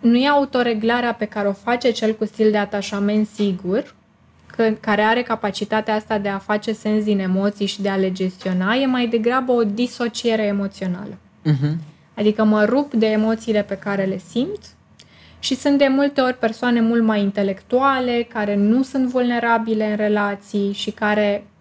nu 0.00 0.16
e 0.16 0.28
autoreglarea 0.28 1.14
pe 1.14 1.24
care 1.24 1.48
o 1.48 1.52
face 1.52 1.90
cel 1.90 2.14
cu 2.14 2.24
stil 2.24 2.50
de 2.50 2.58
atașament 2.58 3.26
sigur, 3.26 3.94
care 4.80 5.02
are 5.02 5.22
capacitatea 5.22 5.94
asta 5.94 6.18
de 6.18 6.28
a 6.28 6.38
face 6.38 6.72
sens 6.72 7.04
din 7.04 7.18
emoții 7.18 7.66
și 7.66 7.82
de 7.82 7.88
a 7.88 7.96
le 7.96 8.12
gestiona, 8.12 8.74
e 8.74 8.86
mai 8.86 9.06
degrabă 9.06 9.52
o 9.52 9.64
disociere 9.64 10.42
emoțională. 10.42 11.18
Uh-huh. 11.46 11.76
Adică 12.14 12.44
mă 12.44 12.64
rup 12.64 12.92
de 12.92 13.06
emoțiile 13.06 13.62
pe 13.62 13.76
care 13.76 14.04
le 14.04 14.18
simt 14.18 14.60
și 15.38 15.54
sunt 15.54 15.78
de 15.78 15.86
multe 15.88 16.20
ori 16.20 16.38
persoane 16.38 16.80
mult 16.80 17.02
mai 17.02 17.20
intelectuale, 17.20 18.26
care 18.32 18.56
nu 18.56 18.82
sunt 18.82 19.08
vulnerabile 19.08 19.90
în 19.90 19.96
relații 19.96 20.72
și 20.72 20.90
care, 20.90 21.44
uh, 21.44 21.53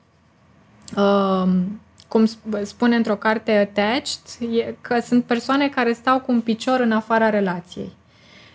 cum 2.08 2.26
spune 2.64 2.96
într-o 2.96 3.16
carte 3.16 3.52
Attached, 3.52 4.50
e, 4.56 4.76
că 4.82 5.00
sunt 5.00 5.24
persoane 5.24 5.70
care 5.70 5.94
stau 5.94 6.20
cu 6.20 6.32
un 6.32 6.42
picior 6.42 6.80
în 6.80 6.92
afara 6.92 7.30
relației. 7.30 7.92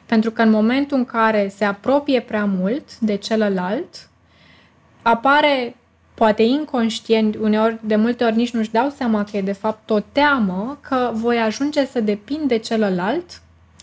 Pentru 0.06 0.30
că 0.30 0.42
în 0.42 0.50
momentul 0.50 0.96
în 0.96 1.04
care 1.04 1.52
se 1.56 1.64
apropie 1.64 2.20
prea 2.20 2.44
mult 2.44 2.98
de 2.98 3.14
celălalt, 3.14 4.08
apare, 5.02 5.76
poate 6.14 6.42
inconștient, 6.42 7.36
uneori, 7.36 7.78
de 7.80 7.96
multe 7.96 8.24
ori 8.24 8.36
nici 8.36 8.50
nu-și 8.50 8.70
dau 8.70 8.92
seama 8.96 9.24
că 9.24 9.36
e 9.36 9.42
de 9.42 9.52
fapt 9.52 9.90
o 9.90 10.00
teamă 10.00 10.78
că 10.80 11.10
voi 11.14 11.36
ajunge 11.38 11.86
să 11.86 12.00
depind 12.00 12.48
de 12.48 12.56
celălalt, 12.56 13.40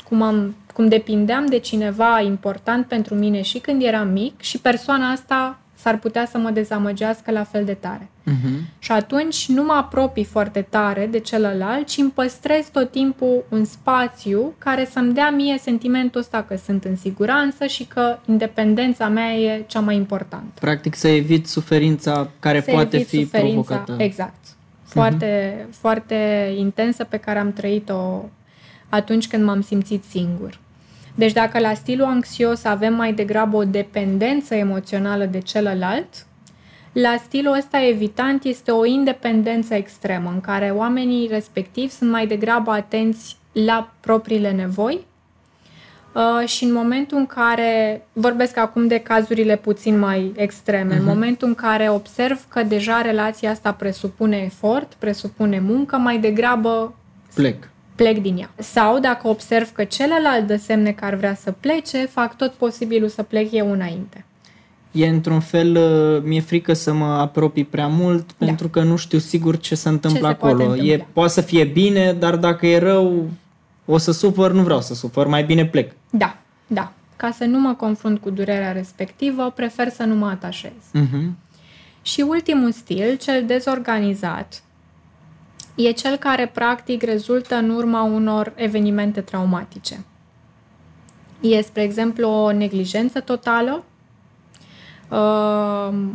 cum, 0.07 0.21
am, 0.21 0.55
cum 0.73 0.87
depindeam 0.87 1.45
de 1.45 1.57
cineva 1.57 2.19
important 2.19 2.85
pentru 2.85 3.15
mine 3.15 3.41
și 3.41 3.59
când 3.59 3.81
eram 3.81 4.07
mic 4.07 4.41
și 4.41 4.59
persoana 4.59 5.11
asta 5.11 5.59
s-ar 5.73 5.97
putea 5.97 6.25
să 6.25 6.37
mă 6.37 6.49
dezamăgească 6.49 7.31
la 7.31 7.43
fel 7.43 7.65
de 7.65 7.73
tare. 7.73 8.09
Uh-huh. 8.31 8.59
Și 8.79 8.91
atunci 8.91 9.47
nu 9.47 9.63
mă 9.63 9.73
apropii 9.73 10.23
foarte 10.23 10.61
tare 10.69 11.07
de 11.11 11.19
celălalt, 11.19 11.87
ci 11.87 11.97
îmi 11.97 12.11
păstrez 12.11 12.67
tot 12.71 12.91
timpul 12.91 13.43
un 13.49 13.65
spațiu 13.65 14.53
care 14.57 14.87
să-mi 14.91 15.13
dea 15.13 15.29
mie 15.29 15.57
sentimentul 15.57 16.19
ăsta 16.19 16.43
că 16.43 16.55
sunt 16.55 16.83
în 16.83 16.95
siguranță 16.95 17.65
și 17.65 17.85
că 17.85 18.17
independența 18.25 19.07
mea 19.07 19.33
e 19.33 19.63
cea 19.67 19.79
mai 19.79 19.95
importantă. 19.95 20.59
Practic 20.59 20.95
să 20.95 21.07
evit 21.07 21.47
suferința 21.47 22.29
care 22.39 22.61
Să 22.61 22.71
poate 22.71 22.95
evit 22.95 23.07
fi 23.07 23.23
suferința, 23.23 23.53
provocată. 23.53 24.03
Exact. 24.03 24.45
Foarte, 24.83 25.53
uh-huh. 25.53 25.71
foarte 25.71 26.51
intensă 26.57 27.03
pe 27.03 27.17
care 27.17 27.39
am 27.39 27.53
trăit-o 27.53 28.29
atunci 28.89 29.27
când 29.27 29.43
m-am 29.43 29.61
simțit 29.61 30.03
singur. 30.03 30.59
Deci 31.15 31.31
dacă 31.31 31.59
la 31.59 31.73
stilul 31.73 32.05
anxios 32.05 32.63
avem 32.63 32.93
mai 32.93 33.13
degrabă 33.13 33.57
o 33.57 33.63
dependență 33.63 34.55
emoțională 34.55 35.25
de 35.25 35.39
celălalt, 35.39 36.25
la 37.01 37.15
stilul 37.23 37.53
ăsta 37.53 37.85
evitant 37.85 38.43
este 38.43 38.71
o 38.71 38.85
independență 38.85 39.73
extremă, 39.73 40.29
în 40.33 40.41
care 40.41 40.69
oamenii 40.69 41.27
respectivi 41.27 41.91
sunt 41.91 42.09
mai 42.09 42.27
degrabă 42.27 42.71
atenți 42.71 43.37
la 43.51 43.93
propriile 43.99 44.51
nevoi 44.51 45.05
uh, 46.13 46.47
și 46.47 46.63
în 46.63 46.73
momentul 46.73 47.17
în 47.17 47.25
care, 47.25 48.05
vorbesc 48.13 48.57
acum 48.57 48.87
de 48.87 48.97
cazurile 48.97 49.55
puțin 49.55 49.99
mai 49.99 50.31
extreme, 50.35 50.93
uh-huh. 50.93 50.99
în 50.99 51.05
momentul 51.05 51.47
în 51.47 51.55
care 51.55 51.89
observ 51.89 52.45
că 52.47 52.63
deja 52.63 53.01
relația 53.01 53.49
asta 53.49 53.73
presupune 53.73 54.37
efort, 54.37 54.93
presupune 54.93 55.59
muncă, 55.59 55.97
mai 55.97 56.17
degrabă 56.17 56.95
Plec. 57.33 57.69
plec 57.95 58.21
din 58.21 58.37
ea. 58.37 58.49
Sau 58.57 58.99
dacă 58.99 59.27
observ 59.27 59.71
că 59.71 59.83
celălalt 59.83 60.47
dă 60.47 60.55
semne 60.55 60.91
că 60.91 61.05
ar 61.05 61.13
vrea 61.13 61.35
să 61.35 61.51
plece, 61.51 62.05
fac 62.05 62.37
tot 62.37 62.51
posibilul 62.51 63.09
să 63.09 63.23
plec 63.23 63.51
eu 63.51 63.71
înainte. 63.71 64.25
E 64.95 65.07
într-un 65.07 65.39
fel, 65.39 65.75
uh, 65.75 66.21
mi-e 66.23 66.39
frică 66.41 66.73
să 66.73 66.93
mă 66.93 67.05
apropii 67.05 67.63
prea 67.65 67.87
mult 67.87 68.25
Da. 68.37 68.45
pentru 68.45 68.69
că 68.69 68.83
nu 68.83 68.95
știu 68.95 69.17
sigur 69.17 69.57
ce 69.57 69.75
se 69.75 69.89
întâmplă 69.89 70.27
se 70.27 70.27
acolo. 70.27 70.53
poate 70.53 70.69
întâmpla. 70.69 70.93
E, 70.93 71.07
poate 71.13 71.31
să 71.31 71.41
fie 71.41 71.63
bine, 71.63 72.13
dar 72.13 72.35
dacă 72.35 72.67
e 72.67 72.79
rău, 72.79 73.29
o 73.85 73.97
să 73.97 74.11
sufăr, 74.11 74.51
nu 74.51 74.61
vreau 74.61 74.81
să 74.81 74.93
sufăr, 74.93 75.27
mai 75.27 75.43
bine 75.43 75.65
plec. 75.65 75.91
Da, 76.09 76.37
da. 76.67 76.91
Ca 77.15 77.31
să 77.31 77.43
nu 77.45 77.59
mă 77.59 77.73
confrunt 77.73 78.19
cu 78.19 78.29
durerea 78.29 78.71
respectivă, 78.71 79.51
prefer 79.55 79.89
să 79.89 80.03
nu 80.03 80.15
mă 80.15 80.27
atașez. 80.27 80.71
Uh-huh. 80.71 81.29
Și 82.01 82.21
ultimul 82.21 82.71
stil, 82.71 83.17
cel 83.17 83.45
dezorganizat, 83.45 84.63
e 85.75 85.91
cel 85.91 86.15
care 86.15 86.47
practic 86.53 87.03
rezultă 87.03 87.55
în 87.55 87.69
urma 87.69 88.03
unor 88.03 88.53
evenimente 88.55 89.21
traumatice. 89.21 90.05
E, 91.41 91.61
spre 91.61 91.81
exemplu, 91.81 92.27
o 92.29 92.51
neglijență 92.51 93.19
totală, 93.19 93.71
uh, 93.75 93.83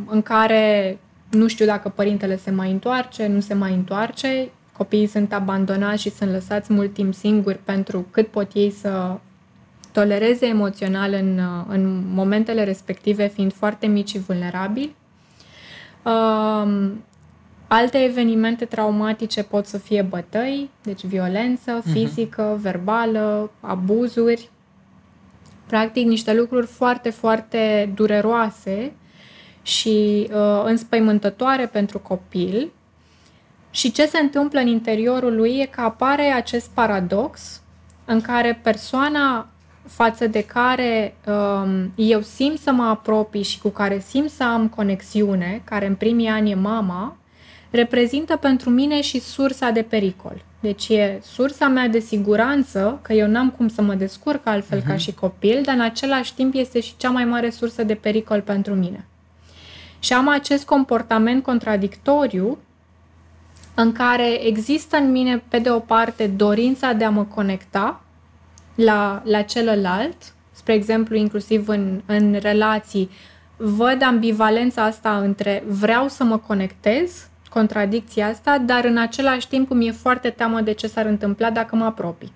în 0.07 0.23
care 0.23 0.99
nu 1.31 1.49
știu 1.49 1.67
dacă 1.67 1.89
părintele 1.89 2.37
se 2.37 2.51
mai 2.51 2.71
întoarce, 2.71 3.27
nu 3.27 3.41
se 3.41 3.55
mai 3.55 3.73
întoarce, 3.73 4.51
copiii 4.77 5.07
sunt 5.07 5.33
abandonați 5.33 6.03
și 6.03 6.11
sunt 6.11 6.31
lăsați 6.31 6.73
mult 6.73 6.93
timp 6.93 7.15
singuri 7.15 7.59
pentru 7.65 8.07
cât 8.11 8.27
pot 8.27 8.51
ei 8.53 8.71
să 8.71 9.19
tolereze 9.93 10.47
emoțional 10.47 11.13
în, 11.13 11.39
uh, 11.39 11.65
în 11.69 12.03
momentele 12.15 12.65
respective, 12.65 13.27
fiind 13.27 13.53
foarte 13.53 13.87
mici 13.87 14.09
și 14.09 14.19
vulnerabili. 14.19 14.95
Um, 16.05 17.05
alte 17.69 17.99
evenimente 17.99 18.65
traumatice 18.65 19.43
pot 19.43 19.67
să 19.67 19.79
fie 19.79 20.03
bătăi, 20.03 20.71
deci 20.83 21.05
violență 21.05 21.83
fizică, 21.93 22.59
verbală, 22.61 23.51
abuzuri, 23.61 24.51
practic 25.71 26.07
niște 26.07 26.35
lucruri 26.35 26.67
foarte, 26.67 27.11
foarte 27.11 27.93
dureroase 27.95 28.93
și 29.63 30.29
uh, 30.33 30.63
înspăimântătoare 30.65 31.67
pentru 31.67 31.99
copil. 31.99 32.71
Și 33.71 33.93
ce 33.93 34.07
se 34.07 34.19
întâmplă 34.19 34.61
în 34.61 34.67
interiorul 34.67 35.37
lui 35.37 35.59
e 35.59 35.67
că 35.67 35.81
apare 35.81 36.23
acest 36.23 36.71
paradox 36.71 37.61
în 38.05 38.21
care 38.21 38.61
persoana 38.63 39.49
față 39.87 40.27
de 40.27 40.45
care 40.45 41.15
um, 41.27 41.93
eu 41.95 42.21
simt 42.21 42.59
să 42.59 42.73
mă 42.73 42.83
apropii 42.83 43.43
și 43.43 43.61
cu 43.61 43.69
care 43.69 43.99
simt 43.99 44.31
să 44.31 44.45
am 44.45 44.69
conexiune, 44.69 45.63
care 45.65 45.87
în 45.87 45.95
primii 45.95 46.29
ani 46.29 46.51
e 46.51 46.55
mama, 46.55 47.17
reprezintă 47.71 48.37
pentru 48.37 48.71
mine 48.71 49.01
și 49.01 49.21
sursa 49.21 49.71
de 49.71 49.83
pericol. 49.83 50.45
Deci 50.61 50.89
e 50.89 51.21
sursa 51.23 51.69
mea 51.69 51.89
de 51.89 51.99
siguranță, 51.99 52.99
că 53.03 53.13
eu 53.13 53.29
n-am 53.29 53.51
cum 53.51 53.69
să 53.69 53.83
mă 53.83 53.95
descurc 53.95 54.47
altfel 54.47 54.81
uh-huh. 54.81 54.87
ca 54.87 54.97
și 54.97 55.15
copil, 55.15 55.63
dar 55.65 55.75
în 55.75 55.81
același 55.81 56.35
timp 56.35 56.55
este 56.55 56.81
și 56.81 56.97
cea 56.97 57.11
mai 57.11 57.25
mare 57.25 57.51
sursă 57.51 57.85
de 57.85 57.95
pericol 57.95 58.41
pentru 58.41 58.75
mine. 58.75 59.07
Și 59.99 60.13
am 60.13 60.29
acest 60.29 60.65
comportament 60.65 61.43
contradictoriu 61.43 62.59
în 63.75 63.93
care 63.93 64.47
există 64.47 64.97
în 64.97 65.11
mine, 65.11 65.43
pe 65.49 65.59
de 65.59 65.71
o 65.71 65.79
parte, 65.79 66.27
dorința 66.27 66.93
de 66.93 67.05
a 67.05 67.11
mă 67.11 67.25
conecta 67.25 68.01
la, 68.75 69.23
la 69.25 69.43
celălalt, 69.43 70.17
spre 70.53 70.73
exemplu, 70.73 71.17
inclusiv 71.17 71.69
în, 71.69 72.03
în 72.07 72.37
relații, 72.41 73.11
văd 73.57 74.03
ambivalența 74.03 74.85
asta 74.85 75.19
între 75.19 75.65
vreau 75.67 76.09
să 76.09 76.25
mă 76.25 76.39
conectez, 76.39 77.30
contradicția 77.51 78.27
asta, 78.27 78.59
dar 78.59 78.85
în 78.85 78.97
același 78.97 79.49
timp 79.49 79.71
îmi 79.71 79.87
e 79.87 79.91
foarte 79.91 80.31
teamă 80.31 80.61
de 80.61 80.73
ce 80.73 80.87
s-ar 80.87 81.07
întâmpla 81.07 81.51
dacă 81.51 81.77
mă 81.77 81.85
apropii. 81.85 82.33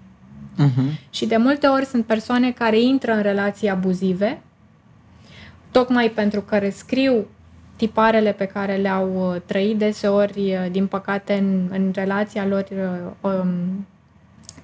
Uh-huh. 0.59 1.11
Și 1.11 1.27
de 1.27 1.37
multe 1.37 1.67
ori 1.67 1.85
sunt 1.85 2.05
persoane 2.05 2.51
care 2.51 2.81
intră 2.81 3.13
în 3.13 3.23
relații 3.23 3.69
abuzive, 3.69 4.43
tocmai 5.71 6.11
pentru 6.11 6.41
că 6.41 6.59
rescriu 6.59 7.27
tiparele 7.77 8.33
pe 8.33 8.45
care 8.45 8.77
le-au 8.77 9.31
uh, 9.31 9.41
trăit 9.47 9.79
deseori, 9.79 10.41
uh, 10.41 10.71
din 10.71 10.87
păcate, 10.87 11.33
în, 11.33 11.69
în 11.71 11.91
relația 11.95 12.47
lor 12.47 12.67
uh, 12.71 13.31
um, 13.33 13.87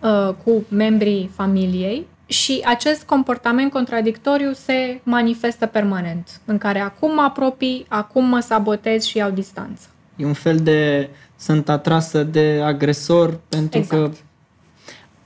uh, 0.01 0.35
cu 0.45 0.65
membrii 0.69 1.31
familiei. 1.35 2.07
Și 2.27 2.63
acest 2.65 3.03
comportament 3.03 3.71
contradictoriu 3.71 4.53
se 4.53 5.01
manifestă 5.03 5.67
permanent, 5.67 6.41
în 6.45 6.59
care 6.59 6.79
acum 6.79 7.15
mă 7.15 7.23
apropii, 7.23 7.87
acum 7.89 8.25
mă 8.25 8.41
sabotez 8.41 9.05
și 9.05 9.17
iau 9.17 9.31
distanță. 9.31 9.89
E 10.21 10.25
un 10.25 10.33
fel 10.33 10.57
de... 10.57 11.09
sunt 11.37 11.69
atrasă 11.69 12.23
de 12.23 12.61
agresor 12.65 13.41
pentru 13.49 13.79
Exact. 13.79 14.03
că 14.03 14.11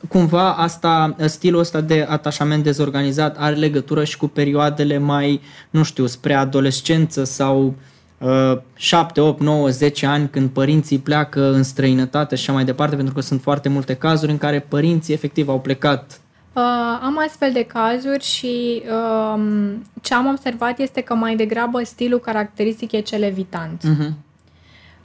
cumva 0.08 0.52
asta, 0.54 1.16
stilul 1.24 1.60
ăsta 1.60 1.80
de 1.80 2.06
atașament 2.08 2.62
dezorganizat 2.62 3.36
are 3.38 3.54
legătură 3.54 4.04
și 4.04 4.16
cu 4.16 4.26
perioadele 4.26 4.98
mai, 4.98 5.40
nu 5.70 5.82
știu, 5.82 6.06
spre 6.06 6.34
adolescență 6.34 7.24
sau 7.24 7.74
uh, 8.18 8.58
7, 8.74 9.20
8, 9.20 9.40
9, 9.40 9.68
10 9.68 10.06
ani 10.06 10.28
când 10.28 10.50
părinții 10.50 10.98
pleacă 10.98 11.52
în 11.52 11.62
străinătate 11.62 12.34
și 12.34 12.42
așa 12.42 12.52
mai 12.52 12.64
departe, 12.64 12.96
pentru 12.96 13.14
că 13.14 13.20
sunt 13.20 13.40
foarte 13.40 13.68
multe 13.68 13.94
cazuri 13.94 14.30
în 14.30 14.38
care 14.38 14.60
părinții 14.60 15.14
efectiv 15.14 15.48
au 15.48 15.60
plecat. 15.60 16.18
Uh, 16.52 16.62
am 17.02 17.18
astfel 17.26 17.52
de 17.52 17.62
cazuri 17.62 18.24
și 18.24 18.82
um, 19.34 19.82
ce 20.00 20.14
am 20.14 20.26
observat 20.26 20.78
este 20.78 21.00
că 21.00 21.14
mai 21.14 21.36
degrabă 21.36 21.82
stilul 21.82 22.18
caracteristic 22.18 22.92
e 22.92 23.00
cel 23.00 23.22
evitant. 23.22 23.82
Uh-huh. 23.82 24.12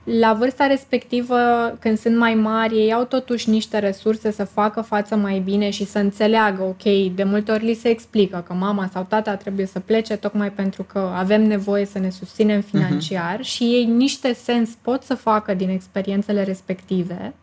La 0.03 0.33
vârsta 0.33 0.67
respectivă, 0.67 1.37
când 1.79 1.97
sunt 1.97 2.17
mai 2.17 2.33
mari, 2.33 2.75
ei 2.75 2.93
au 2.93 3.03
totuși 3.03 3.49
niște 3.49 3.79
resurse 3.79 4.31
să 4.31 4.43
facă 4.43 4.81
față 4.81 5.15
mai 5.15 5.39
bine 5.39 5.69
și 5.69 5.85
să 5.85 5.99
înțeleagă, 5.99 6.63
ok, 6.63 7.13
de 7.15 7.23
multe 7.23 7.51
ori 7.51 7.65
li 7.65 7.73
se 7.73 7.89
explică 7.89 8.43
că 8.47 8.53
mama 8.53 8.89
sau 8.93 9.05
tata 9.09 9.35
trebuie 9.35 9.65
să 9.65 9.79
plece 9.79 10.15
tocmai 10.15 10.51
pentru 10.51 10.83
că 10.83 11.11
avem 11.15 11.47
nevoie 11.47 11.85
să 11.85 11.99
ne 11.99 12.09
susținem 12.09 12.61
financiar 12.61 13.37
uh-huh. 13.39 13.43
și 13.43 13.63
ei 13.63 13.85
niște 13.85 14.33
sens 14.33 14.69
pot 14.81 15.03
să 15.03 15.15
facă 15.15 15.53
din 15.53 15.69
experiențele 15.69 16.43
respective, 16.43 17.33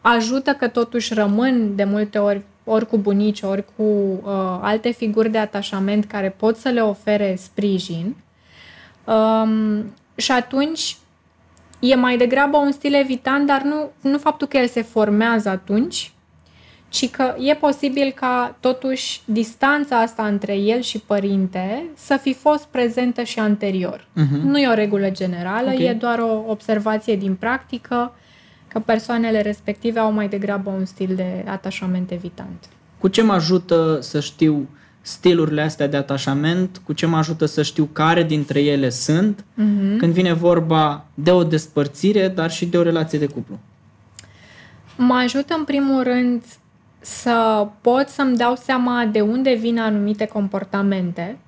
ajută 0.00 0.52
că 0.52 0.68
totuși 0.68 1.14
rămân 1.14 1.76
de 1.76 1.84
multe 1.84 2.18
ori 2.18 2.42
ori 2.64 2.86
cu 2.86 2.98
bunici, 2.98 3.42
ori 3.42 3.64
cu 3.76 3.82
uh, 3.82 4.58
alte 4.60 4.90
figuri 4.90 5.30
de 5.30 5.38
atașament 5.38 6.04
care 6.04 6.34
pot 6.38 6.56
să 6.56 6.68
le 6.68 6.80
ofere 6.80 7.36
sprijin, 7.38 8.16
Um, 9.08 9.92
și 10.16 10.32
atunci 10.32 10.96
e 11.78 11.94
mai 11.94 12.16
degrabă 12.16 12.56
un 12.56 12.72
stil 12.72 12.94
evitant, 12.94 13.46
dar 13.46 13.62
nu, 13.62 13.90
nu 14.00 14.18
faptul 14.18 14.46
că 14.46 14.56
el 14.56 14.66
se 14.66 14.82
formează 14.82 15.48
atunci, 15.48 16.12
ci 16.88 17.10
că 17.10 17.34
e 17.38 17.54
posibil 17.54 18.12
ca 18.14 18.56
totuși 18.60 19.20
distanța 19.24 20.00
asta 20.00 20.26
între 20.26 20.56
el 20.56 20.80
și 20.80 20.98
părinte 20.98 21.84
să 21.94 22.16
fi 22.16 22.34
fost 22.34 22.66
prezentă 22.66 23.22
și 23.22 23.38
anterior. 23.38 24.00
Uh-huh. 24.00 24.42
Nu 24.42 24.58
e 24.58 24.68
o 24.68 24.74
regulă 24.74 25.10
generală, 25.10 25.70
okay. 25.70 25.84
e 25.84 25.92
doar 25.92 26.18
o 26.18 26.44
observație 26.46 27.16
din 27.16 27.34
practică 27.34 28.12
că 28.68 28.78
persoanele 28.78 29.40
respective 29.40 29.98
au 29.98 30.12
mai 30.12 30.28
degrabă 30.28 30.70
un 30.70 30.84
stil 30.84 31.14
de 31.14 31.44
atașament 31.46 32.10
evitant. 32.10 32.68
Cu 32.98 33.08
ce 33.08 33.22
mă 33.22 33.32
ajută 33.32 33.98
să 34.00 34.20
știu 34.20 34.68
stilurile 35.08 35.62
astea 35.62 35.86
de 35.86 35.96
atașament, 35.96 36.80
cu 36.84 36.92
ce 36.92 37.06
mă 37.06 37.16
ajută 37.16 37.44
să 37.46 37.62
știu 37.62 37.84
care 37.92 38.22
dintre 38.22 38.60
ele 38.60 38.90
sunt, 38.90 39.40
uh-huh. 39.40 39.98
când 39.98 40.12
vine 40.12 40.32
vorba 40.32 41.04
de 41.14 41.30
o 41.30 41.44
despărțire, 41.44 42.28
dar 42.28 42.50
și 42.50 42.66
de 42.66 42.78
o 42.78 42.82
relație 42.82 43.18
de 43.18 43.26
cuplu? 43.26 43.58
Mă 44.96 45.14
ajută 45.14 45.54
în 45.58 45.64
primul 45.64 46.02
rând 46.02 46.42
să 47.00 47.66
pot 47.80 48.08
să-mi 48.08 48.36
dau 48.36 48.56
seama 48.56 49.04
de 49.04 49.20
unde 49.20 49.54
vin 49.54 49.78
anumite 49.78 50.24
comportamente. 50.24 51.38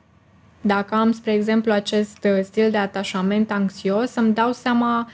Dacă 0.61 0.95
am, 0.95 1.13
spre 1.13 1.33
exemplu, 1.33 1.73
acest 1.73 2.19
uh, 2.25 2.43
stil 2.43 2.71
de 2.71 2.79
atașament 2.79 3.51
anxios, 3.51 4.11
să-mi 4.11 4.35
dau 4.35 4.53
seama 4.53 5.09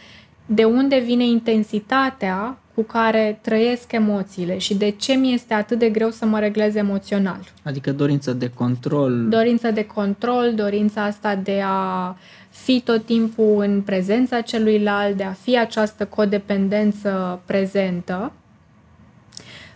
de 0.47 0.65
unde 0.65 0.99
vine 0.99 1.27
intensitatea 1.27 2.59
cu 2.77 2.83
care 2.83 3.39
trăiesc 3.43 3.93
emoțiile 3.93 4.59
și 4.59 4.75
de 4.75 4.91
ce 4.91 5.13
mi 5.13 5.33
este 5.33 5.55
atât 5.55 5.79
de 5.79 5.89
greu 5.89 6.11
să 6.11 6.27
mă 6.27 6.39
reglez 6.39 6.75
emoțional. 6.75 7.39
Adică 7.63 7.93
dorința 7.93 8.33
de 8.33 8.51
control. 8.55 9.29
Dorința 9.29 9.71
de 9.71 9.85
control, 9.85 10.53
dorința 10.55 11.03
asta 11.03 11.35
de 11.35 11.63
a 11.65 12.17
fi 12.51 12.81
tot 12.85 13.05
timpul 13.05 13.57
în 13.59 13.83
prezența 13.83 14.41
celuilalt, 14.41 15.17
de 15.17 15.23
a 15.23 15.33
fi 15.33 15.59
această 15.59 16.07
codependență 16.07 17.41
prezentă. 17.47 18.33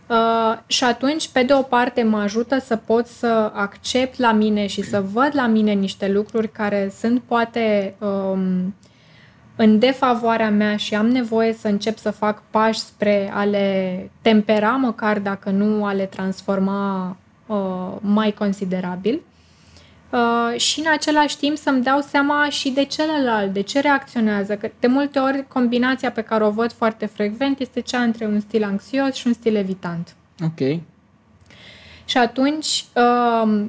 Uh, 0.07 0.59
și 0.67 0.85
atunci, 0.85 1.29
pe 1.29 1.43
de 1.43 1.53
o 1.53 1.63
parte, 1.63 2.03
mă 2.03 2.19
ajută 2.19 2.59
să 2.59 2.77
pot 2.77 3.07
să 3.07 3.51
accept 3.55 4.19
la 4.19 4.33
mine 4.33 4.67
și 4.67 4.83
să 4.83 5.05
văd 5.13 5.31
la 5.33 5.47
mine 5.47 5.73
niște 5.73 6.09
lucruri 6.09 6.53
care 6.53 6.93
sunt 6.99 7.23
poate 7.27 7.95
um, 7.99 8.75
în 9.57 9.79
defavoarea 9.79 10.51
mea 10.51 10.77
și 10.77 10.95
am 10.95 11.09
nevoie 11.09 11.53
să 11.53 11.69
încep 11.69 11.99
să 11.99 12.11
fac 12.11 12.43
pași 12.51 12.79
spre 12.79 13.31
a 13.35 13.45
le 13.45 14.11
tempera, 14.23 14.71
măcar 14.71 15.19
dacă 15.19 15.51
nu 15.51 15.85
a 15.85 15.93
le 15.93 16.05
transforma 16.05 17.17
uh, 17.47 17.97
mai 18.01 18.33
considerabil. 18.33 19.21
Uh, 20.11 20.61
și 20.61 20.81
în 20.81 20.87
același 20.93 21.37
timp 21.39 21.57
să-mi 21.57 21.83
dau 21.83 22.01
seama 22.01 22.49
și 22.49 22.71
de 22.71 22.85
celălalt, 22.85 23.53
de 23.53 23.61
ce 23.61 23.81
reacționează. 23.81 24.57
Că 24.57 24.71
de 24.81 24.87
multe 24.87 25.19
ori 25.19 25.45
combinația 25.49 26.11
pe 26.11 26.23
care 26.23 26.45
o 26.45 26.51
văd 26.51 26.73
foarte 26.73 27.07
frecvent 27.07 27.59
este 27.59 27.81
cea 27.81 28.03
între 28.03 28.27
un 28.27 28.41
stil 28.41 28.65
anxios 28.65 29.15
și 29.15 29.27
un 29.27 29.33
stil 29.33 29.57
evitant. 29.57 30.15
Ok. 30.45 30.81
Și 32.05 32.19
atunci 32.19 32.85
uh, 32.95 33.65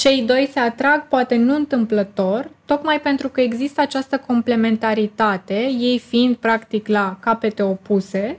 cei 0.00 0.22
doi 0.22 0.48
se 0.52 0.58
atrag 0.58 1.08
poate 1.08 1.36
nu 1.36 1.54
întâmplător, 1.54 2.50
tocmai 2.64 3.00
pentru 3.00 3.28
că 3.28 3.40
există 3.40 3.80
această 3.80 4.18
complementaritate, 4.26 5.54
ei 5.78 5.98
fiind 5.98 6.36
practic 6.36 6.88
la 6.88 7.16
capete 7.20 7.62
opuse, 7.62 8.38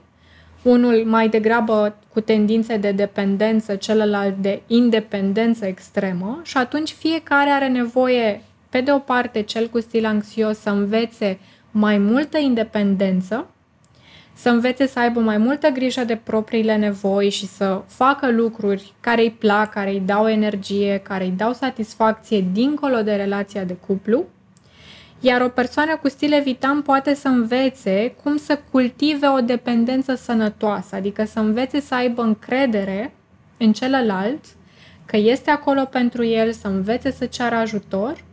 unul 0.61 1.03
mai 1.05 1.29
degrabă 1.29 1.95
cu 2.13 2.19
tendințe 2.19 2.77
de 2.77 2.91
dependență, 2.91 3.75
celălalt 3.75 4.35
de 4.37 4.61
independență 4.67 5.65
extremă 5.65 6.41
și 6.43 6.57
atunci 6.57 6.91
fiecare 6.91 7.49
are 7.49 7.67
nevoie, 7.67 8.41
pe 8.69 8.81
de 8.81 8.91
o 8.91 8.99
parte, 8.99 9.41
cel 9.41 9.67
cu 9.67 9.79
stil 9.79 10.05
anxios 10.05 10.57
să 10.57 10.69
învețe 10.69 11.39
mai 11.71 11.97
multă 11.97 12.37
independență, 12.37 13.47
să 14.41 14.49
învețe 14.49 14.87
să 14.87 14.99
aibă 14.99 15.19
mai 15.19 15.37
multă 15.37 15.67
grijă 15.67 16.03
de 16.03 16.15
propriile 16.23 16.75
nevoi 16.75 17.29
și 17.29 17.47
să 17.47 17.81
facă 17.87 18.31
lucruri 18.31 18.93
care 18.99 19.21
îi 19.21 19.31
plac, 19.31 19.71
care 19.71 19.91
îi 19.91 19.99
dau 20.05 20.27
energie, 20.27 20.99
care 21.03 21.23
îi 21.23 21.33
dau 21.37 21.53
satisfacție 21.53 22.45
dincolo 22.51 23.01
de 23.01 23.15
relația 23.15 23.63
de 23.63 23.73
cuplu, 23.73 24.23
iar 25.19 25.41
o 25.41 25.47
persoană 25.47 25.97
cu 25.97 26.09
stil 26.09 26.33
evitant 26.33 26.83
poate 26.83 27.13
să 27.13 27.27
învețe 27.27 28.15
cum 28.23 28.37
să 28.37 28.59
cultive 28.71 29.27
o 29.27 29.41
dependență 29.41 30.15
sănătoasă, 30.15 30.95
adică 30.95 31.25
să 31.25 31.39
învețe 31.39 31.79
să 31.79 31.95
aibă 31.95 32.21
încredere 32.21 33.13
în 33.57 33.73
celălalt, 33.73 34.45
că 35.05 35.17
este 35.17 35.49
acolo 35.49 35.85
pentru 35.85 36.25
el, 36.25 36.51
să 36.51 36.67
învețe 36.67 37.11
să 37.11 37.25
ceară 37.25 37.55
ajutor 37.55 38.23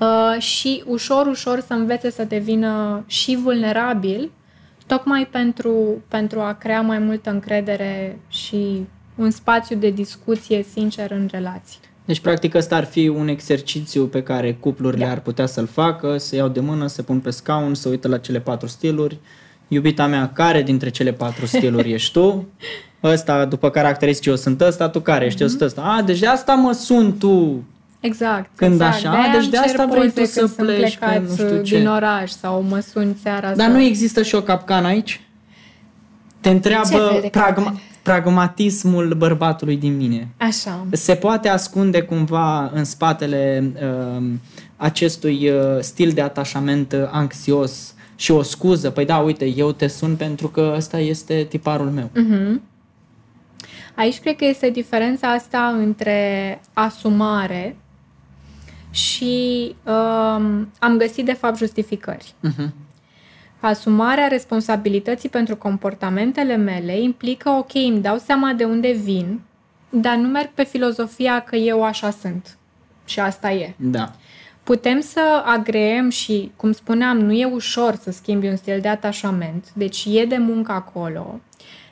uh, 0.00 0.40
și 0.40 0.82
ușor, 0.86 1.26
ușor 1.26 1.60
să 1.60 1.72
învețe 1.72 2.10
să 2.10 2.24
devină 2.24 3.04
și 3.06 3.36
vulnerabil, 3.36 4.30
tocmai 4.88 5.26
pentru, 5.30 6.02
pentru 6.08 6.40
a 6.40 6.52
crea 6.52 6.80
mai 6.80 6.98
multă 6.98 7.30
încredere 7.30 8.18
și 8.28 8.86
un 9.14 9.30
spațiu 9.30 9.76
de 9.76 9.90
discuție 9.90 10.64
sincer 10.72 11.10
în 11.10 11.28
relații. 11.30 11.78
Deci, 12.04 12.20
practic, 12.20 12.54
ăsta 12.54 12.76
ar 12.76 12.84
fi 12.84 13.08
un 13.08 13.28
exercițiu 13.28 14.06
pe 14.06 14.22
care 14.22 14.54
cuplurile 14.60 15.04
da. 15.04 15.10
ar 15.10 15.20
putea 15.20 15.46
să-l 15.46 15.66
facă, 15.66 16.16
să 16.18 16.36
iau 16.36 16.48
de 16.48 16.60
mână, 16.60 16.86
să 16.86 17.02
pun 17.02 17.20
pe 17.20 17.30
scaun, 17.30 17.74
să 17.74 17.88
uită 17.88 18.08
la 18.08 18.18
cele 18.18 18.40
patru 18.40 18.66
stiluri. 18.66 19.18
Iubita 19.68 20.06
mea, 20.06 20.30
care 20.32 20.62
dintre 20.62 20.90
cele 20.90 21.12
patru 21.12 21.46
stiluri 21.46 21.92
ești 21.98 22.12
tu? 22.12 22.48
Ăsta, 23.02 23.44
după 23.44 23.70
caracteristici, 23.70 24.26
eu 24.26 24.36
sunt 24.36 24.60
ăsta, 24.60 24.88
tu 24.88 25.00
care 25.00 25.24
ești? 25.24 25.38
Mm-hmm. 25.38 25.42
Eu 25.42 25.48
sunt 25.48 25.60
ăsta. 25.60 25.82
A, 25.82 26.02
deci 26.02 26.18
de 26.18 26.26
asta 26.26 26.54
mă 26.54 26.72
sun 26.72 27.18
tu. 27.18 27.64
Exact. 28.00 28.50
Când 28.54 28.72
exact. 28.72 28.94
așa, 28.94 29.30
de 29.32 29.38
deci 29.38 29.48
de 29.48 29.56
asta 29.56 29.86
vrei 29.86 30.10
tu 30.10 30.24
să 30.24 30.48
pleci 30.48 30.98
pe 30.98 31.22
nu 31.28 31.34
știu 31.34 31.62
ce. 31.62 31.78
din 31.78 31.88
oraș 31.88 32.30
sau 32.30 32.62
mă 32.62 32.78
suni 32.78 33.16
seara. 33.22 33.54
Dar 33.54 33.66
sau... 33.66 33.72
nu 33.72 33.80
există 33.80 34.22
și 34.22 34.34
o 34.34 34.42
capcană 34.42 34.86
aici? 34.86 35.20
Te 36.40 36.48
întreabă 36.48 37.20
pragma- 37.30 37.74
pragmatismul 38.02 39.14
bărbatului 39.16 39.76
din 39.76 39.96
mine. 39.96 40.28
Așa. 40.36 40.86
Se 40.90 41.14
poate 41.14 41.48
ascunde 41.48 42.02
cumva 42.02 42.70
în 42.74 42.84
spatele 42.84 43.72
uh, 44.16 44.22
acestui 44.76 45.50
uh, 45.50 45.80
stil 45.80 46.10
de 46.10 46.20
atașament 46.20 46.92
uh, 46.92 47.08
anxios 47.10 47.94
și 48.16 48.30
o 48.30 48.42
scuză. 48.42 48.90
Păi 48.90 49.04
da, 49.04 49.18
uite, 49.18 49.44
eu 49.44 49.72
te 49.72 49.86
sun 49.86 50.16
pentru 50.16 50.48
că 50.48 50.72
ăsta 50.76 50.98
este 50.98 51.46
tiparul 51.48 51.90
meu. 51.90 52.10
Uh-huh. 52.10 52.60
Aici 53.94 54.20
cred 54.20 54.36
că 54.36 54.44
este 54.44 54.70
diferența 54.70 55.28
asta 55.32 55.76
între 55.78 56.60
asumare 56.72 57.76
și 58.98 59.74
um, 59.84 60.72
am 60.78 60.96
găsit 60.96 61.24
de 61.24 61.32
fapt 61.32 61.56
justificări. 61.56 62.34
Uh-huh. 62.48 62.68
Asumarea 63.60 64.26
responsabilității 64.26 65.28
pentru 65.28 65.56
comportamentele 65.56 66.56
mele 66.56 67.00
implică, 67.00 67.48
ok, 67.48 67.74
îmi 67.74 68.00
dau 68.00 68.18
seama 68.18 68.52
de 68.52 68.64
unde 68.64 68.92
vin, 68.92 69.40
dar 69.90 70.16
nu 70.16 70.28
merg 70.28 70.50
pe 70.54 70.64
filozofia 70.64 71.40
că 71.40 71.56
eu 71.56 71.84
așa 71.84 72.10
sunt. 72.10 72.58
Și 73.04 73.20
asta 73.20 73.50
e. 73.50 73.74
Da. 73.76 74.12
Putem 74.62 75.00
să 75.00 75.42
agreem 75.44 76.08
și, 76.08 76.52
cum 76.56 76.72
spuneam, 76.72 77.18
nu 77.18 77.32
e 77.32 77.44
ușor 77.44 77.94
să 77.94 78.10
schimbi 78.10 78.48
un 78.48 78.56
stil 78.56 78.80
de 78.80 78.88
atașament, 78.88 79.64
deci 79.74 80.04
e 80.08 80.24
de 80.24 80.36
muncă 80.36 80.72
acolo, 80.72 81.40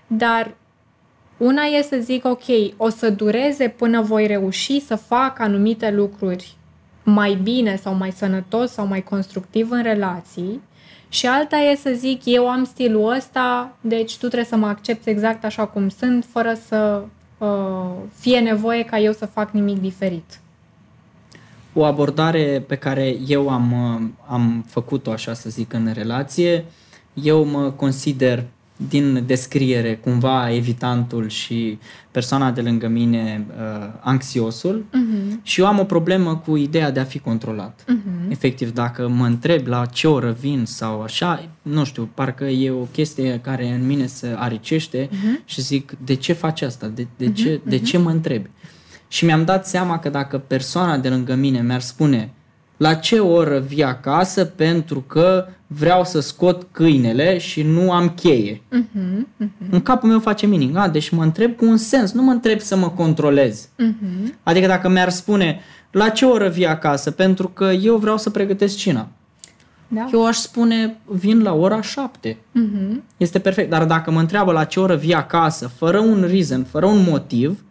dar 0.07 0.54
una 1.36 1.62
e 1.62 1.82
să 1.82 1.96
zic, 2.00 2.24
ok, 2.24 2.44
o 2.76 2.88
să 2.88 3.11
dureze 3.11 3.68
până 3.68 4.00
voi 4.00 4.26
reuși 4.26 4.80
să 4.80 4.96
fac 4.96 5.38
anumite 5.38 5.90
lucruri 5.90 6.57
mai 7.09 7.34
bine 7.34 7.76
sau 7.76 7.94
mai 7.94 8.12
sănătos 8.12 8.70
sau 8.70 8.86
mai 8.86 9.02
constructiv 9.02 9.70
în 9.70 9.82
relații 9.82 10.62
și 11.09 11.26
alta 11.26 11.57
e 11.57 11.76
să 11.76 11.92
zic, 11.96 12.20
eu 12.24 12.48
am 12.48 12.64
stilul 12.64 13.14
ăsta, 13.16 13.76
deci 13.80 14.12
tu 14.12 14.26
trebuie 14.26 14.44
să 14.44 14.57
mă 14.57 14.66
accepti 14.66 15.11
exact 15.11 15.44
așa 15.44 15.66
cum 15.66 15.88
sunt, 15.88 16.26
fără 16.30 16.57
să 16.66 17.02
uh, 17.38 17.90
fie 18.18 18.38
nevoie 18.38 18.84
ca 18.84 18.98
eu 18.98 19.12
să 19.12 19.26
fac 19.26 19.50
nimic 19.50 19.80
diferit. 19.80 20.40
O 21.72 21.84
abordare 21.84 22.64
pe 22.66 22.76
care 22.76 23.16
eu 23.26 23.48
am, 23.48 23.72
uh, 23.72 24.09
am 24.26 24.64
făcut-o, 24.68 25.11
așa 25.11 25.32
să 25.32 25.50
zic, 25.50 25.72
în 25.72 25.90
relație, 25.92 26.64
eu 27.14 27.44
mă 27.44 27.70
consider 27.70 28.44
din 28.77 29.22
descriere 29.27 29.97
cumva 29.97 30.55
evitantul 30.55 31.29
și 31.29 31.79
persoana 32.11 32.51
de 32.51 32.61
lângă 32.61 32.89
mine 32.89 33.47
uh, 33.49 33.89
anxiosul 34.01 34.85
uh-huh. 34.85 35.43
și 35.43 35.61
eu 35.61 35.66
am 35.66 35.79
o 35.79 35.85
problemă 35.85 36.37
cu 36.37 36.57
ideea 36.57 36.91
de 36.91 37.01
a 37.01 37.05
fi 37.05 37.18
controlat. 37.18 37.85
Uh-huh. 37.85 38.31
Efectiv, 38.31 38.72
dacă 38.72 39.09
mă 39.09 39.24
întreb 39.27 39.66
la 39.66 39.87
ce 39.87 40.09
oră 40.09 40.37
vin 40.41 40.64
sau 40.64 41.03
așa, 41.03 41.49
nu 41.62 41.85
știu, 41.85 42.09
parcă 42.14 42.45
e 42.45 42.70
o 42.70 42.85
chestie 42.85 43.41
care 43.43 43.68
în 43.68 43.87
mine 43.87 44.07
se 44.07 44.35
aricește 44.37 45.07
uh-huh. 45.07 45.45
și 45.45 45.61
zic, 45.61 45.93
de 46.05 46.14
ce 46.14 46.33
faci 46.33 46.62
asta? 46.62 46.87
De, 46.87 47.07
de, 47.16 47.31
uh-huh. 47.31 47.35
ce, 47.35 47.61
de 47.64 47.79
ce 47.79 47.99
mă 47.99 48.11
întrebi? 48.11 48.51
Și 49.09 49.24
mi-am 49.24 49.45
dat 49.45 49.66
seama 49.66 49.99
că 49.99 50.09
dacă 50.09 50.39
persoana 50.39 50.99
de 50.99 51.09
lângă 51.09 51.35
mine 51.35 51.62
mi-ar 51.62 51.81
spune 51.81 52.31
la 52.77 52.95
ce 52.95 53.18
oră 53.18 53.59
vii 53.59 53.83
acasă 53.85 54.45
pentru 54.45 55.01
că 55.01 55.47
vreau 55.66 56.05
să 56.05 56.20
scot 56.20 56.66
câinele 56.70 57.39
și 57.39 57.62
nu 57.62 57.93
am 57.93 58.09
cheie. 58.09 58.55
Uh-huh, 58.55 59.45
uh-huh. 59.45 59.70
În 59.70 59.81
capul 59.81 60.09
meu 60.09 60.18
face 60.20 60.47
meaning. 60.47 60.77
A, 60.77 60.89
deci 60.89 61.09
mă 61.09 61.22
întreb 61.22 61.57
cu 61.57 61.64
un 61.64 61.77
sens, 61.77 62.12
nu 62.12 62.22
mă 62.22 62.31
întreb 62.31 62.61
să 62.61 62.77
mă 62.77 62.89
controlez. 62.89 63.68
Uh-huh. 63.68 64.33
Adică 64.43 64.66
dacă 64.66 64.89
mi-ar 64.89 65.09
spune 65.09 65.61
la 65.91 66.09
ce 66.09 66.24
oră 66.24 66.49
vii 66.49 66.66
acasă? 66.66 67.11
Pentru 67.11 67.49
că 67.49 67.64
eu 67.64 67.97
vreau 67.97 68.16
să 68.18 68.31
pregătesc 68.31 68.77
cina. 68.77 69.09
Da? 69.89 70.09
Eu 70.12 70.27
aș 70.27 70.37
spune, 70.37 70.97
vin 71.05 71.43
la 71.43 71.55
ora 71.55 71.81
7. 71.81 72.37
Mhm. 72.53 73.03
Este 73.16 73.39
perfect. 73.39 73.70
Dar 73.70 73.85
dacă 73.85 74.11
mă 74.11 74.20
întreabă 74.20 74.53
la 74.53 74.64
ce 74.64 74.81
oră 74.81 74.97
vii 74.97 75.14
acasă, 75.14 75.70
fără 75.77 75.99
un 75.99 76.24
reason, 76.31 76.64
fără 76.64 76.87
un 76.87 77.05
motiv, 77.09 77.64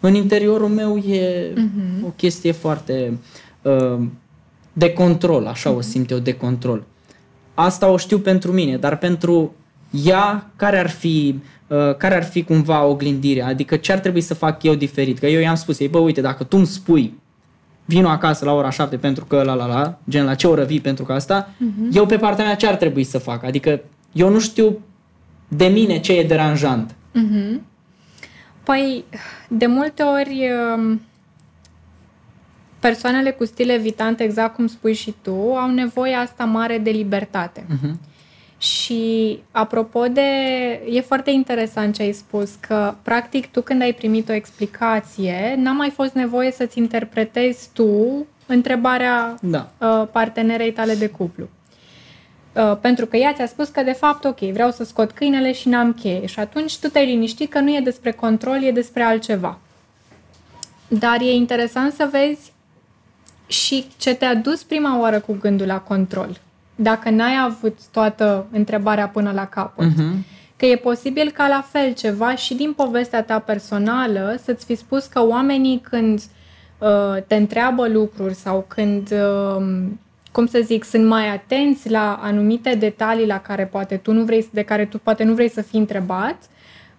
în 0.00 0.14
interiorul 0.14 0.68
meu 0.68 0.96
e 0.96 1.52
Mhm. 1.54 2.04
o 2.06 2.08
chestie 2.08 2.52
foarte 2.52 3.18
uh, 3.62 3.98
de 4.72 4.92
control, 4.92 5.46
așa 5.46 5.70
o 5.70 5.80
simt 5.80 6.10
eu, 6.10 6.18
de 6.18 6.34
control. 6.34 6.84
Asta 7.54 7.88
o 7.88 7.96
știu 7.96 8.18
pentru 8.18 8.52
mine, 8.52 8.76
dar 8.76 8.98
pentru 8.98 9.54
ea, 9.90 10.50
care 10.56 10.78
ar 10.78 10.88
fi, 10.88 11.40
uh, 11.66 11.96
care 11.96 12.14
ar 12.14 12.24
fi 12.24 12.42
cumva 12.42 12.84
oglindirea? 12.84 13.46
Adică 13.46 13.76
ce 13.76 13.92
ar 13.92 13.98
trebui 13.98 14.20
să 14.20 14.34
fac 14.34 14.62
eu 14.62 14.74
diferit? 14.74 15.18
Că 15.18 15.26
eu 15.26 15.40
i-am 15.40 15.54
spus 15.54 15.78
ei, 15.78 15.88
bă, 15.88 15.98
uite, 15.98 16.20
dacă 16.20 16.44
tu 16.44 16.56
îmi 16.56 16.66
spui 16.66 17.18
vin 17.84 18.04
acasă 18.04 18.44
la 18.44 18.52
ora 18.52 18.70
7 18.70 18.96
pentru 18.96 19.24
că 19.24 19.42
la 19.42 19.54
la 19.54 19.66
la, 19.66 19.98
gen 20.08 20.24
la 20.24 20.34
ce 20.34 20.46
oră 20.46 20.64
vii 20.64 20.80
pentru 20.80 21.04
că 21.04 21.12
asta, 21.12 21.50
eu 21.92 22.06
pe 22.06 22.16
partea 22.16 22.44
mea 22.44 22.54
ce 22.54 22.66
ar 22.66 22.74
trebui 22.74 23.04
să 23.04 23.18
fac? 23.18 23.44
Adică 23.44 23.80
eu 24.12 24.28
nu 24.28 24.38
știu 24.38 24.78
de 25.48 25.66
mine 25.66 26.00
ce 26.00 26.12
e 26.12 26.24
deranjant. 26.24 26.94
Mhm. 27.12 27.62
Păi, 28.62 29.04
de 29.48 29.66
multe 29.66 30.02
ori, 30.02 30.48
um, 30.76 31.00
persoanele 32.80 33.30
cu 33.30 33.44
stil 33.44 33.70
evitant, 33.70 34.20
exact 34.20 34.54
cum 34.54 34.66
spui 34.66 34.94
și 34.94 35.14
tu, 35.22 35.54
au 35.54 35.70
nevoie 35.70 36.14
asta 36.14 36.44
mare 36.44 36.78
de 36.78 36.90
libertate. 36.90 37.64
Mhm. 37.68 38.00
Și 38.58 39.38
apropo 39.50 40.06
de... 40.06 40.20
E 40.90 41.00
foarte 41.00 41.30
interesant 41.30 41.94
ce 41.94 42.02
ai 42.02 42.12
spus, 42.12 42.54
că 42.54 42.94
practic 43.02 43.50
tu 43.50 43.60
când 43.60 43.82
ai 43.82 43.92
primit 43.92 44.28
o 44.28 44.32
explicație, 44.32 45.54
n-a 45.58 45.72
mai 45.72 45.90
fost 45.90 46.14
nevoie 46.14 46.50
să-ți 46.50 46.78
interpretezi 46.78 47.68
tu 47.72 48.26
întrebarea 48.46 49.34
Da. 49.42 49.70
uh, 49.78 50.06
partenerei 50.12 50.72
tale 50.72 50.94
de 50.94 51.08
cuplu. 51.08 51.48
Uh, 52.52 52.76
pentru 52.80 53.06
că 53.06 53.16
ea 53.16 53.32
ți-a 53.32 53.46
spus 53.46 53.68
că, 53.68 53.82
de 53.82 53.92
fapt, 53.92 54.24
ok, 54.24 54.38
vreau 54.38 54.70
să 54.70 54.84
scot 54.84 55.10
câinele 55.10 55.52
și 55.52 55.68
n-am 55.68 55.92
cheie. 55.92 56.26
Și 56.26 56.38
atunci 56.40 56.78
tu 56.78 56.88
te-ai 56.88 57.06
liniștit 57.06 57.50
că 57.50 57.60
nu 57.60 57.74
e 57.76 57.80
despre 57.80 58.12
control, 58.12 58.62
e 58.62 58.70
despre 58.70 59.02
altceva. 59.02 59.58
Dar 60.88 61.20
e 61.20 61.32
interesant 61.32 61.92
să 61.92 62.08
vezi 62.10 62.52
și 63.50 63.84
ce 63.96 64.14
te-a 64.14 64.34
dus 64.34 64.62
prima 64.62 65.00
oară 65.00 65.20
cu 65.20 65.36
gândul 65.40 65.66
la 65.66 65.78
control. 65.78 66.40
Dacă 66.74 67.10
n-ai 67.10 67.34
avut 67.44 67.78
toată 67.92 68.46
întrebarea 68.52 69.08
până 69.08 69.32
la 69.32 69.46
capăt. 69.46 69.86
Mhm. 69.86 70.24
Că 70.56 70.66
e 70.66 70.76
posibil 70.76 71.30
ca 71.30 71.48
la 71.48 71.64
fel 71.70 71.92
ceva 71.92 72.34
și 72.34 72.54
din 72.54 72.72
povestea 72.72 73.22
ta 73.22 73.38
personală 73.38 74.38
să-ți 74.42 74.64
fi 74.64 74.74
spus 74.74 75.06
că 75.06 75.26
oamenii 75.26 75.80
când 75.90 76.22
uh, 76.78 77.22
te 77.26 77.34
întreabă 77.34 77.88
lucruri 77.88 78.34
sau 78.34 78.64
când, 78.68 79.12
uh, 79.12 79.86
cum 80.32 80.46
să 80.46 80.60
zic, 80.64 80.84
sunt 80.84 81.06
mai 81.06 81.28
atenți 81.28 81.90
la 81.90 82.20
anumite 82.22 82.74
detalii 82.74 83.26
la 83.26 83.40
care 83.40 83.64
poate 83.66 83.96
tu 83.96 84.12
nu 84.12 84.24
vrei, 84.24 84.48
de 84.52 84.62
care 84.62 84.84
tu 84.84 84.98
poate 84.98 85.24
nu 85.24 85.34
vrei 85.34 85.50
să 85.50 85.62
fii 85.62 85.78
întrebat, 85.78 86.36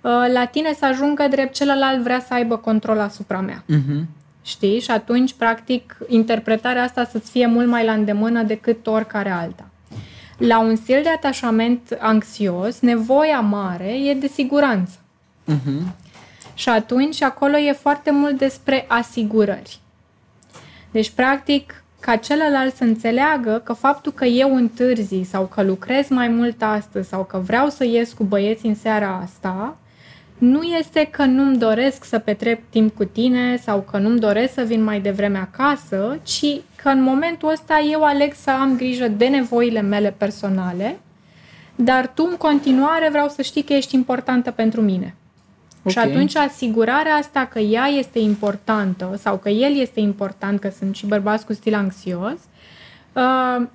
uh, 0.01 0.11
la 0.33 0.45
tine 0.45 0.73
să 0.73 0.85
ajungă 0.85 1.27
drept 1.29 1.53
celălalt 1.53 2.03
vrea 2.03 2.19
să 2.19 2.33
aibă 2.33 2.57
control 2.57 2.99
asupra 2.99 3.39
mea. 3.39 3.63
Mhm. 3.65 4.07
Știi? 4.41 4.79
Și 4.79 4.91
atunci, 4.91 5.33
practic, 5.33 5.97
interpretarea 6.07 6.83
asta 6.83 7.05
să-ți 7.05 7.31
fie 7.31 7.45
mult 7.45 7.67
mai 7.67 7.85
la 7.85 7.93
îndemână 7.93 8.43
decât 8.43 8.87
oricare 8.87 9.29
alta. 9.29 9.69
La 10.37 10.59
un 10.59 10.75
stil 10.75 10.99
de 11.03 11.09
atașament 11.09 11.97
anxios, 11.99 12.79
nevoia 12.79 13.39
mare 13.39 13.93
e 14.09 14.13
de 14.13 14.27
siguranță. 14.27 14.99
Mhm. 15.45 15.95
Și 16.53 16.69
atunci 16.69 17.21
acolo 17.21 17.57
e 17.57 17.71
foarte 17.71 18.11
mult 18.11 18.37
despre 18.37 18.85
asigurări. 18.87 19.79
Deci, 20.91 21.09
practic, 21.09 21.83
ca 21.99 22.15
celălalt 22.15 22.75
să 22.75 22.83
înțeleagă 22.83 23.61
că 23.63 23.73
faptul 23.73 24.11
că 24.11 24.25
eu 24.25 24.55
întârzi 24.55 25.21
sau 25.23 25.45
că 25.45 25.63
lucrez 25.63 26.07
mai 26.09 26.27
mult 26.27 26.61
astăzi 26.61 27.09
sau 27.09 27.23
că 27.23 27.37
vreau 27.37 27.69
să 27.69 27.85
ies 27.85 28.13
cu 28.13 28.23
băieți 28.23 28.65
în 28.65 28.75
seara 28.75 29.19
asta, 29.23 29.77
nu 30.41 30.61
este 30.61 31.07
că 31.11 31.25
nu-mi 31.25 31.57
doresc 31.57 32.03
să 32.03 32.19
petrec 32.19 32.59
timp 32.69 32.95
cu 32.95 33.03
tine 33.03 33.57
sau 33.57 33.81
că 33.91 33.97
nu-mi 33.97 34.19
doresc 34.19 34.53
să 34.53 34.61
vin 34.61 34.83
mai 34.83 34.99
devreme 35.01 35.37
acasă, 35.37 36.19
ci 36.23 36.45
că 36.75 36.89
în 36.89 37.01
momentul 37.01 37.49
ăsta 37.49 37.79
eu 37.91 38.03
aleg 38.03 38.33
să 38.33 38.49
am 38.49 38.75
grijă 38.75 39.07
de 39.07 39.27
nevoile 39.27 39.81
mele 39.81 40.13
personale, 40.17 40.99
dar 41.75 42.07
tu 42.07 42.27
în 42.29 42.37
continuare 42.37 43.09
vreau 43.09 43.27
să 43.27 43.41
știi 43.41 43.63
că 43.63 43.73
ești 43.73 43.95
importantă 43.95 44.51
pentru 44.51 44.81
mine. 44.81 45.15
Și 45.87 45.97
Ok. 45.97 46.05
atunci 46.05 46.35
asigurarea 46.35 47.13
asta 47.15 47.45
că 47.45 47.59
ea 47.59 47.85
este 47.85 48.19
importantă 48.19 49.15
sau 49.17 49.37
că 49.37 49.49
el 49.49 49.79
este 49.79 49.99
important, 49.99 50.59
că 50.59 50.69
sunt 50.77 50.95
și 50.95 51.05
bărbați 51.05 51.45
cu 51.45 51.53
stil 51.53 51.73
anxios, 51.73 52.39
uh, 53.13 53.67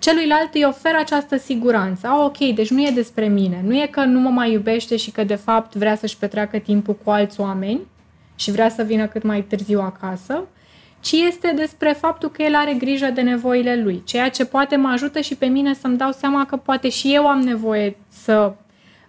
celuilalt 0.00 0.54
îi 0.54 0.64
oferă 0.68 0.96
această 1.00 1.36
siguranță. 1.38 2.06
Ah, 2.06 2.18
ok, 2.24 2.54
deci 2.54 2.70
nu 2.70 2.80
e 2.82 2.90
despre 2.94 3.26
mine. 3.26 3.62
Nu 3.66 3.74
e 3.76 3.86
că 3.90 4.00
nu 4.04 4.20
mă 4.20 4.28
mai 4.28 4.52
iubește 4.52 4.96
și 4.96 5.10
că 5.10 5.24
de 5.24 5.34
fapt 5.34 5.74
vrea 5.74 5.94
să-și 5.96 6.16
petreacă 6.16 6.58
timpul 6.58 6.96
cu 7.04 7.10
alți 7.10 7.40
oameni 7.40 7.80
și 8.34 8.50
vrea 8.50 8.68
să 8.68 8.82
vină 8.82 9.06
cât 9.06 9.22
mai 9.22 9.40
târziu 9.42 9.80
acasă, 9.80 10.44
ci 11.00 11.12
este 11.12 11.52
despre 11.56 11.96
faptul 12.00 12.30
că 12.30 12.42
el 12.42 12.54
are 12.54 12.72
grijă 12.78 13.06
de 13.14 13.20
nevoile 13.20 13.76
lui. 13.82 14.02
Ceea 14.04 14.28
ce 14.28 14.44
poate 14.44 14.76
mă 14.76 14.88
ajută 14.92 15.20
și 15.20 15.34
pe 15.34 15.46
mine 15.46 15.74
să-mi 15.74 15.96
dau 15.96 16.12
seama 16.12 16.46
că 16.46 16.56
poate 16.56 16.88
și 16.88 17.14
eu 17.14 17.26
am 17.26 17.40
nevoie 17.40 17.96
să 18.08 18.52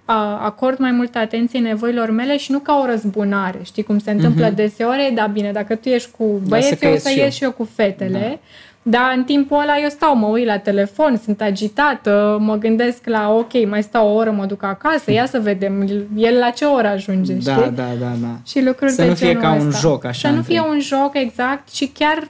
a, 0.06 0.38
acord 0.46 0.78
mai 0.80 0.92
multă 0.92 1.18
atenție 1.18 1.60
nevoilor 1.60 2.10
mele 2.10 2.38
și 2.38 2.52
nu 2.52 2.60
ca 2.60 2.80
o 2.84 2.86
răzbunare. 2.86 3.60
Știi 3.64 3.84
cum 3.84 4.00
se 4.00 4.12
întâmplă 4.12 4.46
Mhm. 4.46 4.56
deseori? 4.56 5.12
Da, 5.16 5.26
bine, 5.26 5.52
dacă 5.52 5.76
tu 5.76 5.90
ești 5.90 6.10
cu 6.18 6.40
să 6.44 6.50
băieții, 6.50 6.76
o 6.76 6.90
crezi 6.90 7.04
să 7.04 7.10
și 7.10 7.18
eu. 7.18 7.24
ies 7.26 7.34
și 7.34 7.44
eu 7.44 7.52
cu 7.52 7.70
fetele. 7.74 8.40
Dar 8.84 9.14
în 9.16 9.24
timpul 9.24 9.60
ăla 9.62 9.80
eu 9.82 9.90
stau, 9.90 10.16
mă 10.18 10.28
uit 10.28 10.46
la 10.46 10.58
telefon, 10.58 11.18
sunt 11.24 11.42
agitată, 11.42 12.38
mă 12.40 12.56
gândesc 12.56 13.06
la, 13.06 13.30
ok, 13.30 13.68
mai 13.68 13.84
stau 13.84 14.08
o 14.08 14.14
oră, 14.14 14.32
mă 14.32 14.46
duc 14.46 14.64
acasă, 14.64 15.12
ia 15.12 15.26
să 15.26 15.40
vedem, 15.40 15.82
el 16.16 16.38
la 16.40 16.50
ce 16.50 16.66
oră 16.66 16.88
ajunge, 16.88 17.34
Da, 17.34 17.40
știi? 17.56 17.72
da, 17.72 17.84
da, 18.00 18.12
da. 18.22 18.36
Și 18.46 18.64
lucruri 18.64 18.92
Să 18.92 19.02
de 19.02 19.08
nu 19.08 19.14
fie 19.16 19.28
genul 19.28 19.42
ca 19.42 19.52
un 19.54 19.68
ăsta. 19.68 19.80
joc, 19.80 20.06
așa, 20.06 20.28
Să 20.28 20.34
nu 20.34 20.38
între- 20.40 20.54
fie 20.54 20.62
un 20.70 20.80
joc, 20.80 21.12
exact, 21.14 21.72
și 21.72 21.88
chiar 21.88 22.28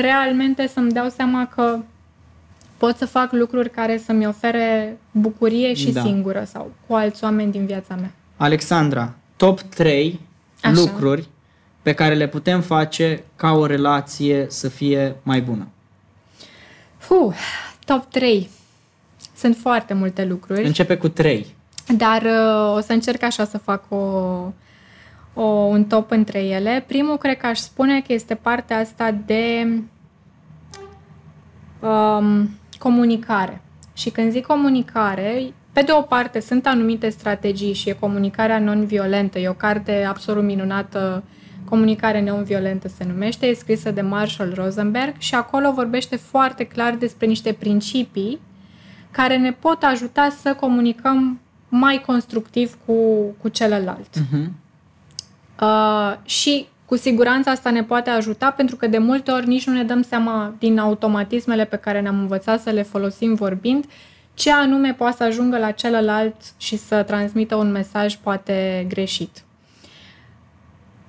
realmente 0.00 0.66
să-mi 0.66 0.90
dau 0.90 1.08
seama 1.08 1.46
că 1.54 1.78
pot 2.76 2.96
să 2.96 3.06
fac 3.06 3.32
lucruri 3.32 3.70
care 3.70 3.98
să-mi 4.04 4.26
ofere 4.26 4.96
bucurie 5.10 5.74
și 5.74 5.92
Da. 5.92 6.00
singură 6.02 6.44
sau 6.46 6.70
cu 6.86 6.94
alți 6.94 7.24
oameni 7.24 7.52
din 7.52 7.66
viața 7.66 7.94
mea. 7.94 8.10
Alexandra, 8.36 9.12
top 9.36 9.60
3 9.60 10.20
Așa. 10.62 10.72
lucruri 10.80 11.28
pe 11.82 11.92
care 11.92 12.14
le 12.14 12.26
putem 12.28 12.60
face 12.60 13.22
ca 13.36 13.52
o 13.52 13.66
relație 13.66 14.46
să 14.48 14.68
fie 14.68 15.14
mai 15.22 15.40
bună. 15.40 15.66
Fuh, 17.02 17.34
top 17.84 18.04
3. 18.10 18.48
Sunt 19.36 19.56
foarte 19.56 19.94
multe 19.94 20.24
lucruri. 20.24 20.66
Începe 20.66 20.96
cu 20.96 21.08
3. 21.08 21.46
Dar 21.96 22.22
uh, 22.22 22.76
o 22.76 22.80
să 22.80 22.92
încerc 22.92 23.22
așa 23.22 23.44
să 23.44 23.58
fac 23.58 23.84
o, 23.88 23.96
o, 25.34 25.42
un 25.44 25.84
top 25.84 26.10
între 26.10 26.38
ele. 26.38 26.84
Primul, 26.86 27.16
cred 27.16 27.36
că 27.36 27.46
aș 27.46 27.58
spune 27.58 28.00
că 28.00 28.12
este 28.12 28.34
partea 28.34 28.78
asta 28.78 29.14
de 29.26 29.68
um, 31.80 32.50
comunicare. 32.78 33.62
Și 33.92 34.10
când 34.10 34.30
zic 34.30 34.46
comunicare, 34.46 35.52
pe 35.72 35.80
de 35.80 35.92
o 35.92 36.02
parte 36.02 36.40
sunt 36.40 36.66
anumite 36.66 37.08
strategii 37.08 37.72
și 37.72 37.88
e 37.88 37.92
comunicarea 37.92 38.58
non-violentă. 38.58 39.38
E 39.38 39.48
o 39.48 39.52
carte 39.52 40.04
absolut 40.08 40.44
minunată, 40.44 41.22
Comunicare 41.72 42.22
non-violentă 42.22 42.88
se 42.88 43.04
numește, 43.04 43.46
e 43.46 43.54
scrisă 43.54 43.90
de 43.90 44.00
Marshall 44.00 44.54
Rosenberg 44.54 45.14
și 45.18 45.34
acolo 45.34 45.72
vorbește 45.72 46.16
foarte 46.16 46.64
clar 46.64 46.94
despre 46.94 47.26
niște 47.26 47.52
principii 47.52 48.40
care 49.10 49.36
ne 49.36 49.52
pot 49.52 49.82
ajuta 49.82 50.28
să 50.42 50.54
comunicăm 50.54 51.40
mai 51.68 52.02
constructiv 52.06 52.78
cu, 52.86 52.94
cu 53.40 53.48
celălalt. 53.48 54.08
Uh-huh. 54.18 54.46
Uh, 55.60 56.16
și 56.24 56.66
cu 56.84 56.96
siguranță 56.96 57.50
asta 57.50 57.70
ne 57.70 57.82
poate 57.82 58.10
ajuta 58.10 58.50
pentru 58.50 58.76
că 58.76 58.86
de 58.86 58.98
multe 58.98 59.30
ori 59.30 59.48
nici 59.48 59.66
nu 59.66 59.72
ne 59.72 59.84
dăm 59.84 60.02
seama 60.02 60.54
din 60.58 60.78
automatismele 60.78 61.64
pe 61.64 61.76
care 61.76 62.00
ne-am 62.00 62.18
învățat 62.18 62.60
să 62.60 62.70
le 62.70 62.82
folosim 62.82 63.34
vorbind 63.34 63.84
ce 64.34 64.52
anume 64.52 64.94
poate 64.94 65.16
să 65.16 65.22
ajungă 65.22 65.58
la 65.58 65.70
celălalt 65.70 66.36
și 66.56 66.76
să 66.76 67.02
transmită 67.02 67.54
un 67.54 67.70
mesaj 67.70 68.16
poate 68.16 68.86
greșit. 68.88 69.42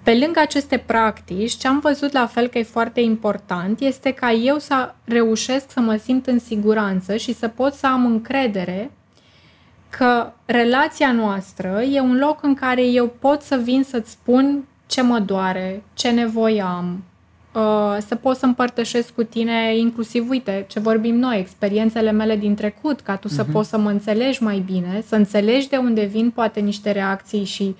Pe 0.03 0.17
lângă 0.17 0.39
aceste 0.39 0.77
practici, 0.77 1.51
ce 1.51 1.67
am 1.67 1.79
văzut 1.79 2.11
la 2.11 2.25
fel 2.25 2.47
că 2.47 2.57
e 2.57 2.63
foarte 2.63 3.01
important 3.01 3.79
este 3.79 4.11
ca 4.11 4.31
eu 4.31 4.57
să 4.57 4.93
reușesc 5.03 5.71
să 5.71 5.79
mă 5.79 5.95
simt 5.95 6.27
în 6.27 6.39
siguranță 6.39 7.15
și 7.15 7.33
să 7.33 7.47
pot 7.47 7.73
să 7.73 7.87
am 7.87 8.05
încredere 8.05 8.91
că 9.89 10.31
relația 10.45 11.11
noastră 11.11 11.81
e 11.91 11.99
un 11.99 12.17
loc 12.17 12.43
în 12.43 12.53
care 12.53 12.85
eu 12.85 13.07
pot 13.19 13.41
să 13.41 13.59
vin 13.63 13.83
să-ți 13.83 14.11
spun 14.11 14.63
ce 14.87 15.01
mă 15.01 15.19
doare, 15.19 15.83
ce 15.93 16.09
nevoie 16.09 16.61
am, 16.61 17.03
uh, 17.53 17.97
să 18.07 18.15
pot 18.15 18.37
să 18.37 18.45
împărtășesc 18.45 19.13
cu 19.13 19.23
tine 19.23 19.77
inclusiv, 19.77 20.29
uite, 20.29 20.65
ce 20.69 20.79
vorbim 20.79 21.15
noi, 21.15 21.39
experiențele 21.39 22.11
mele 22.11 22.35
din 22.35 22.55
trecut, 22.55 23.01
ca 23.01 23.15
tu 23.15 23.27
să 23.27 23.43
poți 23.43 23.69
să 23.69 23.77
mă 23.77 23.89
înțelegi 23.89 24.43
mai 24.43 24.59
bine, 24.59 25.03
să 25.07 25.15
înțelegi 25.15 25.69
de 25.69 25.77
unde 25.77 26.05
vin 26.05 26.29
poate 26.29 26.59
niște 26.59 26.91
reacții 26.91 27.43
și 27.43 27.63
uh, 27.63 27.75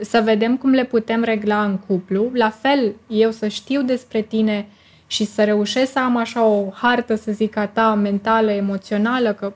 să 0.00 0.20
vedem 0.24 0.56
cum 0.56 0.70
le 0.70 0.84
putem 0.84 1.22
regla 1.22 1.64
în 1.64 1.78
cuplu. 1.78 2.30
La 2.32 2.50
fel, 2.50 2.94
eu 3.06 3.30
să 3.30 3.48
știu 3.48 3.82
despre 3.82 4.20
tine 4.20 4.66
și 5.06 5.24
să 5.24 5.44
reușesc 5.44 5.92
să 5.92 5.98
am 5.98 6.16
așa 6.16 6.44
o 6.44 6.70
hartă, 6.72 7.14
să 7.14 7.32
zic, 7.32 7.56
a 7.56 7.66
ta 7.66 7.94
mentală, 7.94 8.50
emoțională, 8.50 9.32
că 9.32 9.52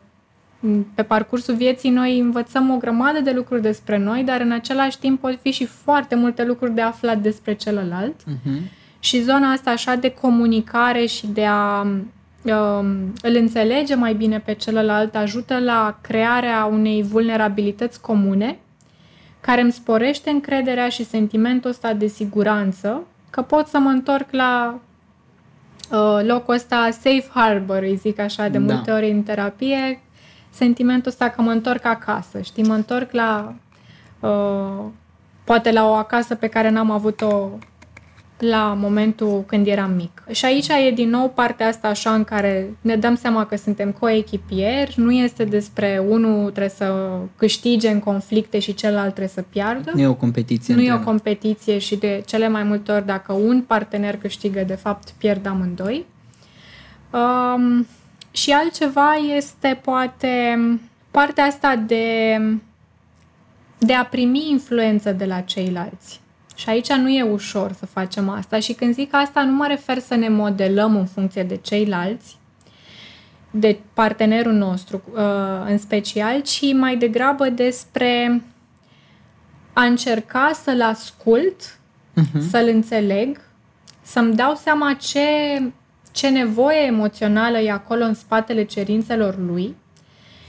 pe 0.95 1.03
parcursul 1.03 1.55
vieții 1.55 1.91
noi 1.91 2.19
învățăm 2.19 2.71
o 2.71 2.77
grămadă 2.77 3.21
de 3.21 3.31
lucruri 3.31 3.63
despre 3.63 3.99
noi, 3.99 4.23
dar 4.23 4.41
în 4.41 4.53
același 4.53 4.99
timp 4.99 5.21
pot 5.21 5.39
fi 5.41 5.51
și 5.51 5.65
foarte 5.65 6.15
multe 6.15 6.45
lucruri 6.45 6.75
de 6.75 6.81
aflat 6.81 7.19
despre 7.19 7.55
celălalt. 7.55 8.15
Uh-huh. 8.15 8.61
Și 8.99 9.23
zona 9.23 9.51
asta 9.51 9.71
așa 9.71 9.95
de 9.95 10.11
comunicare 10.11 11.07
și 11.07 11.27
de 11.27 11.45
a 11.45 11.81
um, 11.81 13.13
îl 13.23 13.35
înțelege 13.35 13.95
mai 13.95 14.15
bine 14.15 14.39
pe 14.39 14.55
celălalt 14.55 15.15
ajută 15.15 15.59
la 15.59 15.99
crearea 16.01 16.65
unei 16.65 17.03
vulnerabilități 17.03 18.01
comune 18.01 18.59
care 19.47 19.61
îmi 19.61 19.73
sporește 19.73 20.31
încrederea 20.31 20.89
și 20.89 21.05
sentimentul 21.05 21.71
ăsta 21.71 21.93
de 21.93 22.07
siguranță 22.07 23.03
că 23.31 23.43
pot 23.43 23.67
să 23.67 23.79
mă 23.79 23.89
întorc 23.89 24.27
la 24.31 24.81
uh, 25.91 26.27
locul 26.27 26.55
ăsta 26.55 26.89
safe 26.91 27.29
harbor, 27.35 27.83
îi 27.83 27.97
zic 27.97 28.19
așa 28.19 28.49
de 28.49 28.59
da. 28.59 28.75
multe 28.75 28.91
ori 28.91 29.11
în 29.11 29.23
terapie, 29.23 30.01
sentimentul 30.51 31.11
ăsta 31.11 31.29
că 31.29 31.43
mă 31.43 31.51
întorc 31.51 31.85
acasă, 31.85 32.41
știi, 32.41 32.65
mă 32.65 32.75
întorc 32.75 33.13
la 33.13 33.55
uh, 34.21 34.85
poate 35.45 35.73
la 35.73 35.89
o 35.89 35.93
acasă 35.93 36.35
pe 36.35 36.47
care 36.47 36.71
n-am 36.71 36.91
avut-o 36.91 37.51
la 38.39 38.77
momentul 38.79 39.45
când 39.47 39.67
eram 39.67 39.91
mic. 39.91 40.23
Și 40.31 40.45
aici 40.45 40.69
e 40.69 40.91
din 40.95 41.09
nou 41.09 41.29
partea 41.29 41.67
asta 41.67 41.89
așa 41.89 42.15
în 42.15 42.25
care 42.25 42.77
ne 42.81 42.97
dăm 42.97 43.15
seama 43.15 43.47
că 43.47 43.57
suntem 43.57 43.93
coechipieri, 43.93 44.95
nu 44.97 45.13
este 45.13 45.45
despre 45.45 46.03
unul 46.09 46.51
trebuie 46.51 46.69
să 46.69 47.19
câștige 47.37 47.89
în 47.89 47.99
conflicte 47.99 48.59
și 48.59 48.75
celălalt 48.75 49.09
trebuie 49.09 49.29
să 49.29 49.45
piardă. 49.51 49.91
Nu 49.95 50.01
e 50.01 50.07
o 50.07 50.15
competiție. 50.15 50.75
Nu 50.75 50.81
e 50.81 50.93
o 50.93 51.01
competiție 51.01 51.79
și 51.79 51.97
de 51.97 52.23
cele 52.27 52.49
mai 52.49 52.63
multe 52.63 52.93
ori 52.93 53.07
dacă 53.07 53.33
un 53.33 53.63
partener 53.63 54.17
câștigă, 54.17 54.63
de 54.67 54.75
fapt 54.75 55.11
pierd 55.19 55.47
amândoi. 55.47 56.07
Um, 57.11 57.87
și 58.31 58.51
altceva 58.51 59.15
este 59.37 59.81
poate 59.83 60.59
partea 61.11 61.45
asta 61.45 61.77
de, 61.77 62.39
de 63.79 63.93
a 63.95 64.05
primi 64.05 64.51
influență 64.51 65.13
de 65.13 65.25
la 65.25 65.41
ceilalți. 65.41 66.21
Și 66.57 66.69
aici 66.69 66.93
nu 66.93 67.09
e 67.09 67.23
ușor 67.23 67.73
să 67.73 67.87
facem 67.87 68.29
asta. 68.29 68.59
Și 68.59 68.73
când 68.73 68.95
zic 68.95 69.15
asta, 69.15 69.43
nu 69.43 69.53
mă 69.53 69.67
refer 69.67 69.99
să 69.99 70.15
ne 70.15 70.29
modelăm 70.29 70.97
în 70.97 71.07
funcție 71.07 71.43
de 71.43 71.57
ceilalți, 71.57 72.37
de 73.51 73.79
partenerul 73.95 74.53
nostru 74.53 75.03
uh, 75.13 75.21
în 75.69 75.79
special, 75.79 76.41
ci 76.41 76.73
mai 76.73 76.97
degrabă 76.97 77.49
despre 77.49 78.43
a 79.73 79.83
încerca 79.83 80.51
să-l 80.63 80.83
ascult, 80.83 81.79
uh-huh. 82.21 82.41
să-l 82.51 82.69
înțeleg, 82.69 83.41
să-mi 84.03 84.35
dau 84.35 84.55
seama 84.55 84.93
ce 84.93 85.23
ce 86.17 86.29
nevoie 86.29 86.79
emoțională 86.79 87.59
e 87.59 87.71
acolo 87.71 88.05
în 88.05 88.15
spatele 88.15 88.65
cerințelor 88.65 89.39
lui 89.39 89.77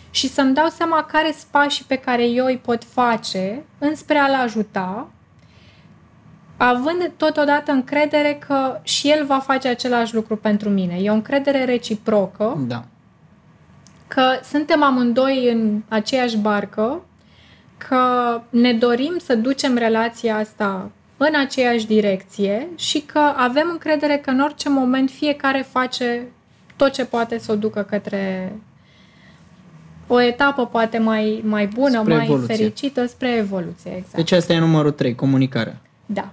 și 0.09 0.27
să-mi 0.27 0.53
dau 0.53 0.67
seama 0.67 1.03
care 1.03 1.31
sunt 1.31 1.51
pașii 1.51 1.85
pe 1.87 1.95
care 1.95 2.27
eu 2.27 2.45
îi 2.45 2.57
pot 2.57 2.83
face 2.83 3.63
înspre 3.77 4.17
a-l 4.17 4.33
ajuta, 4.33 5.07
având 6.57 7.11
totodată 7.17 7.71
încredere 7.71 8.37
că 8.47 8.79
și 8.83 9.09
el 9.09 9.25
va 9.25 9.39
face 9.39 9.67
același 9.67 10.15
lucru 10.15 10.37
pentru 10.37 10.69
mine. 10.69 10.97
E 11.01 11.09
o 11.09 11.13
încredere 11.13 11.63
reciprocă. 11.63 12.63
Da. 12.67 12.83
Că 14.07 14.21
suntem 14.43 14.83
amândoi 14.83 15.51
în 15.51 15.81
aceeași 15.87 16.37
barcă, 16.37 17.01
că 17.77 17.97
ne 18.49 18.73
dorim 18.73 19.15
să 19.23 19.35
ducem 19.35 19.77
relația 19.77 20.37
asta 20.37 20.91
în 21.17 21.33
aceeași 21.39 21.87
direcție 21.87 22.67
și 22.75 22.99
că 23.01 23.19
avem 23.35 23.67
încredere 23.71 24.17
că 24.17 24.29
în 24.29 24.39
orice 24.39 24.69
moment 24.69 25.09
fiecare 25.09 25.67
face 25.69 26.27
tot 26.75 26.91
ce 26.91 27.05
poate 27.05 27.37
să 27.37 27.51
o 27.51 27.55
ducă 27.55 27.81
către 27.81 28.53
o 30.07 30.21
etapă 30.21 30.65
poate 30.65 30.97
mai, 30.97 31.41
mai 31.45 31.67
bună, 31.67 31.99
spre 32.01 32.15
mai 32.15 32.25
evoluție. 32.25 32.55
fericită 32.55 33.05
spre 33.05 33.35
evoluție. 33.35 33.91
Exact. 33.95 34.15
Deci 34.15 34.31
asta 34.31 34.53
e 34.53 34.59
numărul 34.59 34.91
3, 34.91 35.15
comunicarea. 35.15 35.77
Da. 36.05 36.29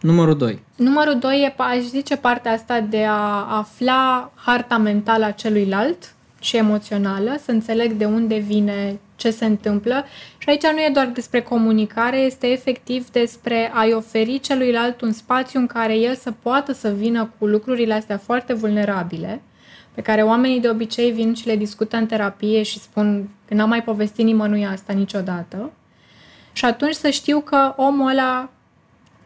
Numărul 0.00 0.36
2. 0.36 0.62
Numărul 0.76 1.18
2 1.18 1.42
e, 1.42 1.54
aș 1.56 1.78
zice, 1.78 2.16
partea 2.16 2.52
asta 2.52 2.80
de 2.80 3.04
a 3.04 3.56
afla 3.56 4.32
harta 4.34 4.76
mentală 4.76 5.24
a 5.24 5.30
celuilalt 5.30 6.14
și 6.40 6.56
emoțională, 6.56 7.36
să 7.44 7.50
înțeleg 7.50 7.92
de 7.92 8.04
unde 8.04 8.36
vine, 8.36 8.98
ce 9.16 9.30
se 9.30 9.44
întâmplă. 9.44 10.04
Și 10.38 10.48
aici 10.48 10.66
nu 10.66 10.78
e 10.78 10.90
doar 10.92 11.06
despre 11.06 11.42
comunicare, 11.42 12.16
este 12.18 12.46
efectiv 12.46 13.10
despre 13.10 13.70
a-i 13.74 13.92
oferi 13.92 14.40
celuilalt 14.40 15.00
un 15.00 15.12
spațiu 15.12 15.60
în 15.60 15.66
care 15.66 15.94
el 15.94 16.14
să 16.14 16.32
poată 16.42 16.72
să 16.72 16.88
vină 16.88 17.30
cu 17.38 17.46
lucrurile 17.46 17.94
astea 17.94 18.18
foarte 18.18 18.52
vulnerabile, 18.52 19.42
pe 19.94 20.02
care 20.02 20.22
oamenii 20.22 20.60
de 20.60 20.68
obicei 20.68 21.10
vin 21.10 21.34
și 21.34 21.46
le 21.46 21.56
discută 21.56 21.96
în 21.96 22.06
terapie 22.06 22.62
și 22.62 22.80
spun 22.80 23.28
că 23.48 23.54
n-am 23.54 23.68
mai 23.68 23.82
povestit 23.82 24.24
nimănui 24.24 24.66
asta 24.66 24.92
niciodată. 24.92 25.72
Și 26.52 26.64
atunci 26.64 26.94
să 26.94 27.10
știu 27.10 27.40
că 27.40 27.74
omul 27.76 28.10
ăla 28.10 28.50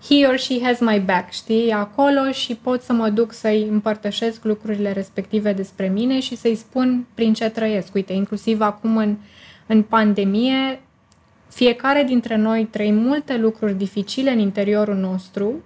he 0.08 0.26
or 0.26 0.38
she 0.38 0.60
has 0.62 0.80
my 0.80 1.00
back, 1.00 1.32
știi, 1.32 1.70
acolo 1.70 2.30
și 2.30 2.54
pot 2.54 2.82
să 2.82 2.92
mă 2.92 3.08
duc 3.08 3.32
să-i 3.32 3.66
împărtășesc 3.70 4.44
lucrurile 4.44 4.92
respective 4.92 5.52
despre 5.52 5.88
mine 5.88 6.20
și 6.20 6.36
să-i 6.36 6.54
spun 6.54 7.06
prin 7.14 7.32
ce 7.32 7.48
trăiesc. 7.48 7.94
Uite, 7.94 8.12
inclusiv 8.12 8.60
acum 8.60 8.96
în, 8.96 9.16
în 9.66 9.82
pandemie, 9.82 10.80
fiecare 11.48 12.02
dintre 12.02 12.36
noi 12.36 12.68
trăim 12.70 12.94
multe 12.94 13.36
lucruri 13.36 13.74
dificile 13.74 14.30
în 14.30 14.38
interiorul 14.38 14.96
nostru 14.96 15.64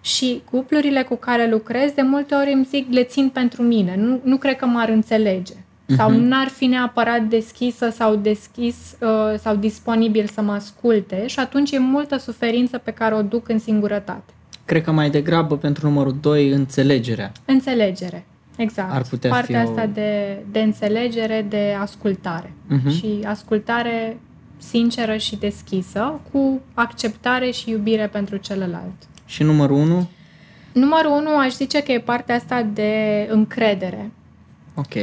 și 0.00 0.42
cuplurile 0.50 1.02
cu 1.02 1.16
care 1.16 1.50
lucrez 1.50 1.92
de 1.92 2.02
multe 2.02 2.34
ori 2.34 2.52
îmi 2.52 2.64
zic 2.64 2.86
le 2.90 3.02
țin 3.02 3.28
pentru 3.28 3.62
mine, 3.62 3.96
nu, 3.96 4.20
nu 4.22 4.36
cred 4.36 4.56
că 4.56 4.66
m-ar 4.66 4.88
înțelege 4.88 5.54
sau 5.96 6.10
uh-huh. 6.10 6.18
n-ar 6.18 6.48
fi 6.48 6.64
neapărat 6.64 7.22
deschisă 7.22 7.90
sau 7.90 8.16
deschis 8.16 8.76
uh, 9.00 9.38
sau 9.38 9.56
disponibil 9.56 10.26
să 10.26 10.42
mă 10.42 10.52
asculte 10.52 11.26
și 11.26 11.38
atunci 11.38 11.70
e 11.70 11.78
multă 11.78 12.16
suferință 12.16 12.78
pe 12.78 12.90
care 12.90 13.14
o 13.14 13.22
duc 13.22 13.48
în 13.48 13.58
singurătate. 13.58 14.32
Cred 14.64 14.82
că 14.82 14.92
mai 14.92 15.10
degrabă 15.10 15.56
pentru 15.56 15.86
numărul 15.86 16.16
2 16.20 16.50
înțelegerea. 16.50 17.32
Înțelegere. 17.44 18.24
Exact. 18.56 18.92
Ar 18.92 19.02
putea 19.02 19.30
Partea 19.30 19.60
fi 19.60 19.68
asta 19.68 19.82
o... 19.82 19.92
de, 19.92 20.38
de 20.50 20.60
înțelegere, 20.60 21.46
de 21.48 21.76
ascultare. 21.80 22.52
Uh-huh. 22.52 22.90
Și 22.90 23.18
ascultare 23.24 24.18
sinceră 24.58 25.16
și 25.16 25.36
deschisă, 25.36 26.20
cu 26.32 26.60
acceptare 26.74 27.50
și 27.50 27.70
iubire 27.70 28.06
pentru 28.06 28.36
celălalt. 28.36 28.94
Și 29.24 29.42
numărul 29.42 29.76
1? 29.76 30.08
Numărul 30.72 31.10
1 31.10 31.36
aș 31.38 31.52
zice 31.52 31.82
că 31.82 31.92
e 31.92 32.00
partea 32.00 32.34
asta 32.34 32.62
de 32.72 33.26
încredere. 33.30 34.10
Ok 34.74 34.94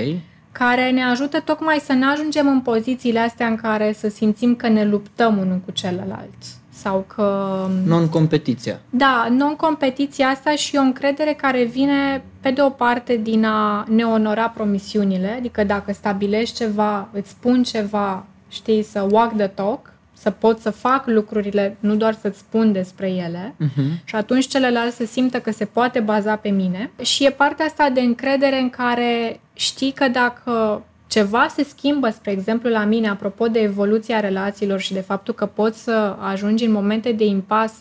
care 0.52 0.92
ne 0.92 1.04
ajută 1.04 1.40
tocmai 1.40 1.82
să 1.84 1.94
ne 1.94 2.06
ajungem 2.06 2.48
în 2.48 2.62
pozițiile 2.62 3.20
astea 3.20 3.48
în 3.48 3.56
care 3.56 3.94
să 3.94 4.10
simțim 4.10 4.56
că 4.56 4.68
ne 4.68 4.86
luptăm 4.86 5.38
unul 5.38 5.62
cu 5.66 5.72
celălalt 5.72 6.34
sau 6.82 7.06
că... 7.16 7.68
Non-competiția. 7.86 8.80
Da, 8.90 9.28
non-competiția 9.30 10.28
asta 10.28 10.56
și 10.56 10.76
o 10.76 10.82
încredere 10.82 11.34
care 11.34 11.64
vine 11.64 12.24
pe 12.42 12.52
de 12.52 12.62
o 12.62 12.70
parte 12.70 13.20
din 13.24 13.46
a 13.46 13.86
ne 13.90 14.04
onora 14.04 14.50
promisiunile, 14.50 15.36
adică 15.38 15.64
dacă 15.64 15.94
stabilești 15.94 16.56
ceva, 16.56 17.08
îți 17.12 17.30
spun 17.30 17.64
ceva, 17.64 18.26
știi, 18.50 18.84
să 18.84 19.08
walk 19.12 19.36
the 19.36 19.48
talk, 19.48 19.94
să 20.20 20.30
pot 20.30 20.60
să 20.60 20.70
fac 20.70 21.08
lucrurile, 21.08 21.78
nu 21.80 21.96
doar 21.96 22.14
să-ți 22.14 22.40
spun 22.40 22.72
despre 22.72 23.10
ele 23.10 23.56
uh-huh. 23.64 24.04
și 24.04 24.16
atunci 24.16 24.48
celălalt 24.48 24.94
să 24.94 25.06
simtă 25.06 25.40
că 25.40 25.52
se 25.52 25.66
poate 25.66 26.00
baza 26.00 26.36
pe 26.36 26.50
mine. 26.50 26.92
Și 27.02 27.26
e 27.26 27.30
partea 27.30 27.66
asta 27.66 27.90
de 27.90 28.02
încredere 28.02 28.60
în 28.60 28.70
care 28.70 29.40
știi 29.54 29.92
că 29.92 30.08
dacă 30.08 30.84
ceva 31.08 31.48
se 31.56 31.64
schimbă, 31.64 32.10
spre 32.10 32.32
exemplu, 32.32 32.70
la 32.70 32.84
mine, 32.84 33.10
apropo 33.10 33.48
de 33.48 33.60
evoluția 33.60 34.20
relațiilor 34.20 34.80
și 34.80 34.94
de 34.94 35.00
faptul 35.00 35.34
că 35.34 35.46
poți 35.46 35.84
să 35.84 36.16
ajungi 36.20 36.66
în 36.66 36.72
momente 36.72 37.12
de 37.12 37.26
impas 37.26 37.74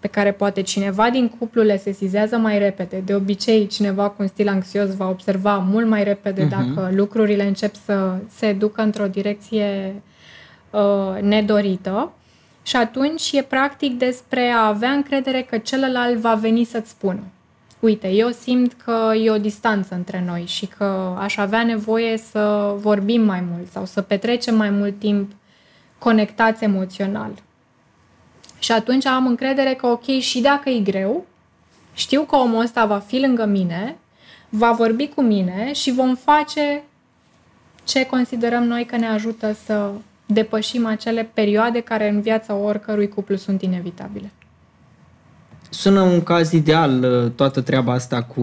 pe 0.00 0.08
care 0.08 0.32
poate 0.32 0.62
cineva 0.62 1.10
din 1.10 1.28
cuplu 1.38 1.62
le 1.62 1.76
sesizează 1.76 2.36
mai 2.36 2.58
repede. 2.58 3.02
De 3.04 3.14
obicei, 3.14 3.66
cineva 3.66 4.08
cu 4.08 4.16
un 4.18 4.26
stil 4.26 4.48
anxios 4.48 4.96
va 4.96 5.08
observa 5.08 5.58
mult 5.58 5.86
mai 5.86 6.04
repede 6.04 6.46
uh-huh. 6.46 6.50
dacă 6.50 6.90
lucrurile 6.94 7.46
încep 7.46 7.74
să 7.84 8.16
se 8.28 8.52
ducă 8.52 8.82
într-o 8.82 9.06
direcție 9.06 9.94
uh, 10.72 11.20
nedorită. 11.20 12.12
Și 12.62 12.76
atunci 12.76 13.32
e 13.32 13.42
practic 13.42 13.98
despre 13.98 14.48
a 14.48 14.66
avea 14.66 14.90
încredere 14.90 15.42
că 15.42 15.58
celălalt 15.58 16.16
va 16.16 16.34
veni 16.34 16.64
să-ți 16.64 16.90
spună 16.90 17.22
uite, 17.82 18.08
eu 18.08 18.30
simt 18.30 18.72
că 18.72 19.12
e 19.14 19.30
o 19.30 19.38
distanță 19.38 19.94
între 19.94 20.22
noi 20.26 20.44
și 20.46 20.66
că 20.66 21.16
aș 21.18 21.36
avea 21.36 21.62
nevoie 21.62 22.16
să 22.16 22.74
vorbim 22.76 23.22
mai 23.22 23.40
mult 23.40 23.70
sau 23.70 23.84
să 23.84 24.02
petrecem 24.02 24.56
mai 24.56 24.70
mult 24.70 24.98
timp 24.98 25.32
conectați 25.98 26.64
emoțional. 26.64 27.30
Și 28.58 28.72
atunci 28.72 29.06
am 29.06 29.26
încredere 29.26 29.74
că, 29.74 29.86
ok, 29.86 30.04
și 30.04 30.40
dacă 30.40 30.68
e 30.68 30.80
greu, 30.80 31.26
știu 31.94 32.22
că 32.22 32.36
omul 32.36 32.60
ăsta 32.60 32.86
va 32.86 32.98
fi 32.98 33.20
lângă 33.20 33.44
mine, 33.44 33.96
va 34.48 34.72
vorbi 34.72 35.08
cu 35.08 35.22
mine 35.22 35.72
și 35.72 35.92
vom 35.92 36.14
face 36.14 36.82
ce 37.84 38.06
considerăm 38.06 38.64
noi 38.64 38.84
că 38.84 38.96
ne 38.96 39.06
ajută 39.06 39.56
să 39.64 39.90
depășim 40.26 40.86
acele 40.86 41.30
perioade 41.34 41.80
care 41.80 42.08
în 42.08 42.20
viața 42.20 42.54
oricărui 42.54 43.08
cuplu 43.08 43.36
sunt 43.36 43.62
inevitabile. 43.62 44.32
Sună 45.70 46.00
un 46.00 46.22
caz 46.22 46.52
ideal 46.52 47.02
uh, 47.02 47.30
toată 47.30 47.60
treaba 47.60 47.92
asta 47.92 48.22
cu 48.22 48.40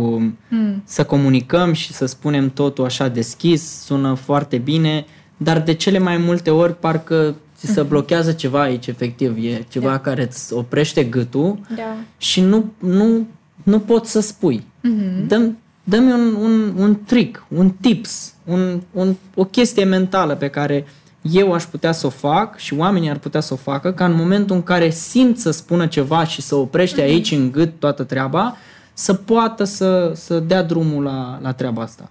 mm. 0.49 0.82
să 0.86 1.03
comunicăm 1.03 1.73
și 1.73 1.93
să 1.93 2.05
spunem 2.05 2.49
totul 2.49 2.86
așa 2.86 3.07
deschis, 3.07 3.84
sună 3.84 4.13
foarte 4.13 4.57
bine, 4.57 5.05
dar 5.38 5.61
de 5.61 5.73
cele 5.73 5.99
mai 5.99 6.17
multe 6.17 6.49
ori 6.49 6.80
parcă 6.80 7.36
ți 7.59 7.71
se 7.71 7.80
mhm. 7.80 7.89
blochează 7.89 8.32
ceva 8.32 8.61
aici, 8.61 8.88
efectiv. 8.88 9.38
E 9.43 9.65
ceva 9.69 9.89
da. 9.89 9.99
care 9.99 10.23
îți 10.23 10.53
oprește 10.53 11.03
gâtul 11.03 11.59
da. 11.75 11.95
și 12.17 12.41
nu, 12.41 12.73
nu, 12.80 13.27
nu 13.63 13.80
poți 13.80 14.11
să 14.11 14.19
spui. 14.19 14.63
Mm-hmm. 14.63 15.27
Dăm, 15.27 15.57
dă-mi 15.84 16.11
un, 16.11 16.36
un, 16.36 16.73
un 16.77 16.97
trick, 17.05 17.45
un 17.47 17.69
tips, 17.69 18.34
un, 18.45 18.82
un, 18.91 19.15
o 19.36 19.43
chestie 19.43 19.84
mentală 19.84 20.36
pe 20.36 20.47
care 20.47 20.86
eu 21.22 21.53
aș 21.53 21.63
putea 21.63 21.91
să 21.91 22.05
o 22.05 22.09
fac 22.09 22.57
și 22.57 22.74
oamenii 22.74 23.09
ar 23.09 23.17
putea 23.17 23.39
să 23.39 23.53
o 23.53 23.57
facă, 23.57 23.91
ca 23.91 24.05
în 24.05 24.15
momentul 24.15 24.55
în 24.55 24.63
care 24.63 24.89
simt 24.89 25.38
să 25.38 25.51
spună 25.51 25.88
ceva 25.88 26.24
și 26.24 26.41
să 26.41 26.55
oprește 26.55 27.01
mm-hmm. 27.01 27.05
aici 27.05 27.32
în 27.32 27.51
gât 27.51 27.80
toată 27.80 28.03
treaba, 28.03 28.57
să 28.93 29.13
poată 29.13 29.63
să, 29.63 30.11
să 30.15 30.39
dea 30.39 30.63
drumul 30.63 31.03
la, 31.03 31.39
la 31.41 31.53
treaba 31.53 31.82
asta. 31.82 32.09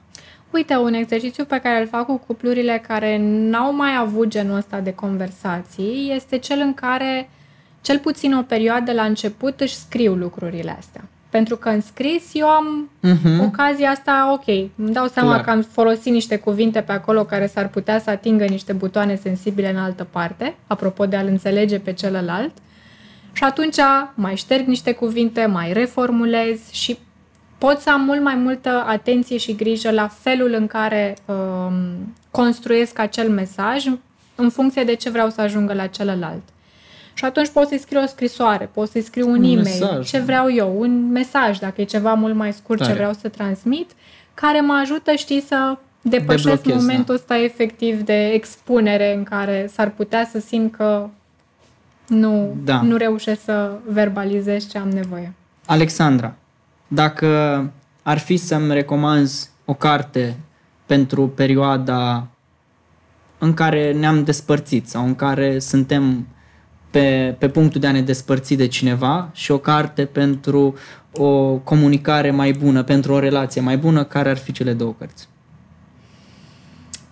Uite, 0.51 0.77
un 0.77 0.95
exercițiu 0.95 1.45
pe 1.45 1.61
care 1.63 1.81
îl 1.81 1.87
fac 1.87 2.07
cu 2.07 2.23
cuplurile 2.27 2.85
care 2.87 3.19
n-au 3.23 3.75
mai 3.75 3.97
avut 4.01 4.29
genul 4.29 4.57
ăsta 4.57 4.81
de 4.81 4.95
conversații 4.95 6.13
este 6.15 6.39
cel 6.39 6.59
în 6.61 6.75
care, 6.75 7.31
cel 7.81 7.99
puțin 7.99 8.35
o 8.35 8.43
perioadă 8.43 8.93
la 8.93 9.03
început, 9.03 9.61
își 9.61 9.77
scriu 9.77 10.15
lucrurile 10.15 10.77
astea. 10.79 11.05
Pentru 11.31 11.57
că 11.57 11.69
în 11.69 11.81
scris 11.81 12.31
eu 12.33 12.47
am 12.47 12.91
uh-huh. 13.07 13.45
ocazia 13.45 13.91
asta, 13.91 14.33
ok, 14.33 14.57
îmi 14.77 14.93
dau 14.93 15.07
seama 15.07 15.33
Clar. 15.33 15.45
că 15.45 15.51
am 15.51 15.63
folosit 15.63 16.13
niște 16.13 16.37
cuvinte 16.37 16.81
pe 16.81 16.93
acolo 16.93 17.25
care 17.25 17.47
s-ar 17.47 17.69
putea 17.69 17.99
să 17.99 18.11
atingă 18.11 18.45
niște 18.45 18.73
butoane 18.73 19.15
sensibile 19.15 19.71
în 19.71 19.77
altă 19.77 20.07
parte, 20.11 20.57
apropo 20.67 21.07
de 21.07 21.17
a-l 21.17 21.27
înțelege 21.27 21.79
pe 21.79 21.93
celălalt. 21.93 22.53
Și 23.33 23.45
atunci 23.45 23.77
mai 24.15 24.37
șterg 24.37 24.67
niște 24.67 24.93
cuvinte, 24.93 25.47
mai 25.47 25.73
reformulez 25.73 26.71
și 26.71 26.99
pot 27.59 27.79
să 27.79 27.91
am 27.91 28.01
mult 28.01 28.23
mai 28.23 28.35
multă 28.35 28.85
atenție 28.87 29.37
și 29.37 29.55
grijă 29.55 29.91
la 29.91 30.09
felul 30.09 30.53
în 30.53 30.67
care 30.67 31.17
um, 31.25 32.15
construiesc 32.31 32.99
acel 32.99 33.29
mesaj 33.31 33.85
în 34.35 34.51
funcție 34.51 34.85
de 34.85 34.95
ce 34.95 35.11
vreau 35.11 35.31
să 35.31 35.41
ajungă 35.41 35.73
la 35.73 35.87
celălalt. 35.87 36.43
Și 37.19 37.25
atunci 37.25 37.49
pot 37.49 37.69
să-i 37.69 37.79
scriu 37.79 38.03
o 38.03 38.07
scrisoare, 38.07 38.71
pot 38.73 38.91
să-i 38.91 39.03
scriu 39.03 39.29
un, 39.29 39.39
un 39.39 39.43
e-mail, 39.43 39.59
mesaj. 39.63 40.09
ce 40.09 40.19
vreau 40.19 40.53
eu, 40.53 40.81
un 40.81 41.11
mesaj, 41.11 41.59
dacă 41.59 41.81
e 41.81 41.85
ceva 41.85 42.15
mult 42.15 42.35
mai 42.35 42.53
scurt 42.53 42.79
Tare. 42.79 42.91
ce 42.91 42.97
vreau 42.97 43.13
să 43.13 43.29
transmit, 43.29 43.91
care 44.35 44.61
mă 44.61 44.79
ajută, 44.83 45.13
știi, 45.13 45.41
să 45.41 45.77
depășesc 46.03 46.45
Deblochez, 46.45 46.73
da. 46.73 46.75
momentul 46.75 47.15
ăsta 47.15 47.35
da. 47.35 47.43
efectiv 47.43 48.01
de 48.03 48.27
expunere 48.27 49.15
în 49.15 49.23
care 49.23 49.69
s-ar 49.73 49.91
putea 49.91 50.29
să 50.33 50.41
simt 50.41 50.75
că 50.75 51.09
nu, 52.07 52.57
da. 52.65 52.83
nu 52.83 52.97
reușesc 52.97 53.45
să 53.45 53.79
verbalizez 53.89 54.69
ce 54.69 54.79
am 54.79 54.89
nevoie. 54.89 55.33
Alexandra, 55.67 56.35
dacă 56.89 57.27
ar 58.03 58.19
fi 58.19 58.37
să-mi 58.37 58.73
recomanzi 58.73 59.51
o 59.65 59.75
carte 59.75 60.37
pentru 60.87 61.29
perioada 61.29 62.27
în 63.39 63.55
care 63.55 63.93
ne-am 63.93 64.25
despărțit 64.25 64.89
sau 64.89 65.05
în 65.05 65.15
care 65.15 65.59
suntem 65.59 66.27
pe, 66.91 67.35
pe 67.39 67.49
punctul 67.49 67.81
de 67.81 67.87
a 67.87 67.93
ne 67.93 68.03
despărți 68.03 68.55
de 68.55 68.67
cineva 68.67 69.31
și 69.33 69.51
o 69.51 69.59
carte 69.59 70.05
pentru 70.05 70.75
o 71.13 71.57
comunicare 71.57 72.31
mai 72.31 72.53
bună, 72.53 72.83
pentru 72.83 73.13
o 73.13 73.19
relație 73.19 73.61
mai 73.61 73.77
bună, 73.77 74.05
care 74.05 74.31
ar 74.31 74.37
fi 74.37 74.53
cele 74.53 74.73
două 74.73 74.95
cărți? 74.99 75.29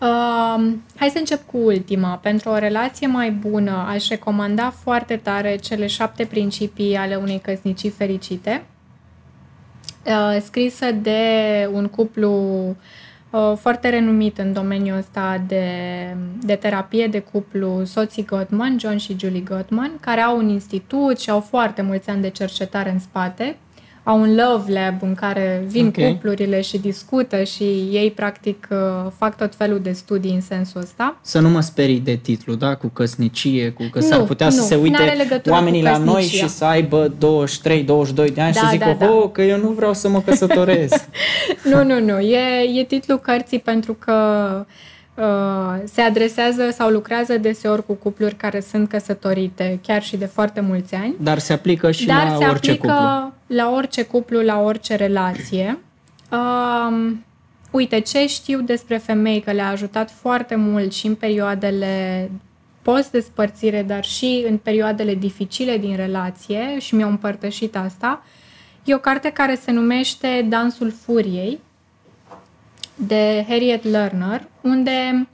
Uh, 0.01 0.73
hai 0.97 1.09
să 1.09 1.19
încep 1.19 1.47
cu 1.47 1.59
ultima. 1.59 2.17
Pentru 2.23 2.51
o 2.51 2.59
relație 2.59 3.07
mai 3.07 3.31
bună, 3.31 3.87
aș 3.89 4.09
recomanda 4.09 4.71
foarte 4.83 5.17
tare 5.17 5.57
cele 5.57 5.87
șapte 5.87 6.25
principii 6.25 6.97
ale 6.97 7.15
unei 7.15 7.39
căsnicii 7.39 7.91
fericite, 7.91 8.65
uh, 10.07 10.41
scrisă 10.43 10.93
de 10.93 11.21
un 11.73 11.87
cuplu 11.87 12.31
uh, 12.69 12.75
foarte 13.61 13.89
renumit 13.89 14.39
în 14.39 14.53
domeniul 14.53 14.97
ăsta 14.97 15.43
de, 15.47 15.67
de 16.41 16.55
terapie 16.55 17.07
de 17.07 17.19
cuplu, 17.19 17.85
soții 17.85 18.25
Gottman, 18.25 18.79
John 18.79 18.97
și 18.97 19.17
Julie 19.19 19.41
Gottman, 19.41 19.91
care 20.01 20.21
au 20.21 20.37
un 20.37 20.49
institut 20.49 21.19
și 21.21 21.31
au 21.31 21.41
foarte 21.41 21.83
mulți 21.83 22.11
ani 22.11 22.23
de 22.23 22.31
cercetare 22.31 22.91
în 22.91 22.99
spate 22.99 23.57
au 24.09 24.21
un 24.21 24.35
love 24.35 24.73
lab 24.73 25.03
în 25.03 25.15
care 25.15 25.65
vin 25.69 25.87
okay. 25.87 26.13
cuplurile 26.13 26.61
și 26.61 26.79
discută 26.79 27.43
și 27.43 27.63
ei 27.91 28.11
practic 28.11 28.69
uh, 28.71 29.11
fac 29.17 29.37
tot 29.37 29.55
felul 29.55 29.81
de 29.81 29.93
studii 29.93 30.35
în 30.35 30.41
sensul 30.41 30.81
ăsta. 30.81 31.19
Să 31.23 31.41
nu 31.41 31.49
mă 31.49 31.61
sperii 31.61 32.01
de 32.01 32.15
titlu, 32.15 32.55
da? 32.55 32.75
Cu 32.75 32.87
căsnicie, 32.87 33.71
cu 33.71 33.83
că 33.93 33.99
nu, 33.99 34.07
s-ar 34.07 34.23
putea 34.23 34.47
nu, 34.47 34.53
să 34.53 34.63
se 34.63 34.75
uite 34.75 35.43
oamenii 35.49 35.83
la 35.83 35.97
noi 35.97 36.23
și 36.23 36.49
să 36.49 36.65
aibă 36.65 37.13
23-22 37.13 37.15
de 37.17 38.23
ani 38.23 38.35
da, 38.35 38.51
și 38.51 38.59
să 38.59 38.67
zică, 38.71 38.97
da, 38.99 39.07
da. 39.07 39.13
oh, 39.13 39.31
că 39.33 39.43
eu 39.43 39.59
nu 39.59 39.69
vreau 39.69 39.95
să 39.95 40.09
mă 40.09 40.21
căsătoresc. 40.21 41.05
nu, 41.73 41.85
nu, 41.85 42.01
nu. 42.01 42.19
E, 42.19 42.81
e 42.81 42.85
titlul 42.85 43.19
cărții 43.19 43.59
pentru 43.59 43.95
că 43.95 44.13
Uh, 44.59 44.65
se 45.85 46.01
adresează 46.01 46.71
sau 46.71 46.91
lucrează 46.91 47.39
deseori 47.39 47.87
cu 47.87 47.93
cupluri 47.93 48.35
care 48.35 48.61
sunt 48.61 48.89
căsătorite 48.89 49.81
chiar 49.83 50.03
și 50.03 50.17
de 50.17 50.27
foarte 50.27 50.61
mulți 50.61 50.95
ani. 50.95 51.15
Dar 51.21 51.39
se 51.39 51.53
aplică 51.53 51.91
și 51.91 52.07
Dar 52.07 52.29
la 52.29 52.37
se 52.37 52.45
orice 52.45 52.71
aplică 52.71 52.87
cuplu. 52.87 53.57
la 53.57 53.71
orice 53.71 54.03
cuplu, 54.05 54.43
la 54.43 54.61
orice 54.61 54.95
relație. 54.95 55.79
Uh, 56.31 57.13
uite, 57.71 58.01
ce 58.01 58.27
știu 58.27 58.61
despre 58.61 58.97
femei 58.97 59.41
că 59.41 59.53
le-a 59.53 59.69
ajutat 59.69 60.11
foarte 60.11 60.55
mult 60.55 60.93
și 60.93 61.07
în 61.07 61.15
perioadele 61.15 62.31
post-despărțire, 62.83 63.83
dar 63.83 64.05
și 64.05 64.45
în 64.49 64.57
perioadele 64.57 65.15
dificile 65.15 65.79
din 65.79 65.97
relație 65.97 66.79
și 66.79 66.95
mi-au 66.95 67.11
împărtășit 67.11 67.77
asta, 67.77 68.23
e 68.85 68.95
o 68.95 68.99
carte 68.99 69.31
care 69.31 69.55
se 69.55 69.71
numește 69.71 70.47
Dansul 70.49 70.93
Furiei 71.05 71.59
de 72.97 73.45
Harriet 73.49 73.85
Lerner, 73.85 74.49
unde 74.61 75.29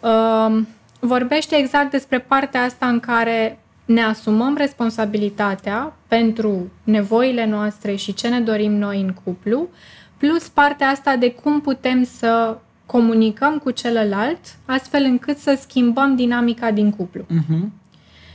uh, 0.00 0.62
vorbește 1.00 1.56
exact 1.56 1.90
despre 1.90 2.18
partea 2.18 2.62
asta 2.62 2.86
în 2.86 3.00
care 3.00 3.58
ne 3.84 4.02
asumăm 4.02 4.56
responsabilitatea 4.56 5.96
pentru 6.08 6.70
nevoile 6.84 7.46
noastre 7.46 7.94
și 7.94 8.14
ce 8.14 8.28
ne 8.28 8.40
dorim 8.40 8.72
noi 8.72 9.00
în 9.00 9.14
cuplu, 9.24 9.68
plus 10.16 10.48
partea 10.48 10.88
asta 10.88 11.16
de 11.16 11.32
cum 11.32 11.60
putem 11.60 12.04
să 12.04 12.58
comunicăm 12.86 13.58
cu 13.58 13.70
celălalt, 13.70 14.38
astfel 14.64 15.04
încât 15.04 15.38
să 15.38 15.58
schimbăm 15.60 16.16
dinamica 16.16 16.70
din 16.70 16.90
cuplu. 16.90 17.22
Uh-huh. 17.22 17.68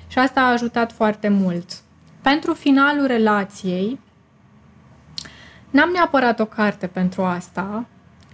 Și 0.07 0.19
asta 0.19 0.41
a 0.41 0.51
ajutat 0.51 0.91
foarte 0.91 1.27
mult. 1.27 1.81
Pentru 2.21 2.53
finalul 2.53 3.05
relației, 3.05 3.99
n-am 5.69 5.89
neapărat 5.89 6.39
o 6.39 6.45
carte 6.45 6.87
pentru 6.87 7.21
asta, 7.23 7.85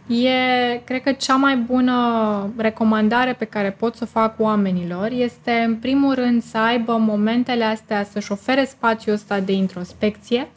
E, 0.08 0.82
cred 0.84 1.02
că 1.02 1.12
cea 1.12 1.36
mai 1.36 1.56
bună 1.58 2.54
recomandare 2.58 3.34
pe 3.34 3.46
care 3.46 3.72
pot 3.72 3.96
să 3.96 4.04
o 4.04 4.20
fac 4.20 4.40
oamenilor 4.40 5.10
este, 5.12 5.52
în 5.52 5.76
primul 5.76 6.14
rând, 6.14 6.44
să 6.44 6.58
aibă 6.58 6.98
momentele 6.98 7.64
astea, 7.64 8.04
să-și 8.04 8.32
ofere 8.32 8.66
spațiul 8.66 9.16
ăsta 9.16 9.40
de 9.40 9.52
introspecție. 9.52 10.48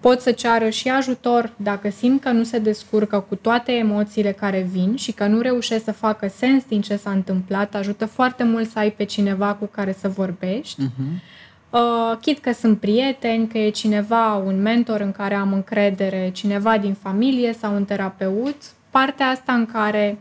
Pot 0.00 0.20
să 0.20 0.30
ceară 0.30 0.68
și 0.68 0.88
ajutor 0.88 1.52
dacă 1.56 1.90
simt 1.90 2.22
că 2.22 2.30
nu 2.30 2.42
se 2.42 2.58
descurcă 2.58 3.24
cu 3.28 3.34
toate 3.34 3.72
emoțiile 3.72 4.32
care 4.32 4.68
vin 4.70 4.96
și 4.96 5.12
că 5.12 5.26
nu 5.26 5.40
reușesc 5.40 5.84
să 5.84 5.92
facă 5.92 6.28
sens 6.28 6.64
din 6.64 6.80
ce 6.80 6.96
s-a 6.96 7.10
întâmplat. 7.10 7.74
Ajută 7.74 8.06
foarte 8.06 8.44
mult 8.44 8.70
să 8.70 8.78
ai 8.78 8.90
pe 8.90 9.04
cineva 9.04 9.54
cu 9.54 9.64
care 9.64 9.92
să 9.92 10.08
vorbești. 10.08 10.82
Uh-huh 10.82 11.34
Uh, 11.74 12.16
chit 12.20 12.38
că 12.38 12.52
sunt 12.52 12.80
prieteni, 12.80 13.48
că 13.48 13.58
e 13.58 13.70
cineva, 13.70 14.34
un 14.34 14.62
mentor 14.62 15.00
în 15.00 15.12
care 15.12 15.34
am 15.34 15.52
încredere, 15.52 16.30
cineva 16.32 16.78
din 16.78 16.94
familie 16.94 17.52
sau 17.52 17.74
un 17.74 17.84
terapeut, 17.84 18.56
partea 18.90 19.26
asta 19.26 19.52
în 19.52 19.66
care 19.66 20.18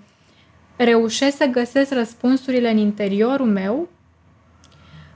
reușesc 0.75 1.37
să 1.37 1.45
găsesc 1.45 1.93
răspunsurile 1.93 2.71
în 2.71 2.77
interiorul 2.77 3.45
meu, 3.45 3.87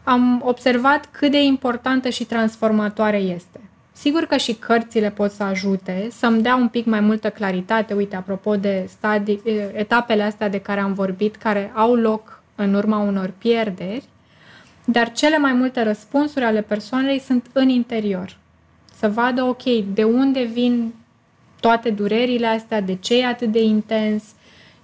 am 0.04 0.42
observat 0.46 1.10
cât 1.12 1.32
de 1.32 1.44
importantă 1.44 2.10
și 2.10 2.24
transformatoare 2.24 3.18
este. 3.18 3.60
Sigur 3.92 4.24
că 4.24 4.38
și 4.38 4.54
cărțile 4.54 5.10
pot 5.10 5.32
să 5.32 5.44
ajute, 5.44 6.08
să-mi 6.12 6.42
dea 6.42 6.56
un 6.56 6.68
pic 6.68 6.86
mai 6.86 7.00
multă 7.00 7.30
claritate. 7.30 7.94
Uite, 7.94 8.16
apropo 8.16 8.56
de 8.56 8.86
stadii, 8.88 9.42
etapele 9.74 10.24
astea 10.24 10.50
de 10.50 10.62
care 10.62 10.80
am 10.80 10.94
vorbit, 10.94 11.36
care 11.36 11.72
au 11.76 11.96
loc 11.96 12.42
în 12.56 12.74
urma 12.74 12.98
unor 12.98 13.34
pierderi, 13.38 14.04
dar 14.90 15.12
cele 15.12 15.38
mai 15.38 15.54
multe 15.54 15.84
răspunsuri 15.84 16.46
ale 16.46 16.62
persoanei 16.62 17.20
sunt 17.20 17.46
în 17.54 17.70
interior. 17.70 18.38
Să 19.00 19.10
vadă, 19.10 19.44
ok, 19.44 19.64
de 19.94 20.04
unde 20.04 20.44
vin 20.44 20.94
toate 21.60 21.90
durerile 21.90 22.48
astea, 22.48 22.82
de 22.82 22.96
ce 22.96 23.20
e 23.20 23.26
atât 23.26 23.52
de 23.52 23.64
intens, 23.64 24.24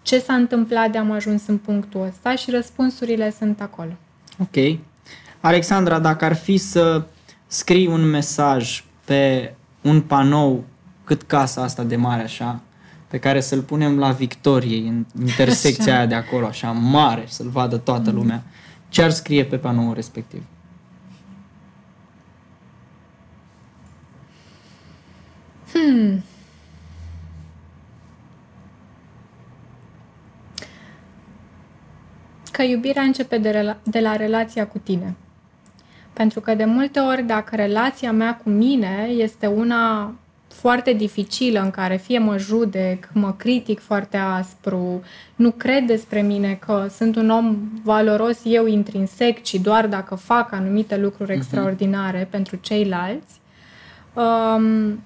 ce 0.02 0.20
s-a 0.20 0.34
întâmplat 0.34 0.92
de 0.92 0.98
am 0.98 1.12
ajuns 1.12 1.48
în 1.48 1.58
punctul 1.58 2.06
ăsta 2.08 2.36
și 2.36 2.52
răspunsurile 2.52 3.34
sunt 3.38 3.62
acolo. 3.62 3.92
Ok. 4.40 4.80
Alexandra, 5.40 6.00
dacă 6.00 6.26
ar 6.26 6.36
fi 6.36 6.58
să 6.58 7.04
scrii 7.48 7.88
un 7.88 8.10
mesaj 8.10 8.84
pe 9.06 9.54
un 9.82 10.02
panou 10.02 10.64
cât 11.04 11.22
casa 11.22 11.62
asta 11.62 11.84
de 11.84 11.96
mare 11.96 12.24
așa, 12.24 12.60
pe 13.08 13.18
care 13.20 13.42
să-l 13.42 13.62
punem 13.62 14.00
la 14.00 14.12
victorie, 14.12 14.88
în 14.88 15.06
intersecția 15.20 15.84
așa. 15.84 15.98
aia 15.98 16.06
de 16.06 16.16
acolo, 16.16 16.46
așa 16.46 16.72
mare, 16.72 17.24
să-l 17.28 17.50
vadă 17.50 17.78
toată 17.78 18.10
mm. 18.10 18.16
Lumea, 18.94 19.02
ce 19.02 19.02
ar 19.04 19.12
scrie 19.12 19.46
pe 19.46 19.58
panoul 19.58 19.94
respectiv? 19.94 20.44
Hmm. 25.74 26.24
Că 32.52 32.62
iubirea 32.62 33.04
începe 33.04 33.38
de, 33.38 33.50
rela- 33.50 33.82
de 33.84 34.00
la 34.00 34.16
relația 34.16 34.68
cu 34.68 34.78
tine. 34.78 35.16
Pentru 36.14 36.40
că 36.40 36.56
de 36.56 36.66
multe 36.66 37.00
ori, 37.00 37.24
dacă 37.24 37.56
relația 37.56 38.12
mea 38.12 38.38
cu 38.38 38.50
mine 38.50 39.08
este 39.10 39.48
una 39.48 40.14
foarte 40.54 40.94
dificilă 40.94 41.60
în 41.62 41.72
care 41.72 41.96
fie 41.96 42.20
mă 42.20 42.38
judec, 42.38 43.10
mă 43.14 43.34
critic 43.38 43.80
foarte 43.80 44.18
aspru, 44.18 45.02
nu 45.36 45.52
cred 45.52 45.86
despre 45.86 46.22
mine 46.22 46.54
că 46.54 46.88
sunt 46.90 47.16
un 47.16 47.30
om 47.30 47.58
valoros 47.84 48.40
eu 48.44 48.66
intrinsec, 48.66 49.42
ci 49.42 49.56
doar 49.56 49.88
dacă 49.88 50.16
fac 50.16 50.52
anumite 50.52 50.98
lucruri 50.98 51.32
uh-huh. 51.32 51.36
extraordinare 51.36 52.28
pentru 52.32 52.56
ceilalți, 52.62 53.40
um, 54.14 55.00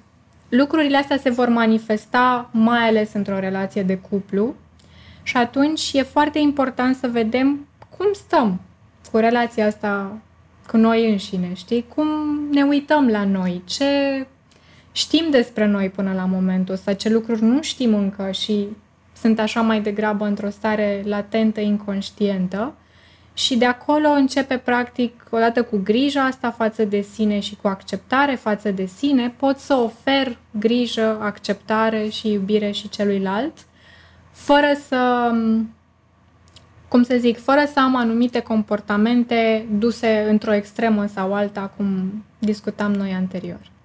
lucrurile 0.49 0.97
astea 0.97 1.17
se 1.17 1.29
vor 1.29 1.49
manifesta 1.49 2.49
mai 2.51 2.87
ales 2.87 3.13
într-o 3.13 3.39
relație 3.39 3.83
de 3.83 3.97
cuplu 3.97 4.55
și 5.23 5.37
atunci 5.37 5.93
e 5.93 6.01
foarte 6.01 6.39
important 6.39 6.95
să 6.95 7.07
vedem 7.07 7.67
cum 7.97 8.07
stăm 8.13 8.59
cu 9.11 9.17
relația 9.17 9.65
asta 9.65 10.17
cu 10.67 10.77
noi 10.77 11.11
înșine, 11.11 11.53
știi? 11.53 11.85
Cum 11.95 12.07
ne 12.51 12.63
uităm 12.63 13.07
la 13.07 13.23
noi, 13.23 13.61
ce 13.65 13.85
știm 14.97 15.29
despre 15.29 15.65
noi 15.65 15.89
până 15.89 16.13
la 16.13 16.25
momentul 16.25 16.73
ăsta, 16.73 16.93
ce 16.93 17.09
lucruri 17.09 17.43
nu 17.43 17.61
știm 17.61 17.93
încă 17.93 18.31
și 18.31 18.67
sunt 19.17 19.39
așa 19.39 19.61
mai 19.61 19.81
degrabă 19.81 20.25
într-o 20.25 20.49
stare 20.49 21.03
latentă, 21.05 21.59
inconștientă. 21.59 22.73
Și 23.33 23.57
de 23.57 23.65
acolo 23.65 24.07
începe, 24.07 24.57
practic, 24.57 25.23
odată 25.29 25.63
cu 25.63 25.79
grija 25.83 26.23
asta 26.23 26.51
față 26.51 26.83
de 26.83 27.01
sine 27.01 27.39
și 27.39 27.55
cu 27.55 27.67
acceptare 27.67 28.35
față 28.35 28.71
de 28.71 28.85
sine, 28.85 29.33
pot 29.37 29.57
să 29.57 29.73
ofer 29.73 30.37
grijă, 30.51 31.17
acceptare 31.21 32.07
și 32.09 32.31
iubire 32.31 32.71
și 32.71 32.89
celuilalt, 32.89 33.53
fără 34.31 34.71
să, 34.87 35.31
cum 36.87 37.03
să 37.03 37.15
zic, 37.17 37.39
fără 37.39 37.63
să 37.73 37.79
am 37.79 37.95
anumite 37.95 38.39
comportamente 38.39 39.67
duse 39.77 40.25
într-o 40.29 40.53
extremă 40.53 41.05
sau 41.05 41.33
alta, 41.33 41.71
cum 41.77 42.23
discutam 42.39 42.93
noi 42.93 43.11
anterior. 43.11 43.75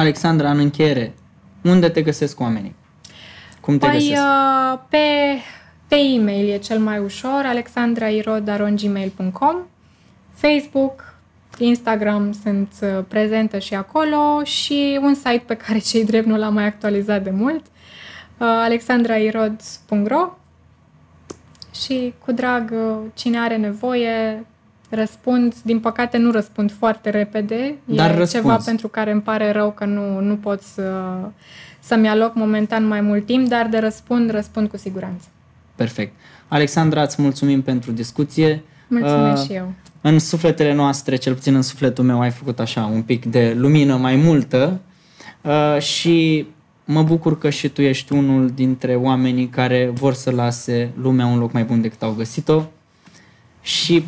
Alexandra, 0.00 0.50
în 0.50 0.58
încheiere, 0.58 1.14
unde 1.62 1.88
te 1.88 2.02
găsesc 2.02 2.40
oamenii? 2.40 2.74
Cum 3.60 3.78
te 3.78 3.86
păi, 3.86 3.94
găsesc? 3.94 4.20
Uh, 4.20 4.78
pe, 4.88 5.06
pe 5.88 5.96
e-mail 5.96 6.48
e 6.48 6.56
cel 6.56 6.78
mai 6.78 6.98
ușor, 6.98 7.42
alexandrairod.gmail.com 7.44 9.56
Facebook, 10.34 11.14
Instagram 11.58 12.32
sunt 12.32 12.72
uh, 12.82 12.88
prezentă 13.08 13.58
și 13.58 13.74
acolo 13.74 14.44
și 14.44 14.98
un 15.02 15.14
site 15.14 15.42
pe 15.46 15.54
care 15.54 15.78
cei 15.78 16.04
drept 16.04 16.26
nu 16.26 16.36
l-am 16.36 16.54
mai 16.54 16.64
actualizat 16.64 17.22
de 17.22 17.30
mult, 17.30 17.66
uh, 17.66 17.70
alexandrairod.ro 18.38 20.36
și 21.74 22.14
cu 22.24 22.32
drag, 22.32 22.72
uh, 22.72 22.96
cine 23.14 23.38
are 23.38 23.56
nevoie, 23.56 24.46
răspund. 24.90 25.54
Din 25.62 25.80
păcate 25.80 26.16
nu 26.16 26.30
răspund 26.30 26.72
foarte 26.72 27.10
repede. 27.10 27.74
Dar 27.84 28.10
e 28.10 28.16
răspuns. 28.16 28.30
ceva 28.30 28.56
pentru 28.64 28.88
care 28.88 29.12
îmi 29.12 29.20
pare 29.20 29.52
rău 29.52 29.70
că 29.70 29.84
nu, 29.84 30.20
nu 30.20 30.36
pot 30.36 30.62
să, 30.62 30.92
să-mi 31.80 32.08
aloc 32.08 32.34
momentan 32.34 32.86
mai 32.86 33.00
mult 33.00 33.26
timp, 33.26 33.48
dar 33.48 33.66
de 33.66 33.78
răspund, 33.78 34.30
răspund 34.30 34.68
cu 34.68 34.76
siguranță. 34.76 35.26
Perfect. 35.74 36.12
Alexandra, 36.48 37.02
îți 37.02 37.22
mulțumim 37.22 37.62
pentru 37.62 37.92
discuție. 37.92 38.62
Mulțumesc 38.88 39.42
uh, 39.42 39.48
și 39.48 39.52
eu. 39.52 39.72
În 40.00 40.18
sufletele 40.18 40.74
noastre, 40.74 41.16
cel 41.16 41.34
puțin 41.34 41.54
în 41.54 41.62
sufletul 41.62 42.04
meu, 42.04 42.20
ai 42.20 42.30
făcut 42.30 42.60
așa 42.60 42.84
un 42.84 43.02
pic 43.02 43.24
de 43.24 43.54
lumină 43.56 43.96
mai 43.96 44.16
multă 44.16 44.80
uh, 45.42 45.78
și 45.80 46.46
mă 46.84 47.02
bucur 47.02 47.38
că 47.38 47.50
și 47.50 47.68
tu 47.68 47.82
ești 47.82 48.12
unul 48.12 48.50
dintre 48.50 48.94
oamenii 48.94 49.48
care 49.48 49.90
vor 49.94 50.14
să 50.14 50.30
lase 50.30 50.90
lumea 51.00 51.26
un 51.26 51.38
loc 51.38 51.52
mai 51.52 51.64
bun 51.64 51.80
decât 51.80 52.02
au 52.02 52.12
găsit-o 52.12 52.62
și 53.62 54.04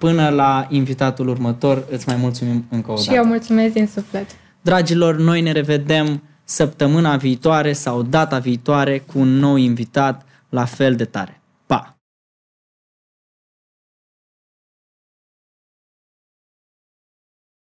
Până 0.00 0.28
la 0.28 0.66
invitatul 0.68 1.28
următor, 1.28 1.84
îți 1.90 2.08
mai 2.08 2.16
mulțumim 2.16 2.64
încă 2.70 2.90
o 2.90 2.94
dată. 2.94 3.10
Și 3.10 3.16
eu 3.16 3.24
mulțumesc 3.24 3.72
din 3.72 3.86
suflet. 3.86 4.26
Dragilor, 4.60 5.16
noi 5.16 5.40
ne 5.40 5.52
revedem 5.52 6.22
săptămâna 6.44 7.16
viitoare 7.16 7.72
sau 7.72 8.02
data 8.02 8.38
viitoare 8.38 8.98
cu 8.98 9.18
un 9.18 9.28
nou 9.38 9.56
invitat 9.56 10.22
la 10.48 10.64
fel 10.64 10.94
de 10.94 11.04
tare. 11.04 11.39